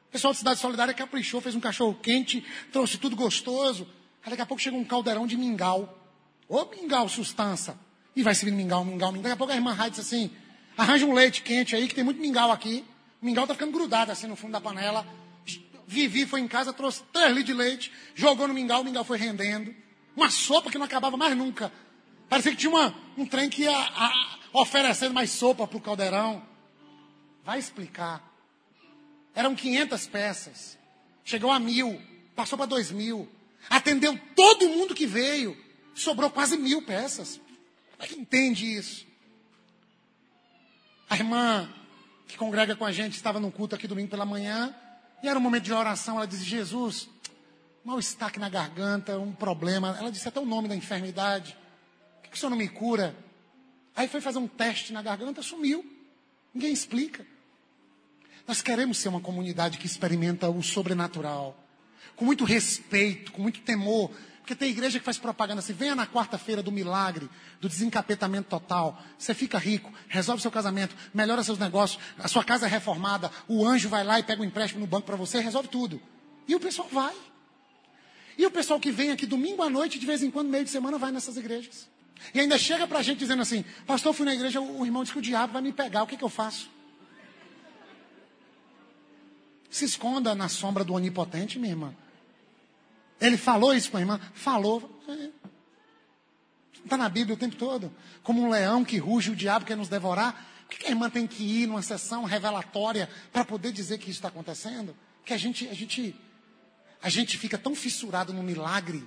O 0.09 0.13
pessoal 0.13 0.35
da 0.35 0.39
Cidade 0.39 0.61
Solidária 0.61 0.93
caprichou, 0.93 1.41
fez 1.41 1.55
um 1.55 1.61
cachorro 1.61 1.95
quente, 1.95 2.45
trouxe 2.71 2.99
tudo 2.99 3.17
gostoso. 3.17 3.89
Aí 4.23 4.29
daqui 4.29 4.43
a 4.43 4.45
pouco 4.45 4.63
chega 4.63 4.77
um 4.77 4.85
caldeirão 4.85 5.27
de 5.27 5.39
mingau. 5.39 5.99
Ô 6.47 6.67
mingau, 6.67 7.09
sustância. 7.09 7.75
E 8.15 8.23
vai 8.23 8.35
servindo 8.35 8.59
mingau, 8.59 8.85
mingau, 8.85 9.11
mingau. 9.13 9.23
Daqui 9.23 9.33
a 9.33 9.37
pouco 9.39 9.51
a 9.51 9.57
irmã 9.57 9.73
Raid 9.73 9.97
disse 9.97 10.15
assim, 10.15 10.31
arranja 10.77 11.07
um 11.07 11.15
leite 11.15 11.41
quente 11.41 11.75
aí, 11.75 11.89
que 11.89 11.95
tem 11.95 12.05
muito 12.05 12.21
mingau 12.21 12.53
aqui. 12.53 12.85
O 13.23 13.25
mingau 13.25 13.47
tá 13.47 13.55
ficando 13.55 13.73
grudado 13.73 14.13
assim 14.13 14.27
no 14.27 14.37
fundo 14.37 14.53
da 14.53 14.61
panela. 14.61 15.07
Vivi 15.87 16.27
foi 16.27 16.41
em 16.41 16.49
casa, 16.49 16.71
trouxe 16.71 17.03
três 17.15 17.31
litros 17.31 17.47
de 17.47 17.55
leite, 17.55 17.91
jogou 18.15 18.47
no 18.47 18.53
mingau, 18.53 18.83
o 18.83 18.85
mingau 18.85 19.05
foi 19.05 19.17
rendendo. 19.17 19.75
Uma 20.15 20.29
sopa 20.29 20.71
que 20.71 20.77
não 20.77 20.85
acabava 20.85 21.17
mais 21.17 21.35
nunca. 21.35 21.73
Parecia 22.29 22.53
que 22.53 22.59
tinha 22.59 22.71
uma, 22.71 22.95
um 23.17 23.25
trem 23.25 23.49
que 23.49 23.63
ia 23.63 23.75
a, 23.75 24.39
oferecendo 24.53 25.15
mais 25.15 25.31
sopa 25.31 25.67
para 25.67 25.77
o 25.77 25.81
caldeirão. 25.81 26.43
Vai 27.45 27.59
explicar. 27.59 28.23
Eram 29.35 29.55
500 29.55 30.07
peças. 30.07 30.79
Chegou 31.25 31.51
a 31.51 31.59
mil. 31.59 32.01
Passou 32.35 32.57
para 32.57 32.67
dois 32.67 32.91
mil. 32.91 33.29
Atendeu 33.69 34.19
todo 34.35 34.69
mundo 34.69 34.95
que 34.95 35.07
veio. 35.07 35.57
Sobrou 35.95 36.31
quase 36.31 36.57
mil 36.57 36.83
peças. 36.83 37.41
Como 37.93 38.03
é 38.03 38.07
que 38.07 38.19
entende 38.19 38.67
isso? 38.67 39.07
A 41.09 41.17
irmã 41.17 41.69
que 42.27 42.37
congrega 42.37 42.77
com 42.77 42.85
a 42.85 42.93
gente 42.93 43.17
estava 43.17 43.41
no 43.41 43.51
culto 43.51 43.75
aqui 43.75 43.87
domingo 43.87 44.09
pela 44.09 44.25
manhã. 44.25 44.75
E 45.23 45.29
era 45.29 45.39
um 45.39 45.43
momento 45.43 45.65
de 45.65 45.73
oração. 45.73 46.17
Ela 46.17 46.27
disse: 46.27 46.45
Jesus, 46.45 47.09
mal-estar 47.85 48.29
aqui 48.29 48.39
na 48.39 48.49
garganta, 48.49 49.19
um 49.19 49.33
problema. 49.33 49.97
Ela 49.99 50.11
disse 50.11 50.29
até 50.29 50.41
o 50.41 50.47
nome 50.47 50.69
da 50.69 50.77
enfermidade. 50.77 51.57
Por 52.17 52.23
que, 52.23 52.31
que 52.31 52.37
o 52.37 52.39
senhor 52.39 52.51
não 52.51 52.57
me 52.57 52.69
cura? 52.69 53.15
Aí 54.01 54.09
foi 54.09 54.23
fazer 54.23 54.39
um 54.39 54.49
teste 54.49 54.95
na 54.95 55.03
garganta, 55.03 55.43
sumiu. 55.43 55.85
Ninguém 56.55 56.73
explica. 56.73 57.27
Nós 58.49 58.63
queremos 58.63 58.97
ser 58.97 59.11
uma 59.11 59.21
comunidade 59.21 59.77
que 59.77 59.85
experimenta 59.85 60.49
o 60.49 60.63
sobrenatural. 60.63 61.55
Com 62.17 62.25
muito 62.25 62.43
respeito, 62.45 63.31
com 63.31 63.43
muito 63.43 63.61
temor. 63.61 64.11
Porque 64.39 64.55
tem 64.55 64.71
igreja 64.71 64.99
que 64.99 65.05
faz 65.05 65.19
propaganda 65.19 65.59
assim: 65.59 65.75
venha 65.75 65.95
na 65.95 66.07
quarta-feira 66.07 66.63
do 66.63 66.73
milagre, 66.73 67.29
do 67.61 67.69
desencapetamento 67.69 68.49
total. 68.49 68.99
Você 69.19 69.35
fica 69.35 69.59
rico, 69.59 69.93
resolve 70.09 70.41
seu 70.41 70.51
casamento, 70.51 70.97
melhora 71.13 71.43
seus 71.43 71.59
negócios, 71.59 72.03
a 72.19 72.27
sua 72.27 72.43
casa 72.43 72.65
é 72.65 72.71
reformada, 72.71 73.31
o 73.47 73.67
anjo 73.67 73.91
vai 73.91 74.03
lá 74.03 74.19
e 74.19 74.23
pega 74.23 74.41
um 74.41 74.47
empréstimo 74.47 74.81
no 74.81 74.87
banco 74.87 75.05
para 75.05 75.17
você, 75.17 75.41
resolve 75.41 75.69
tudo. 75.69 76.01
E 76.49 76.55
o 76.55 76.59
pessoal 76.59 76.89
vai. 76.91 77.15
E 78.39 78.47
o 78.47 78.51
pessoal 78.51 78.81
que 78.81 78.91
vem 78.91 79.11
aqui 79.11 79.27
domingo 79.27 79.63
à 79.63 79.69
noite, 79.69 79.99
de 79.99 80.07
vez 80.07 80.23
em 80.23 80.31
quando, 80.31 80.49
meio 80.49 80.65
de 80.65 80.71
semana, 80.71 80.97
vai 80.97 81.13
nessas 81.13 81.37
igrejas. 81.37 81.87
E 82.35 82.41
ainda 82.41 82.59
chega 82.59 82.87
para 82.87 82.99
a 82.99 83.03
gente 83.03 83.19
dizendo 83.19 83.43
assim: 83.43 83.65
Pastor, 83.87 84.13
fui 84.13 84.27
na 84.27 84.35
igreja, 84.35 84.61
o 84.61 84.85
irmão 84.85 85.03
disse 85.03 85.13
que 85.13 85.19
o 85.19 85.23
diabo 85.23 85.53
vai 85.53 85.63
me 85.63 85.73
pegar, 85.73 86.03
o 86.03 86.07
que, 86.07 86.17
que 86.17 86.25
eu 86.25 86.29
faço? 86.29 86.71
Se 89.71 89.85
esconda 89.85 90.35
na 90.35 90.49
sombra 90.49 90.83
do 90.83 90.95
onipotente, 90.95 91.59
minha 91.59 91.73
irmã. 91.73 91.95
Ele 93.21 93.37
falou 93.37 93.75
isso 93.75 93.91
com 93.91 93.97
a 93.97 94.01
irmã? 94.01 94.21
Falou. 94.35 95.01
Está 96.85 96.97
na 96.97 97.09
Bíblia 97.09 97.35
o 97.35 97.39
tempo 97.39 97.57
todo. 97.57 97.93
Como 98.23 98.43
um 98.43 98.51
leão 98.51 98.85
que 98.85 98.97
ruge, 98.97 99.31
o 99.31 99.37
diabo 99.37 99.65
quer 99.65 99.77
nos 99.77 99.89
devorar. 99.89 100.47
Por 100.69 100.79
que 100.79 100.87
a 100.87 100.91
irmã 100.91 101.11
tem 101.11 101.27
que 101.27 101.43
ir 101.43 101.67
numa 101.67 101.83
sessão 101.83 102.25
revelatória 102.25 103.09
para 103.33 103.45
poder 103.45 103.73
dizer 103.73 103.99
que 103.99 104.05
isso 104.05 104.19
está 104.19 104.29
acontecendo? 104.29 104.97
Que 105.25 105.35
a 105.35 105.37
gente, 105.37 105.69
a 105.69 105.75
gente, 105.75 106.17
a 107.03 107.09
gente 107.09 107.37
fica 107.37 107.59
tão 107.59 107.75
fissurado 107.75 108.33
no 108.33 108.43
milagre 108.43 109.07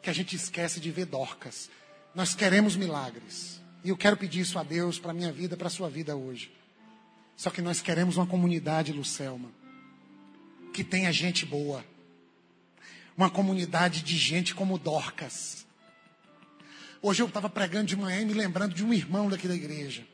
que 0.00 0.08
a 0.08 0.12
gente 0.12 0.34
esquece 0.34 0.80
de 0.80 0.90
ver 0.90 1.06
Dorcas. 1.06 1.68
Nós 2.14 2.34
queremos 2.34 2.76
milagres. 2.76 3.60
E 3.84 3.90
eu 3.90 3.96
quero 3.96 4.16
pedir 4.16 4.40
isso 4.40 4.58
a 4.58 4.62
Deus 4.62 4.98
para 4.98 5.12
a 5.12 5.14
minha 5.14 5.32
vida, 5.32 5.56
para 5.56 5.68
a 5.68 5.70
sua 5.70 5.88
vida 5.88 6.16
hoje. 6.16 6.52
Só 7.36 7.50
que 7.50 7.62
nós 7.62 7.80
queremos 7.80 8.16
uma 8.16 8.26
comunidade, 8.26 8.92
Lucelma, 8.92 9.50
que 10.72 10.82
tenha 10.82 11.12
gente 11.12 11.46
boa. 11.46 11.84
Uma 13.16 13.30
comunidade 13.30 14.02
de 14.02 14.16
gente 14.16 14.54
como 14.54 14.78
Dorcas. 14.78 15.66
Hoje 17.00 17.22
eu 17.22 17.28
estava 17.28 17.48
pregando 17.48 17.86
de 17.86 17.96
manhã 17.96 18.20
e 18.20 18.24
me 18.24 18.34
lembrando 18.34 18.74
de 18.74 18.84
um 18.84 18.92
irmão 18.92 19.28
daqui 19.28 19.46
da 19.46 19.54
igreja, 19.54 20.04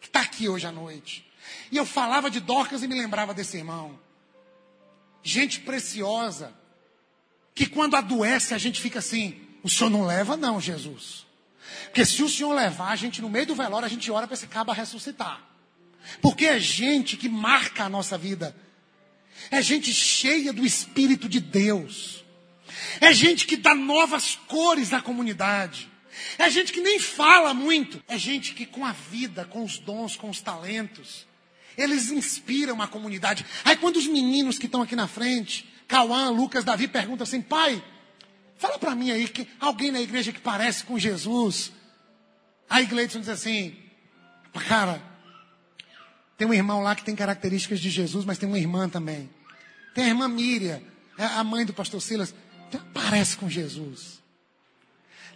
que 0.00 0.06
está 0.06 0.22
aqui 0.22 0.48
hoje 0.48 0.66
à 0.66 0.72
noite. 0.72 1.30
E 1.70 1.76
eu 1.76 1.84
falava 1.84 2.30
de 2.30 2.40
Dorcas 2.40 2.82
e 2.82 2.88
me 2.88 2.94
lembrava 2.94 3.34
desse 3.34 3.58
irmão. 3.58 3.98
Gente 5.22 5.60
preciosa, 5.60 6.54
que 7.54 7.66
quando 7.66 7.96
adoece 7.96 8.54
a 8.54 8.58
gente 8.58 8.80
fica 8.80 9.00
assim: 9.00 9.38
o 9.62 9.68
senhor 9.68 9.90
não 9.90 10.06
leva, 10.06 10.36
não, 10.36 10.58
Jesus. 10.58 11.26
Porque 11.84 12.04
se 12.04 12.22
o 12.22 12.28
senhor 12.28 12.52
levar, 12.54 12.90
a 12.90 12.96
gente 12.96 13.20
no 13.20 13.28
meio 13.28 13.46
do 13.46 13.54
velório, 13.54 13.86
a 13.86 13.90
gente 13.90 14.10
ora 14.10 14.26
para 14.26 14.34
esse 14.34 14.46
cabo 14.46 14.72
ressuscitar. 14.72 15.40
Porque 16.20 16.46
é 16.46 16.58
gente 16.58 17.16
que 17.16 17.28
marca 17.28 17.84
a 17.84 17.88
nossa 17.88 18.16
vida. 18.16 18.54
É 19.50 19.62
gente 19.62 19.92
cheia 19.92 20.52
do 20.52 20.64
Espírito 20.64 21.28
de 21.28 21.40
Deus. 21.40 22.24
É 23.00 23.12
gente 23.12 23.46
que 23.46 23.56
dá 23.56 23.74
novas 23.74 24.38
cores 24.46 24.92
à 24.92 25.00
comunidade. 25.00 25.88
É 26.38 26.50
gente 26.50 26.72
que 26.72 26.80
nem 26.80 26.98
fala 26.98 27.54
muito. 27.54 28.02
É 28.08 28.18
gente 28.18 28.52
que 28.54 28.66
com 28.66 28.84
a 28.84 28.92
vida, 28.92 29.44
com 29.44 29.64
os 29.64 29.78
dons, 29.78 30.16
com 30.16 30.28
os 30.28 30.40
talentos, 30.40 31.26
eles 31.76 32.10
inspiram 32.10 32.80
a 32.82 32.88
comunidade. 32.88 33.44
Aí 33.64 33.76
quando 33.76 33.96
os 33.96 34.06
meninos 34.06 34.58
que 34.58 34.66
estão 34.66 34.82
aqui 34.82 34.96
na 34.96 35.08
frente, 35.08 35.68
Cauã, 35.88 36.30
Lucas, 36.30 36.64
Davi, 36.64 36.86
perguntam 36.88 37.24
assim, 37.24 37.40
pai, 37.40 37.82
fala 38.60 38.78
para 38.78 38.94
mim 38.94 39.10
aí 39.10 39.26
que 39.26 39.48
alguém 39.58 39.90
na 39.90 40.00
igreja 40.00 40.32
que 40.32 40.40
parece 40.40 40.84
com 40.84 40.98
Jesus. 40.98 41.72
Aí 42.68 42.84
Gleidson 42.84 43.20
diz 43.20 43.30
assim, 43.30 43.74
cara, 44.68 45.02
tem 46.36 46.46
um 46.46 46.52
irmão 46.52 46.82
lá 46.82 46.94
que 46.94 47.02
tem 47.02 47.16
características 47.16 47.80
de 47.80 47.88
Jesus, 47.88 48.24
mas 48.24 48.38
tem 48.38 48.48
uma 48.48 48.58
irmã 48.58 48.88
também. 48.88 49.30
Tem 49.94 50.04
a 50.04 50.08
irmã 50.08 50.28
Miriam, 50.28 50.80
é 51.16 51.24
a 51.24 51.42
mãe 51.42 51.64
do 51.64 51.72
pastor 51.72 52.02
Silas. 52.02 52.34
Parece 52.92 53.36
com 53.36 53.48
Jesus. 53.48 54.20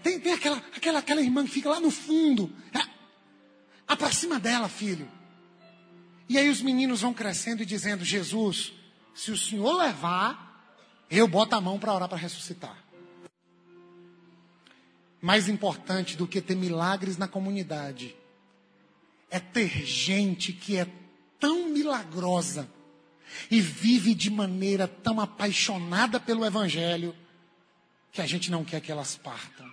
Tem, 0.02 0.20
tem 0.20 0.34
aquela, 0.34 0.62
aquela, 0.76 0.98
aquela 0.98 1.20
irmã 1.22 1.44
que 1.44 1.50
fica 1.50 1.70
lá 1.70 1.80
no 1.80 1.90
fundo. 1.90 2.52
É, 2.72 3.96
para 3.96 4.12
cima 4.12 4.38
dela, 4.38 4.68
filho. 4.68 5.10
E 6.28 6.36
aí 6.38 6.50
os 6.50 6.60
meninos 6.60 7.00
vão 7.00 7.14
crescendo 7.14 7.62
e 7.62 7.66
dizendo: 7.66 8.04
Jesus, 8.04 8.72
se 9.14 9.30
o 9.32 9.36
senhor 9.36 9.72
levar, 9.78 10.70
eu 11.10 11.26
boto 11.26 11.56
a 11.56 11.60
mão 11.60 11.78
para 11.78 11.94
orar 11.94 12.08
para 12.08 12.18
ressuscitar. 12.18 12.83
Mais 15.24 15.48
importante 15.48 16.18
do 16.18 16.26
que 16.26 16.38
ter 16.42 16.54
milagres 16.54 17.16
na 17.16 17.26
comunidade 17.26 18.14
é 19.30 19.40
ter 19.40 19.70
gente 19.86 20.52
que 20.52 20.76
é 20.76 20.86
tão 21.40 21.70
milagrosa 21.70 22.68
e 23.50 23.58
vive 23.58 24.14
de 24.14 24.28
maneira 24.28 24.86
tão 24.86 25.18
apaixonada 25.18 26.20
pelo 26.20 26.44
Evangelho 26.44 27.16
que 28.12 28.20
a 28.20 28.26
gente 28.26 28.50
não 28.50 28.66
quer 28.66 28.82
que 28.82 28.92
elas 28.92 29.16
partam. 29.16 29.66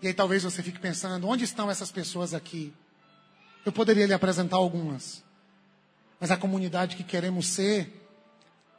E 0.00 0.06
aí 0.06 0.14
talvez 0.14 0.44
você 0.44 0.62
fique 0.62 0.78
pensando: 0.78 1.26
onde 1.26 1.42
estão 1.42 1.68
essas 1.68 1.90
pessoas 1.90 2.34
aqui? 2.34 2.72
Eu 3.66 3.72
poderia 3.72 4.06
lhe 4.06 4.14
apresentar 4.14 4.58
algumas, 4.58 5.24
mas 6.20 6.30
a 6.30 6.36
comunidade 6.36 6.94
que 6.94 7.02
queremos 7.02 7.48
ser 7.48 7.92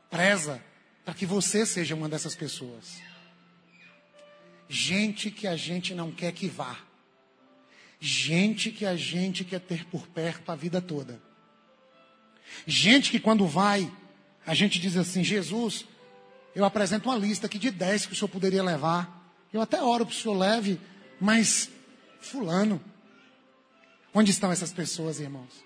preza 0.10 0.64
para 1.04 1.14
que 1.14 1.26
você 1.26 1.66
seja 1.66 1.94
uma 1.94 2.08
dessas 2.08 2.36
pessoas. 2.36 3.13
Gente 4.74 5.30
que 5.30 5.46
a 5.46 5.56
gente 5.56 5.94
não 5.94 6.12
quer 6.12 6.32
que 6.32 6.48
vá 6.48 6.76
Gente 8.06 8.70
que 8.70 8.86
a 8.86 8.98
gente 8.98 9.46
quer 9.46 9.62
ter 9.62 9.86
por 9.86 10.06
perto 10.08 10.52
a 10.52 10.56
vida 10.56 10.82
toda. 10.82 11.22
Gente 12.68 13.10
que 13.10 13.18
quando 13.18 13.48
vai, 13.48 13.90
a 14.46 14.54
gente 14.54 14.78
diz 14.78 14.98
assim: 14.98 15.24
Jesus, 15.24 15.86
eu 16.54 16.66
apresento 16.66 17.08
uma 17.08 17.18
lista 17.18 17.46
aqui 17.46 17.58
de 17.58 17.72
10 17.72 18.08
que 18.08 18.12
o 18.12 18.16
senhor 18.16 18.28
poderia 18.28 18.62
levar. 18.62 19.32
Eu 19.54 19.62
até 19.62 19.82
oro 19.82 20.06
para 20.06 20.12
o 20.12 20.16
senhor 20.18 20.38
leve, 20.38 20.82
mas 21.18 21.70
Fulano. 22.20 22.84
Onde 24.14 24.32
estão 24.32 24.52
essas 24.52 24.74
pessoas, 24.74 25.22
irmãos? 25.22 25.64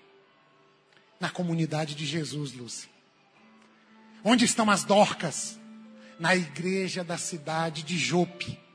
Na 1.18 1.30
comunidade 1.30 1.96
de 1.96 2.06
Jesus, 2.06 2.52
Lúcia. 2.52 2.88
Onde 4.22 4.44
estão 4.44 4.70
as 4.70 4.84
dorcas? 4.84 5.58
Na 6.20 6.36
igreja 6.36 7.02
da 7.02 7.18
cidade 7.18 7.82
de 7.82 7.98
Jope. 7.98 8.67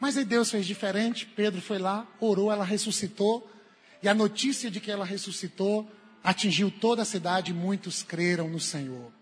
Mas 0.00 0.16
aí 0.16 0.24
Deus 0.24 0.50
fez 0.50 0.66
diferente. 0.66 1.26
Pedro 1.26 1.60
foi 1.60 1.78
lá, 1.78 2.06
orou, 2.20 2.52
ela 2.52 2.64
ressuscitou. 2.64 3.50
E 4.02 4.08
a 4.08 4.14
notícia 4.14 4.70
de 4.70 4.80
que 4.80 4.90
ela 4.90 5.04
ressuscitou 5.04 5.90
atingiu 6.22 6.70
toda 6.70 7.02
a 7.02 7.04
cidade 7.04 7.50
e 7.50 7.54
muitos 7.54 8.02
creram 8.02 8.48
no 8.48 8.60
Senhor. 8.60 9.17